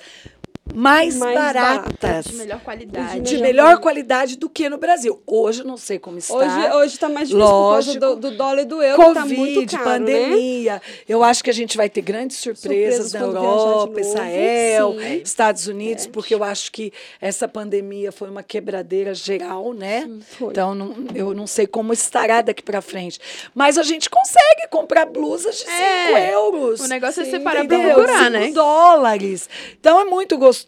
mais, 0.74 1.16
Mais 1.16 1.34
baratas. 1.34 2.24
De 2.26 2.34
melhor 2.36 2.60
qualidade. 2.60 3.20
de 3.20 3.38
melhor 3.38 3.78
qualidade 3.78 4.36
do 4.36 4.48
que 4.48 4.68
no 4.68 4.76
Brasil. 4.78 5.22
Hoje 5.26 5.60
eu 5.60 5.66
não 5.66 5.76
sei 5.76 5.98
como 5.98 6.18
está. 6.18 6.34
Hoje, 6.34 6.72
hoje 6.76 6.98
tá 6.98 7.08
mais 7.08 7.28
difícil 7.28 7.48
Lógico. 7.48 7.94
por 7.94 8.00
causa 8.00 8.16
do, 8.16 8.30
do 8.30 8.36
dólar 8.36 8.62
e 8.62 8.64
do 8.64 8.82
euro, 8.82 9.02
que 9.08 9.14
tá 9.14 9.24
muito 9.26 9.54
Covid, 9.54 9.76
caro, 9.76 9.84
né? 9.84 9.92
pandemia. 9.98 10.82
Eu 11.08 11.22
acho 11.22 11.44
que 11.44 11.50
a 11.50 11.54
gente 11.54 11.76
vai 11.76 11.88
ter 11.88 12.00
grandes 12.02 12.36
surpresas, 12.38 13.10
Surpresas 13.10 13.12
na 13.12 13.20
Europa, 13.20 13.86
novo. 13.86 14.00
Israel, 14.00 14.96
Sim. 14.98 15.14
Estados 15.22 15.66
Unidos, 15.68 16.06
porque 16.06 16.34
eu 16.34 16.42
acho 16.42 16.72
que 16.72 16.92
essa 17.20 17.46
pandemia 17.46 18.10
foi 18.10 18.28
uma 18.28 18.42
quebradeira 18.42 19.14
geral, 19.14 19.72
né? 19.72 20.10
foi. 20.38 20.48
Então 20.50 20.74
não- 20.74 20.94
eu 21.14 21.34
não 21.34 21.46
sei 21.46 21.66
como 21.66 21.92
estará 21.92 22.42
daqui 22.42 22.62
para 22.62 22.80
frente. 22.80 23.20
Mas 23.54 23.78
a 23.78 23.82
gente 23.82 24.10
consegue 24.10 24.66
comprar 24.70 25.06
blusas 25.06 25.54
de 25.56 25.62
5 25.62 25.70
É. 26.16 26.34
euros. 26.34 26.80
O 26.80 26.88
negócio 26.88 27.22
é 27.22 27.24
Sim, 27.24 27.30
separar 27.30 27.64
pra 27.66 27.76
Entendeu? 27.76 27.94
procurar, 27.94 28.30
né? 28.30 28.50
dólares. 28.50 29.48
Então 29.78 30.00
é 30.00 30.04
muito 30.04 30.36
gostoso. 30.36 30.63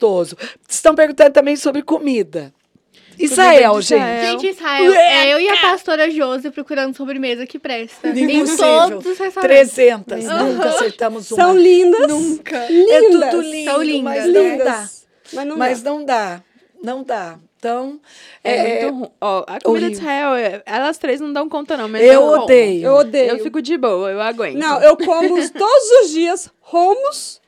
Estão 0.69 0.95
perguntando 0.95 1.33
também 1.33 1.57
sobre 1.57 1.83
comida. 1.83 2.53
Israel, 3.19 3.81
de 3.81 3.87
gente. 3.87 3.99
Israel. 4.01 4.31
Gente, 4.41 4.47
Israel, 4.51 4.93
é 4.93 5.33
eu 5.33 5.41
e 5.41 5.49
a 5.49 5.57
pastora 5.59 6.11
Josi 6.11 6.51
procurando 6.51 6.95
sobremesa 6.95 7.47
que 7.47 7.59
presta. 7.59 8.09
Em 8.09 8.25
Impossível. 8.41 8.91
todos 8.91 9.07
os 9.07 9.19
restaurantes. 9.19 9.73
300. 9.73 10.25
Nunca 10.25 10.69
acertamos 10.69 11.31
uma. 11.31 11.43
São 11.43 11.57
lindas. 11.57 12.07
Nunca. 12.09 12.57
É 12.59 12.69
Lindas. 12.71 13.31
tudo 13.31 13.41
lindo, 13.43 13.71
São 13.71 13.83
lindas. 13.83 14.03
mas 14.03 14.27
não 14.35 14.43
lindas. 14.43 14.65
dá. 14.67 14.89
Mas 15.33 15.47
não 15.47 15.57
Mas 15.57 15.83
dá. 15.83 15.91
não 15.91 16.05
dá. 16.05 16.43
Não 16.83 17.03
dá. 17.03 17.39
Então, 17.59 17.99
É, 18.45 18.81
é, 18.83 18.83
muito 18.91 18.99
ruim. 18.99 19.11
Ó, 19.19 19.39
a 19.39 19.45
comida 19.45 19.69
horrível. 19.71 19.89
de 19.89 19.97
Israel, 19.97 20.35
é- 20.35 20.63
elas 20.67 20.99
três 20.99 21.19
não 21.19 21.33
dão 21.33 21.49
conta, 21.49 21.75
não. 21.75 21.89
Mas 21.89 22.03
eu 22.03 22.23
odeio. 22.23 22.87
Eu 22.87 22.95
odeio. 22.97 23.31
Eu 23.31 23.39
fico 23.43 23.63
de 23.63 23.79
boa, 23.79 24.11
eu 24.11 24.21
aguento. 24.21 24.57
Não, 24.59 24.79
eu 24.83 24.95
como 24.95 25.29
todos 25.59 25.91
os 26.03 26.11
dias 26.11 26.51
romos 26.61 27.41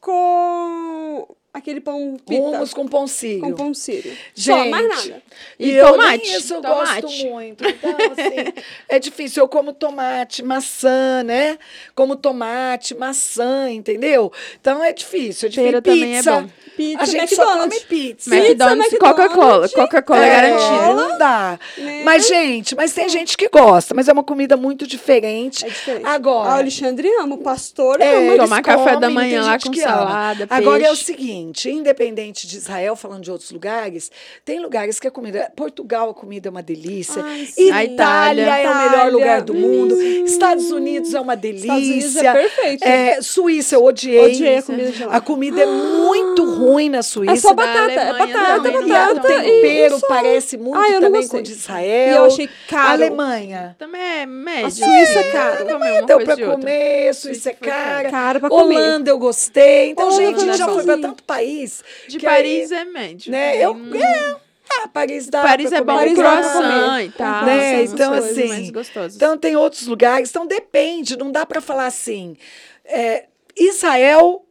com 0.00 1.26
aquele 1.56 1.80
pão 1.80 2.16
pita. 2.26 2.40
Hummus 2.40 2.72
com 2.74 2.86
pão 2.86 3.06
sírio. 3.06 3.40
com 3.40 3.52
pão 3.54 3.74
sírio. 3.74 4.16
Gente, 4.34 4.64
Só, 4.64 4.68
mais 4.70 4.88
nada. 4.88 5.22
E, 5.58 5.70
E 5.70 5.74
eu 5.76 5.90
tomate, 5.92 6.24
nem 6.28 6.36
isso 6.38 6.54
eu 6.54 6.62
tomate. 6.62 7.02
gosto 7.02 7.26
muito. 7.26 7.64
Então, 7.66 7.90
assim, 8.12 8.52
é 8.88 8.98
difícil. 8.98 9.42
Eu 9.42 9.48
como 9.48 9.72
tomate, 9.72 10.42
maçã, 10.42 11.22
né? 11.24 11.58
Como 11.94 12.16
tomate, 12.16 12.94
maçã, 12.94 13.70
entendeu? 13.70 14.32
Então 14.60 14.82
é 14.82 14.92
difícil. 14.92 15.46
É 15.46 15.50
difícil. 15.50 15.64
Pera 15.64 15.82
também 15.82 16.14
é 16.14 16.16
pizza. 16.18 16.40
bom. 16.40 16.48
Pizza, 16.76 17.02
a 17.02 17.06
gente 17.06 17.34
só 17.34 17.42
McDonald's. 17.42 17.78
come 17.78 17.88
pizza. 17.88 18.30
Pizza, 18.30 18.36
McDonald's 18.46 18.92
e 18.92 18.96
McDonald's. 18.96 19.28
Coca-Cola. 19.28 19.68
Coca-Cola 19.68 20.24
é, 20.24 20.28
É, 20.28 20.32
garantido. 20.36 20.94
Não 20.96 21.18
dá. 21.18 21.58
Né? 21.78 22.02
Mas, 22.04 22.26
gente, 22.28 22.74
mas 22.76 22.92
tem 22.92 23.08
gente 23.08 23.36
que 23.36 23.48
gosta. 23.48 23.94
Mas 23.94 24.08
é 24.08 24.12
uma 24.12 24.22
comida 24.24 24.56
muito 24.56 24.86
diferente. 24.86 25.64
É 25.64 25.68
diferente. 25.68 26.06
Agora. 26.06 26.50
A 26.50 26.58
Alexandre 26.58 27.08
ama, 27.20 27.34
o 27.36 27.38
pastor 27.38 28.00
É, 28.00 28.28
ama. 28.32 28.36
Tomar 28.44 28.62
café 28.62 28.90
da 28.96 29.08
comem, 29.08 29.14
manhã 29.14 29.40
tem 29.40 29.48
lá 29.50 29.58
com 29.58 29.74
salada, 29.74 30.46
Agora 30.50 30.82
é 30.84 30.90
o 30.90 30.96
seguinte, 30.96 31.70
independente 31.70 32.46
de 32.46 32.56
Israel, 32.56 32.94
falando 32.96 33.22
de 33.22 33.30
outros 33.30 33.50
lugares, 33.50 34.10
tem 34.44 34.60
lugares 34.60 35.00
que 35.00 35.06
a 35.06 35.10
comida... 35.10 35.50
Portugal, 35.56 36.10
a 36.10 36.14
comida 36.14 36.48
é 36.48 36.50
uma 36.50 36.62
delícia. 36.62 37.22
Ai, 37.24 37.42
Itália, 37.56 38.42
Itália. 38.42 38.42
é 38.42 38.70
o 38.70 38.74
melhor 38.76 38.90
Itália, 38.90 39.12
lugar 39.12 39.42
do 39.42 39.54
mundo. 39.54 39.94
hum. 39.94 40.24
Estados 40.24 40.70
Unidos 40.70 41.14
é 41.14 41.20
uma 41.20 41.36
delícia. 41.36 41.66
Estados 41.66 41.88
Unidos 41.88 42.16
é 42.16 42.32
perfeito. 42.32 42.84
É, 42.84 43.22
Suíça, 43.22 43.74
eu 43.76 43.84
odiei. 43.84 44.26
Odiei 44.32 44.56
a 44.58 44.62
comida 44.62 44.90
de 44.90 45.04
lá. 45.04 45.16
A 45.16 45.20
comida 45.20 45.62
é 45.62 45.66
muito 45.66 46.44
ruim 46.44 46.65
na 46.90 47.02
Suíça. 47.02 47.32
É 47.32 47.36
só 47.36 47.54
batata, 47.54 47.92
é 47.92 48.08
Alemanha 48.08 48.26
batata, 48.36 48.62
também, 48.62 48.88
E 48.88 48.94
a- 48.94 49.10
o 49.10 49.14
batata 49.14 49.34
e 49.34 49.42
tempero 49.62 49.98
só. 49.98 50.06
parece 50.08 50.56
muito 50.58 50.78
Ah, 50.78 50.88
não 50.90 51.00
também 51.00 51.28
com 51.28 51.36
o 51.38 51.42
de 51.42 51.52
Israel. 51.52 52.12
E 52.12 52.16
eu 52.16 52.24
achei 52.24 52.48
caro. 52.68 52.88
A 52.88 52.92
Alemanha. 52.92 53.76
Também 53.78 54.00
é 54.00 54.26
médio. 54.26 54.66
A 54.66 54.70
Suíça 54.70 55.18
é 55.20 55.30
caro. 55.32 55.56
Pra 55.64 55.72
comer 55.74 55.92
uma 55.92 56.02
Deu 56.06 56.20
pra 56.20 56.36
comer, 56.36 57.14
Suíça 57.14 57.50
é 57.50 57.52
caro. 57.52 57.70
cara. 57.86 58.10
Caro 58.10 58.40
pra 58.40 58.48
comer. 58.48 58.76
Holanda 58.76 59.10
eu 59.10 59.18
gostei. 59.18 59.90
Então, 59.90 60.06
Holanda 60.08 60.22
gente, 60.24 60.36
a 60.36 60.40
gente 60.40 60.54
é 60.54 60.56
já 60.58 60.68
foi 60.68 60.84
pra 60.84 60.98
tanto 60.98 61.22
país. 61.24 61.84
De 62.08 62.18
Paris 62.18 62.72
aí, 62.72 62.78
é 62.80 62.84
médio. 62.84 63.30
né, 63.32 63.56
eu, 63.64 63.72
também. 63.74 64.02
é, 64.02 64.34
ah, 64.82 64.88
Paris 64.88 65.28
dá 65.28 65.42
Paris 65.42 65.68
pra 65.68 65.78
é 65.78 65.80
bom 65.82 65.94
Paris 65.94 66.14
pra 66.14 66.32
croissant 66.32 67.00
e 67.04 67.08
tal. 67.10 67.44
Né, 67.44 67.82
então, 67.84 68.12
assim. 68.12 68.72
Então 69.14 69.36
tem 69.38 69.56
outros 69.56 69.86
lugares, 69.86 70.30
então 70.30 70.46
depende, 70.46 71.16
não 71.16 71.30
dá 71.30 71.44
para 71.46 71.60
falar 71.60 71.86
assim. 71.86 72.36
É, 72.84 73.24
Israel, 73.58 74.44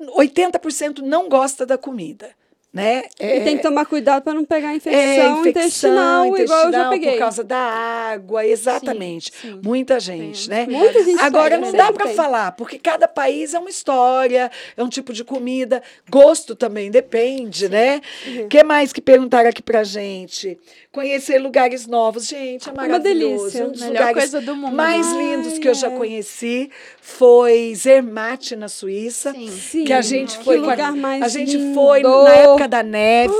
80% 0.00 0.98
não 1.00 1.28
gosta 1.28 1.66
da 1.66 1.76
comida, 1.76 2.30
né? 2.72 3.04
É, 3.18 3.38
E 3.38 3.44
tem 3.44 3.56
que 3.56 3.62
tomar 3.62 3.86
cuidado 3.86 4.22
para 4.22 4.34
não 4.34 4.44
pegar 4.44 4.72
é, 4.72 4.76
infecção, 4.76 5.46
intestinal, 5.46 6.26
igual 6.26 6.38
eu 6.40 6.46
já 6.46 6.54
intestinal, 6.66 6.90
peguei. 6.90 7.12
por 7.12 7.18
causa 7.18 7.42
da 7.44 7.56
água, 7.58 8.46
exatamente. 8.46 9.32
Sim, 9.32 9.52
sim. 9.54 9.60
Muita 9.64 9.98
gente, 9.98 10.48
né? 10.50 10.66
Muita 10.68 11.02
gente 11.02 11.20
Agora 11.20 11.56
não 11.58 11.72
né? 11.72 11.78
dá 11.78 11.90
para 11.92 12.06
tem. 12.06 12.14
falar, 12.14 12.52
porque 12.52 12.78
cada 12.78 13.08
país 13.08 13.54
é 13.54 13.58
uma 13.58 13.70
história, 13.70 14.50
é 14.76 14.82
um 14.82 14.88
tipo 14.88 15.12
de 15.12 15.24
comida, 15.24 15.82
gosto 16.10 16.54
também 16.54 16.90
depende, 16.90 17.68
né? 17.68 18.00
O 18.26 18.30
Uhum. 18.42 18.48
que 18.48 18.62
mais 18.62 18.92
que 18.92 19.00
perguntaram 19.00 19.48
aqui 19.48 19.62
pra 19.62 19.82
gente? 19.82 20.58
Conhecer 20.92 21.38
lugares 21.38 21.86
novos, 21.86 22.26
gente, 22.26 22.68
é 22.68 22.72
uma 22.72 22.82
maravilhoso. 22.82 23.44
delícia. 23.44 23.64
Um 23.66 23.70
dos 23.72 23.80
Melhor 23.82 23.92
lugares 24.08 24.14
coisa 24.30 24.40
do 24.40 24.56
mundo. 24.56 24.74
mais 24.74 25.06
Ai, 25.06 25.18
lindos 25.36 25.58
que 25.58 25.68
eu 25.68 25.74
já 25.74 25.88
é. 25.88 25.96
conheci 25.96 26.70
foi 27.00 27.72
Zermatt 27.74 28.54
na 28.56 28.68
Suíça. 28.68 29.32
Sim. 29.32 29.50
Sim, 29.50 29.84
Que 29.84 29.92
a 29.92 30.00
gente 30.02 30.38
que 30.38 30.44
foi 30.44 30.56
a- 30.56 30.60
lugar 30.60 30.92
mais 30.96 31.22
a 31.22 31.28
gente 31.28 31.56
lindo. 31.56 31.74
foi 31.74 32.02
na 32.02 32.28
época 32.30 32.57
da 32.66 32.82
neve, 32.82 33.32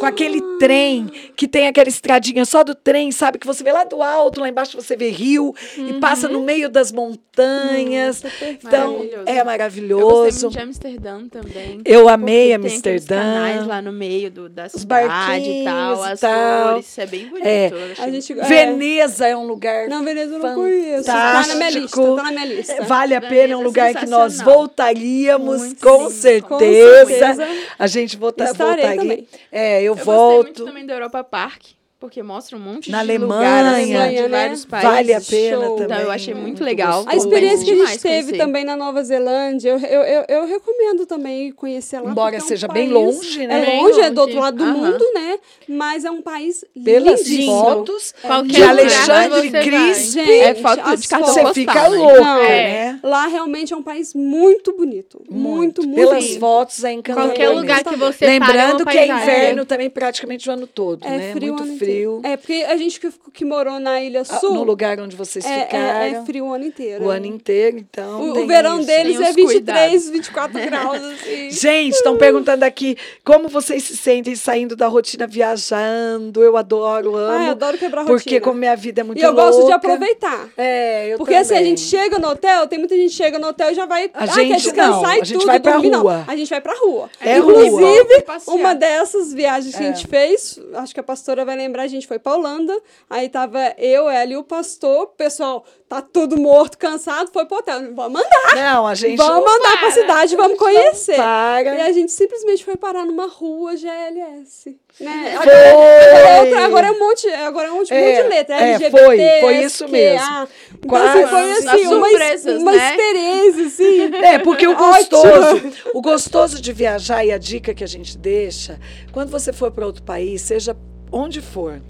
com 0.00 0.06
aquele 0.06 0.40
trem 0.58 1.06
que 1.36 1.46
tem 1.48 1.66
aquela 1.66 1.88
estradinha 1.88 2.44
só 2.44 2.62
do 2.64 2.74
trem, 2.74 3.10
sabe? 3.12 3.38
Que 3.38 3.46
você 3.46 3.62
vê 3.64 3.72
lá 3.72 3.84
do 3.84 4.02
alto, 4.02 4.40
lá 4.40 4.48
embaixo 4.48 4.80
você 4.80 4.96
vê 4.96 5.10
rio 5.10 5.54
e 5.76 5.94
passa 5.94 6.28
no 6.28 6.40
meio 6.40 6.68
das 6.68 6.92
montanhas. 6.92 8.20
Perfeito. 8.20 8.66
então, 8.66 8.92
Maravilhoso. 8.98 9.14
é 9.16 9.18
Eu 9.18 9.24
gostei 9.24 9.44
maravilhoso. 9.44 10.40
muito 10.46 10.56
de 10.56 10.62
Amsterdã 10.62 11.28
também. 11.28 11.80
Eu 11.84 12.08
amei 12.08 12.50
Porque 12.50 12.68
tem 12.68 12.74
Amsterdã. 12.76 13.16
canais 13.16 13.66
lá 13.66 13.82
no 13.82 13.92
meio 13.92 14.30
do, 14.30 14.48
da 14.48 14.66
Os 14.66 14.72
cidade 14.72 15.04
e 15.04 15.08
barquinhos 15.08 15.64
tal, 15.64 16.02
as 16.04 16.20
tal. 16.20 16.68
flores. 16.68 16.98
É 16.98 17.06
bem 17.06 17.26
bonito. 17.26 17.46
É. 17.46 17.70
A 17.98 18.10
gente, 18.10 18.32
é, 18.32 18.44
Veneza 18.44 19.26
é 19.26 19.36
um 19.36 19.46
lugar 19.46 19.88
Não, 19.88 20.04
Veneza 20.04 20.34
eu 20.34 20.38
não 20.38 20.54
conheço. 20.54 21.04
Tá 21.04 21.44
na 21.46 21.54
minha 21.54 21.70
lista, 21.70 22.00
tá 22.16 22.22
na 22.22 22.30
minha 22.32 22.44
lista. 22.46 22.72
É, 22.74 22.80
Vale 22.82 23.14
a 23.14 23.20
pena, 23.20 23.54
é 23.54 23.56
um 23.56 23.60
Veneza 23.60 23.62
é 23.62 23.64
lugar 23.64 23.94
que 23.94 24.06
nós 24.06 24.40
voltaríamos, 24.40 25.74
com, 25.74 26.10
certeza. 26.10 26.46
Com 26.48 26.58
certeza. 26.58 27.48
A 27.78 27.86
gente 27.86 28.16
volta, 28.16 28.44
Voltaria. 28.66 28.96
também. 29.00 29.28
É, 29.50 29.78
eu, 29.80 29.84
Eu 29.84 29.94
gostei 29.94 30.14
volto. 30.14 30.42
muito 30.44 30.64
também 30.64 30.86
do 30.86 30.92
Europa 30.92 31.22
Park, 31.24 31.62
porque 32.02 32.20
mostra 32.20 32.56
um 32.56 32.60
monte 32.60 32.90
Na 32.90 33.04
de 33.04 33.12
Alemanha. 33.12 33.62
lugares 33.62 33.72
assim, 33.84 33.94
Alemanha, 33.94 34.22
de 34.24 34.28
né? 34.28 34.38
vários 34.40 34.64
países. 34.64 34.90
Vale 34.90 35.14
a 35.14 35.20
pena 35.20 35.56
show. 35.66 35.76
também. 35.76 35.84
Então 35.84 36.00
eu 36.00 36.10
achei 36.10 36.34
muito, 36.34 36.46
muito 36.46 36.64
legal. 36.64 37.04
A 37.06 37.14
experiência 37.14 37.64
que 37.64 37.70
a 37.70 37.86
gente 37.86 37.98
teve 38.00 38.22
conhecer. 38.24 38.38
também 38.38 38.64
na 38.64 38.76
Nova 38.76 39.04
Zelândia, 39.04 39.70
eu, 39.70 39.78
eu, 39.78 40.02
eu, 40.02 40.24
eu 40.28 40.46
recomendo 40.48 41.06
também 41.06 41.52
conhecer 41.52 42.00
lá. 42.00 42.10
Embora 42.10 42.34
é 42.34 42.38
um 42.38 42.40
seja 42.44 42.66
bem 42.66 42.90
país- 42.90 42.92
longe, 42.92 43.46
né? 43.46 43.62
É 43.62 43.66
Bem 43.66 43.80
longe, 43.82 44.00
é 44.00 44.02
longe. 44.02 44.10
do 44.14 44.20
outro 44.20 44.40
lado 44.40 44.56
do 44.56 44.64
Aham. 44.64 44.74
mundo, 44.74 45.04
né? 45.14 45.38
Mas 45.68 46.04
é 46.04 46.10
um 46.10 46.20
país 46.20 46.64
Pelas 46.84 47.20
lindíssimo. 47.20 47.60
fotos 47.62 48.14
Qualquer 48.20 48.48
de 48.50 48.58
lugar 48.60 48.68
Alexandre 48.70 49.50
que 49.52 49.60
Cris, 49.60 50.12
Gente, 50.12 50.30
É 50.40 50.54
foto 50.56 50.96
de 50.96 51.06
cartão 51.08 51.32
você 51.34 51.54
fica 51.54 51.88
né? 51.88 51.96
louca, 51.96 52.20
Não, 52.20 52.42
né? 52.42 52.98
Lá 53.00 53.26
realmente 53.28 53.72
é 53.72 53.76
um 53.76 53.82
país 53.82 54.12
muito 54.12 54.72
bonito. 54.76 55.22
Muito, 55.30 55.86
muito, 55.86 55.94
Pelas 56.08 56.24
bonito. 56.24 56.40
fotos 56.40 56.82
é 56.82 56.92
encantador. 56.92 57.30
Qualquer 57.30 57.48
lugar 57.50 57.84
que 57.84 57.94
você 57.94 58.26
Lembrando 58.26 58.82
é 58.88 58.92
que 58.92 58.98
uma 58.98 59.20
é 59.20 59.22
inverno 59.22 59.64
também 59.64 59.88
praticamente 59.88 60.48
o 60.48 60.52
ano 60.52 60.66
todo, 60.66 61.04
É 61.06 61.10
né? 61.16 61.32
frio 61.32 61.52
Muito 61.52 61.62
ano 61.62 61.78
frio. 61.92 62.20
É, 62.24 62.36
porque 62.36 62.64
a 62.68 62.76
gente 62.76 62.98
que, 63.00 63.10
que 63.32 63.44
morou 63.44 63.78
na 63.80 64.00
Ilha 64.02 64.20
Ah, 64.22 64.24
Sul, 64.24 64.54
No 64.54 64.62
lugar 64.64 64.98
onde 65.00 65.14
vocês 65.16 65.44
é, 65.44 65.64
ficaram. 65.64 65.84
é, 65.84 66.10
é 66.10 66.24
frio 66.24 66.46
o 66.46 66.52
ano 66.52 66.64
inteiro. 66.64 67.04
O 67.04 67.10
ano 67.10 67.26
inteiro, 67.26 67.78
então. 67.78 68.20
O, 68.20 68.42
o 68.42 68.46
verão 68.46 68.78
isso. 68.78 68.86
deles 68.86 69.20
é 69.20 69.30
os 69.30 69.34
23, 69.36 69.52
cuidados. 69.52 70.10
24 70.10 70.60
graus, 70.66 71.02
assim. 71.02 71.50
Gente, 71.50 71.94
estão 71.94 72.16
perguntando 72.16 72.64
aqui 72.64 72.96
como 73.24 73.48
vocês 73.48 73.82
se 73.82 73.96
sentem 73.96 74.34
saindo 74.34 74.74
da 74.76 74.86
rotina 74.88 75.26
viajando. 75.26 76.42
Eu 76.42 76.56
adoro, 76.56 77.16
amo. 77.16 77.32
Ai, 77.32 77.48
adoro 77.50 77.78
quebrar 77.78 78.04
Porque 78.04 78.30
rotina. 78.30 78.40
como 78.40 78.58
minha 78.58 78.76
vida 78.76 79.00
é 79.00 79.04
muito 79.04 79.18
E 79.18 79.22
eu 79.22 79.32
gosto 79.34 79.56
de 79.56 79.60
louca- 79.62 79.76
aproveitar. 79.76 80.48
É, 80.56 81.12
eu 81.12 81.18
Porque 81.18 81.34
assim, 81.34 81.54
a 81.54 81.56
também. 81.58 81.70
gente 81.76 81.80
chega 81.82 82.18
no 82.18 82.28
hotel, 82.28 82.66
tem 82.66 82.78
muita 82.78 82.96
gente 82.96 83.10
que 83.10 83.16
chega 83.16 83.38
no 83.38 83.48
hotel 83.48 83.70
e 83.70 83.74
já 83.74 83.86
vai. 83.86 84.10
A 84.14 84.24
ah, 84.24 84.26
gente 84.26 84.48
quer 84.48 84.56
descansar 84.56 85.02
não, 85.02 85.14
e 85.16 85.20
a 85.20 85.24
gente 85.24 85.32
tudo, 85.34 85.46
vai 85.46 85.60
pra 85.60 85.72
dormir, 85.72 85.90
não. 85.90 86.02
rua. 86.02 86.24
A 86.26 86.36
gente 86.36 86.48
vai 86.50 86.60
pra 86.60 86.74
rua. 86.74 87.10
É 87.20 87.38
Inclusive, 87.38 88.24
rua. 88.26 88.38
Uma 88.56 88.74
dessas 88.74 89.32
viagens 89.32 89.74
que 89.74 89.82
a 89.82 89.86
É. 89.86 89.94
gente 89.94 90.06
fez, 90.06 90.58
acho 90.74 90.94
que 90.94 91.00
a 91.00 91.02
pastora 91.02 91.44
vai 91.44 91.56
lembrar 91.56 91.81
a 91.82 91.86
gente 91.88 92.06
foi 92.06 92.18
pra 92.18 92.34
Holanda, 92.34 92.78
aí 93.10 93.28
tava 93.28 93.74
eu, 93.78 94.08
ela 94.08 94.32
e 94.32 94.36
o 94.36 94.42
pastor, 94.44 95.02
o 95.02 95.06
pessoal 95.08 95.64
tá 95.88 96.00
tudo 96.00 96.38
morto, 96.40 96.78
cansado, 96.78 97.30
foi 97.32 97.44
pro 97.44 97.58
hotel. 97.58 97.94
Vamos 97.94 98.12
mandar, 98.22 98.54
Não, 98.56 98.86
a 98.86 98.94
gente. 98.94 99.16
vamos 99.16 99.44
mandar 99.44 99.70
pra 99.72 99.78
para. 99.80 99.90
cidade, 99.90 100.36
vamos 100.36 100.58
conhecer. 100.58 101.16
Para. 101.16 101.74
E 101.76 101.80
a 101.82 101.92
gente 101.92 102.10
simplesmente 102.12 102.64
foi 102.64 102.76
parar 102.76 103.04
numa 103.04 103.26
rua 103.26 103.76
GLS. 103.76 104.78
Né? 105.00 105.36
Foi. 105.42 105.50
Agora, 105.52 106.40
outra- 106.40 106.64
agora 106.66 106.86
é 106.86 106.90
um 106.92 106.98
monte, 106.98 107.28
agora 107.28 107.68
é 107.68 107.72
um 107.72 107.74
monte, 107.76 107.92
É, 107.94 108.00
monte 108.18 108.22
de 108.22 108.28
letra. 108.28 108.56
é, 108.56 108.72
LGBT, 108.74 108.90
foi, 108.90 109.18
foi 109.40 109.56
isso 109.64 109.84
SQA. 109.84 109.88
mesmo. 109.88 110.48
Então, 110.74 110.88
Quase. 110.88 111.18
assim, 111.22 111.26
foi 111.30 111.52
assim, 111.52 111.68
As 111.68 111.90
uma, 111.92 112.08
surpresas, 112.08 112.60
uma 112.62 112.72
né? 112.72 112.90
experiência, 112.90 113.66
assim. 113.66 114.12
É, 114.24 114.38
porque 114.38 114.66
o 114.66 114.76
gostoso, 114.76 115.72
o 115.94 116.00
gostoso 116.02 116.60
de 116.60 116.72
viajar 116.72 117.24
e 117.24 117.32
a 117.32 117.38
dica 117.38 117.74
que 117.74 117.84
a 117.84 117.86
gente 117.86 118.16
deixa, 118.18 118.78
quando 119.12 119.30
você 119.30 119.52
for 119.52 119.70
para 119.70 119.86
outro 119.86 120.02
país, 120.02 120.40
seja 120.42 120.76
onde 121.12 121.40
for, 121.42 121.80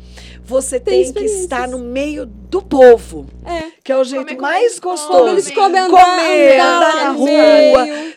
você 0.45 0.81
Tem 0.81 1.05
tem, 1.13 1.25
que 1.25 1.31
estar 1.31 1.69
no 1.69 1.79
meio 1.79 2.27
do 2.27 2.61
povo, 2.63 3.27
É. 3.47 3.71
que 3.83 3.91
é 3.93 3.97
o 3.97 4.05
jeito 4.05 4.27
Comer 4.27 4.41
mais 4.41 4.79
gostoso. 4.79 5.19
Como 5.19 5.29
eles 5.31 5.51
comem, 5.51 5.81
andar, 5.81 5.91
Comer, 6.05 6.55
andar 6.61 6.77
andar 6.77 6.95
na 7.05 7.11
rua, 7.13 7.27
meio. 7.29 7.75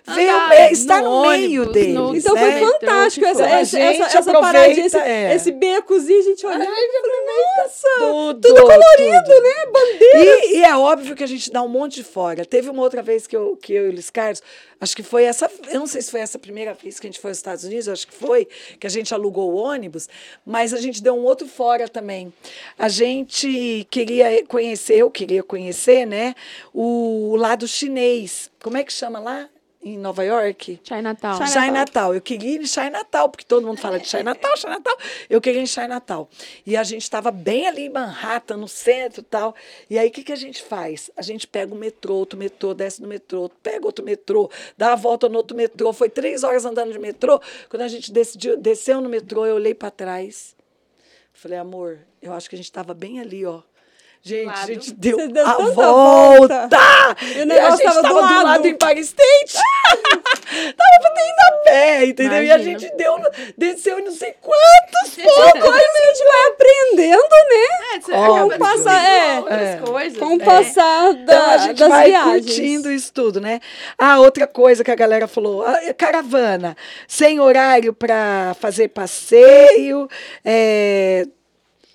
ver 0.07 0.27
o 0.27 0.35
Andar 0.35 0.49
meio, 0.49 0.71
estar 0.73 1.01
no 1.01 1.09
no 1.23 1.29
meio 1.29 1.61
ônibus, 1.61 1.73
deles. 1.73 1.93
no- 1.95 2.15
Então 2.15 2.33
né? 2.35 2.41
foi 2.41 2.51
Então, 2.59 2.71
fantástico 2.71 3.25
tipo, 3.25 3.39
essa, 3.41 3.45
a 3.55 3.59
essa, 3.59 3.77
gente 3.77 4.17
essa, 4.17 4.33
paradinha, 4.33 4.85
esse, 4.85 4.97
é. 4.97 5.35
esse 5.35 5.51
becozinho, 5.51 6.19
a 6.19 6.23
gente 6.23 6.39
e 6.39 6.41
falou, 6.41 6.57
nossa, 6.65 7.87
Tudo, 7.99 8.47
tudo 8.47 8.61
colorido, 8.61 9.23
tudo. 9.25 9.41
né? 9.41 9.65
Bandeira. 9.71 10.45
E, 10.47 10.57
e 10.57 10.63
é 10.63 10.75
óbvio 10.75 11.15
que 11.15 11.23
a 11.23 11.27
gente 11.27 11.51
dá 11.51 11.61
um 11.61 11.69
monte 11.69 11.95
de 11.95 12.03
fora. 12.03 12.43
Teve 12.45 12.69
uma 12.69 12.81
outra 12.81 13.01
vez 13.01 13.25
que 13.27 13.35
eu, 13.35 13.55
que 13.55 13.73
eu 13.73 13.85
e 13.85 13.89
o 13.89 13.91
Luiz 13.93 14.09
Carlos, 14.09 14.41
acho 14.81 14.95
que 14.95 15.03
foi 15.03 15.23
essa, 15.23 15.49
eu 15.71 15.79
não 15.79 15.87
sei 15.87 16.01
se 16.01 16.11
foi 16.11 16.19
essa 16.19 16.37
primeira 16.37 16.73
vez 16.73 16.99
que 16.99 17.07
a 17.07 17.09
gente 17.09 17.19
foi 17.21 17.31
aos 17.31 17.37
Estados 17.37 17.63
Unidos, 17.63 17.87
acho 17.87 18.05
que 18.07 18.13
foi, 18.13 18.47
que 18.79 18.85
a 18.85 18.89
gente 18.89 19.13
alugou 19.13 19.51
o 19.53 19.55
ônibus, 19.55 20.07
mas 20.45 20.73
a 20.73 20.77
gente 20.77 21.01
deu 21.01 21.15
um 21.15 21.23
outro 21.23 21.47
fora 21.47 21.87
também. 21.87 22.14
A 22.77 22.89
gente 22.89 23.87
queria 23.89 24.45
conhecer, 24.45 24.95
eu 24.97 25.09
queria 25.11 25.43
conhecer, 25.43 26.05
né, 26.05 26.35
o 26.73 27.35
lado 27.37 27.67
chinês. 27.67 28.49
Como 28.61 28.77
é 28.77 28.83
que 28.83 28.91
chama 28.93 29.19
lá? 29.19 29.49
Em 29.87 29.99
Nova 29.99 30.23
York? 30.25 30.79
Chinatown. 30.83 31.35
China- 31.45 31.47
Chinatown. 31.67 32.13
Eu 32.15 32.21
queria 32.21 32.55
ir 32.55 32.61
em 32.61 32.65
Chinatown, 32.65 33.29
porque 33.29 33.45
todo 33.45 33.67
mundo 33.67 33.77
fala 33.79 33.99
de 33.99 34.07
Chinatown, 34.07 34.57
Chinatown. 34.57 34.97
Eu 35.29 35.39
queria 35.39 35.59
ir 35.59 35.63
em 35.63 35.67
Chinatown. 35.67 36.27
E 36.65 36.75
a 36.75 36.83
gente 36.83 37.03
estava 37.03 37.29
bem 37.29 37.67
ali 37.67 37.83
em 37.83 37.89
Manhattan, 37.89 38.57
no 38.57 38.67
centro 38.67 39.21
e 39.21 39.23
tal. 39.23 39.53
E 39.87 39.99
aí, 39.99 40.07
o 40.07 40.11
que, 40.11 40.23
que 40.23 40.31
a 40.31 40.35
gente 40.35 40.63
faz? 40.63 41.11
A 41.15 41.21
gente 41.21 41.45
pega 41.45 41.71
o 41.71 41.77
metrô, 41.77 42.15
outro 42.15 42.39
metrô, 42.39 42.73
desce 42.73 42.99
no 42.99 43.07
metrô, 43.07 43.47
pega 43.61 43.85
outro 43.85 44.03
metrô, 44.03 44.49
dá 44.75 44.93
a 44.93 44.95
volta 44.95 45.29
no 45.29 45.37
outro 45.37 45.55
metrô. 45.55 45.93
Foi 45.93 46.09
três 46.09 46.43
horas 46.43 46.65
andando 46.65 46.91
de 46.91 46.97
metrô. 46.97 47.39
Quando 47.69 47.83
a 47.83 47.87
gente 47.87 48.11
decidiu, 48.11 48.57
desceu 48.57 48.99
no 48.99 49.07
metrô, 49.07 49.45
eu 49.45 49.53
olhei 49.53 49.75
para 49.75 49.91
trás. 49.91 50.54
Falei, 51.35 51.57
amor, 51.57 51.99
eu 52.21 52.31
acho 52.31 52.49
que 52.49 52.55
a 52.55 52.57
gente 52.57 52.65
estava 52.65 52.93
bem 52.93 53.19
ali, 53.19 53.45
ó. 53.45 53.61
Gente, 54.27 54.49
a 54.49 54.53
lado. 54.55 54.65
gente 54.67 54.91
deu 54.95 55.19
a 55.19 55.21
tanta 55.21 55.43
volta. 55.71 56.67
volta. 56.67 57.15
E, 57.21 57.37
o 57.37 57.41
a 57.43 57.45
negócio 57.45 57.77
gente 57.77 57.83
tava 57.83 57.95
do 57.97 58.01
tava 58.01 58.13
do 58.15 58.21
lado 58.33 58.43
lado. 58.45 58.61
do 58.63 58.67
Empire 58.69 58.99
State. 59.01 59.53
tava 60.15 60.99
pra 61.01 61.09
ter 61.11 61.21
ido 61.21 61.39
a 61.47 61.63
pé, 61.63 62.05
entendeu? 62.05 62.43
E 62.43 62.51
a 62.51 62.55
Imagina. 62.55 62.79
gente 62.79 62.95
deu, 62.97 63.15
desceu 63.55 63.99
em 63.99 64.03
não 64.05 64.11
sei 64.11 64.33
quantos 64.41 65.13
coisas 65.15 65.91
que 65.91 66.01
a 66.01 66.07
gente 66.07 66.23
vai 66.23 66.47
aprendendo, 66.47 67.21
né? 67.21 67.95
É, 67.95 67.99
você 67.99 68.11
Óbvio. 68.13 68.55
acaba 68.55 68.57
Passar- 68.57 69.05
é. 69.07 69.39
outras 69.39 69.61
É. 69.61 69.77
coisas. 69.77 70.17
Com 70.17 70.37
o 70.37 70.41
É. 70.41 70.45
passar 70.45 71.13
da, 71.13 71.21
Então 71.21 71.49
a 71.51 71.57
gente 71.59 71.77
das 71.79 71.89
vai 71.89 72.09
viagens. 72.09 72.45
curtindo 72.45 72.91
isso 72.91 73.13
tudo, 73.13 73.39
né? 73.39 73.59
Ah, 73.95 74.19
outra 74.19 74.47
coisa 74.47 74.83
que 74.83 74.89
a 74.89 74.95
galera 74.95 75.27
falou: 75.27 75.63
ah, 75.63 75.79
caravana, 75.95 76.75
sem 77.07 77.39
horário 77.39 77.93
para 77.93 78.55
fazer 78.59 78.87
passeio, 78.87 80.09
é, 80.43 81.27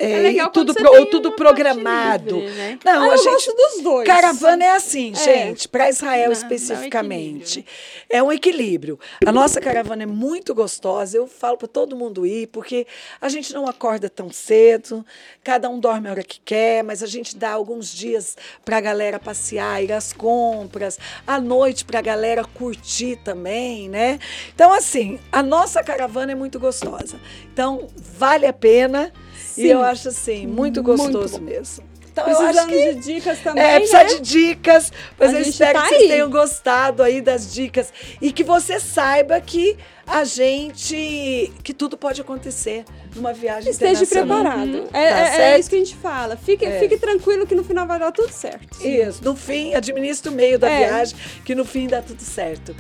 é, 0.01 0.13
É 0.13 0.19
legal 0.19 0.51
tudo, 0.51 0.73
pro- 0.75 0.91
tem 0.91 1.11
tudo 1.11 1.33
programado. 1.33 2.37
livre, 2.41 2.55
né? 2.55 2.79
Não, 2.85 2.93
Ah, 3.03 3.05
a 3.05 3.09
eu 3.09 3.17
gente 3.19 3.31
gosto 3.31 3.55
dos 3.55 3.83
dois. 3.83 4.07
Caravana 4.07 4.65
é 4.65 4.71
assim, 4.71 5.13
É. 5.13 5.15
gente, 5.17 5.69
para 5.69 5.89
Israel 5.91 6.17
Não, 6.17 6.23
dá 6.25 6.29
um 6.31 6.33
especificamente. 6.33 7.67
É 8.09 8.23
um 8.23 8.33
equilíbrio. 8.33 8.99
A 9.27 9.31
nossa 9.31 9.61
caravana 9.61 10.03
é 10.03 10.07
muito 10.07 10.55
gostosa. 10.55 11.17
Eu 11.17 11.27
falo 11.27 11.57
para 11.59 11.69
todo 11.69 11.95
mundo 11.97 12.25
ir, 12.27 12.47
porque 12.49 12.87
a 13.21 13.29
gente 13.29 13.53
não 13.53 13.67
acorda 13.67 14.09
tão 14.09 14.33
cedo, 14.33 15.05
cada 15.45 15.69
um 15.69 15.79
dorme 15.79 16.09
a 16.09 16.13
hora 16.13 16.23
que 16.23 16.41
quer, 16.45 16.83
mas 16.83 17.03
a 17.03 17.07
gente 17.07 17.37
dá 17.37 17.51
alguns 17.53 17.93
dias 17.93 18.37
para 18.65 18.79
a 18.79 18.81
galera 18.81 19.19
passear, 19.19 19.83
ir 19.85 19.93
às 19.93 20.13
compras, 20.13 20.99
à 21.27 21.41
noite 21.41 21.85
para 21.85 21.99
a 21.99 22.03
galera 22.03 22.43
curtir 22.45 23.17
também, 23.23 23.89
né? 23.89 24.19
Então, 24.55 24.73
assim, 24.73 25.19
a 25.31 25.43
nossa 25.43 25.83
caravana 25.83 26.33
é 26.33 26.35
muito 26.35 26.59
gostosa. 26.59 27.21
Então, 27.53 27.87
vale 27.97 28.47
a 28.47 28.53
pena. 28.53 29.13
E 29.57 29.63
Sim. 29.63 29.69
eu 29.69 29.83
acho 29.83 30.09
assim, 30.09 30.47
muito 30.47 30.83
Muito 30.83 30.83
gostoso 30.83 31.39
bom. 31.39 31.45
mesmo. 31.45 31.85
Então, 32.13 32.25
Precisando 32.25 32.67
que 32.69 32.95
de 32.95 33.01
dicas 33.15 33.39
também, 33.39 33.63
é, 33.63 33.77
precisa 33.79 33.99
né? 33.99 34.05
de 34.05 34.21
dicas, 34.21 34.93
mas 35.17 35.33
A 35.33 35.39
eu 35.39 35.43
espero 35.43 35.75
tá 35.79 35.83
que 35.85 35.89
vocês 35.91 36.03
aí. 36.03 36.09
tenham 36.09 36.29
gostado 36.31 37.03
aí 37.05 37.21
das 37.21 37.53
dicas 37.55 37.93
e 38.21 38.33
que 38.33 38.43
você 38.43 38.81
saiba 38.81 39.41
que 39.41 39.77
a 40.05 40.25
gente, 40.25 41.53
que 41.63 41.73
tudo 41.73 41.97
pode 41.97 42.21
acontecer 42.21 42.85
numa 43.15 43.33
viagem 43.33 43.71
Esteja 43.71 44.05
preparado. 44.05 44.89
Tá 44.89 44.99
É, 44.99 45.05
é- 45.05 45.09
é 45.21 45.31
certo? 45.31 45.61
isso 45.61 45.71
que 45.71 45.77
a 45.77 45.79
gente 45.79 45.97
fala. 45.97 46.37
Fique, 46.37 46.65
É. 46.65 46.81
fique 46.81 46.97
tranquilo 46.97 47.47
que 47.47 47.55
no 47.55 47.63
final 47.63 47.87
vai 47.87 47.99
dar 48.01 48.11
tudo 48.11 48.33
certo. 48.33 48.85
Isso, 48.85 49.23
no 49.23 49.37
fim, 49.37 49.75
administra 49.75 50.33
o 50.33 50.35
meio 50.35 50.59
da 50.59 50.69
É. 50.69 50.89
viagem, 50.89 51.17
que 51.45 51.55
no 51.55 51.65
fim 51.65 51.87
dá 51.87 52.03
tudo 52.03 52.23
certo. 52.23 52.75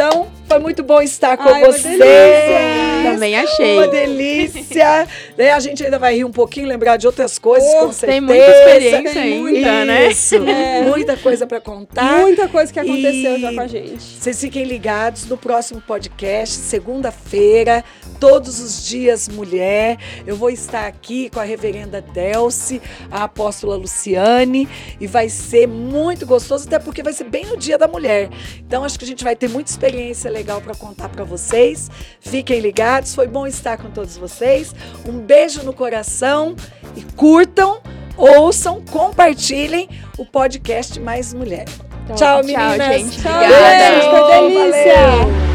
Então, 0.00 0.28
foi 0.46 0.60
muito 0.60 0.84
bom 0.84 1.02
estar 1.02 1.36
com 1.36 1.48
Ai, 1.48 1.60
vocês. 1.64 1.98
Também 3.02 3.34
achei. 3.34 3.78
Uma 3.78 3.88
delícia. 3.88 5.08
né? 5.36 5.50
A 5.50 5.58
gente 5.58 5.82
ainda 5.84 5.98
vai 5.98 6.14
rir 6.14 6.24
um 6.24 6.30
pouquinho, 6.30 6.68
lembrar 6.68 6.96
de 6.96 7.04
outras 7.08 7.36
coisas, 7.36 7.68
Oh, 7.74 7.86
com 7.86 7.92
certeza. 7.92 8.12
Tem 8.12 8.20
muita 8.20 8.46
experiência 8.48 9.12
Tem 9.12 9.22
ainda, 9.22 9.40
muita, 9.40 9.84
né? 9.84 10.08
Isso, 10.08 10.36
muita 10.88 11.16
coisa 11.16 11.48
para 11.48 11.60
contar. 11.60 12.20
Muita 12.20 12.46
coisa 12.46 12.72
que 12.72 12.78
aconteceu 12.78 13.38
E- 13.38 13.40
já 13.40 13.52
com 13.52 13.60
a 13.60 13.66
gente. 13.66 14.00
Vocês 14.00 14.40
fiquem 14.40 14.62
ligados 14.66 15.26
no 15.26 15.36
próximo 15.36 15.80
podcast, 15.80 16.54
segunda-feira, 16.54 17.84
todos 18.20 18.60
os 18.60 18.86
dias 18.86 19.28
mulher. 19.28 19.96
Eu 20.24 20.36
vou 20.36 20.48
estar 20.50 20.86
aqui 20.86 21.28
com 21.28 21.40
a 21.40 21.44
reverenda 21.44 22.00
Delce, 22.00 22.80
a 23.10 23.24
apóstola 23.24 23.74
Luciane, 23.74 24.68
e 25.00 25.08
vai 25.08 25.28
ser 25.28 25.66
muito 25.66 26.24
gostoso, 26.24 26.68
até 26.68 26.78
porque 26.78 27.02
vai 27.02 27.12
ser 27.12 27.24
bem 27.24 27.46
no 27.46 27.56
dia 27.56 27.76
da 27.76 27.88
mulher. 27.88 28.28
Então 28.64 28.84
acho 28.84 28.96
que 28.96 29.04
a 29.04 29.08
gente 29.08 29.24
vai 29.24 29.34
ter 29.34 29.48
muita 29.48 29.70
experiência 29.72 29.87
legal 30.28 30.60
para 30.60 30.74
contar 30.74 31.08
para 31.08 31.24
vocês. 31.24 31.90
Fiquem 32.20 32.60
ligados, 32.60 33.14
foi 33.14 33.26
bom 33.26 33.46
estar 33.46 33.76
com 33.78 33.90
todos 33.90 34.16
vocês. 34.16 34.74
Um 35.06 35.18
beijo 35.18 35.62
no 35.62 35.72
coração 35.72 36.54
e 36.96 37.02
curtam, 37.14 37.80
ouçam, 38.16 38.82
compartilhem 38.90 39.88
o 40.16 40.24
podcast 40.24 40.98
Mais 41.00 41.32
Mulher. 41.32 41.66
Tchau, 42.06 42.16
Tchau, 42.16 42.44
meninas. 42.44 43.00
gente. 43.00 43.22
Tchau, 43.22 43.32
Obrigada. 43.32 44.10
Foi 44.10 44.50
delícia. 44.50 44.94
Valeu. 44.94 45.48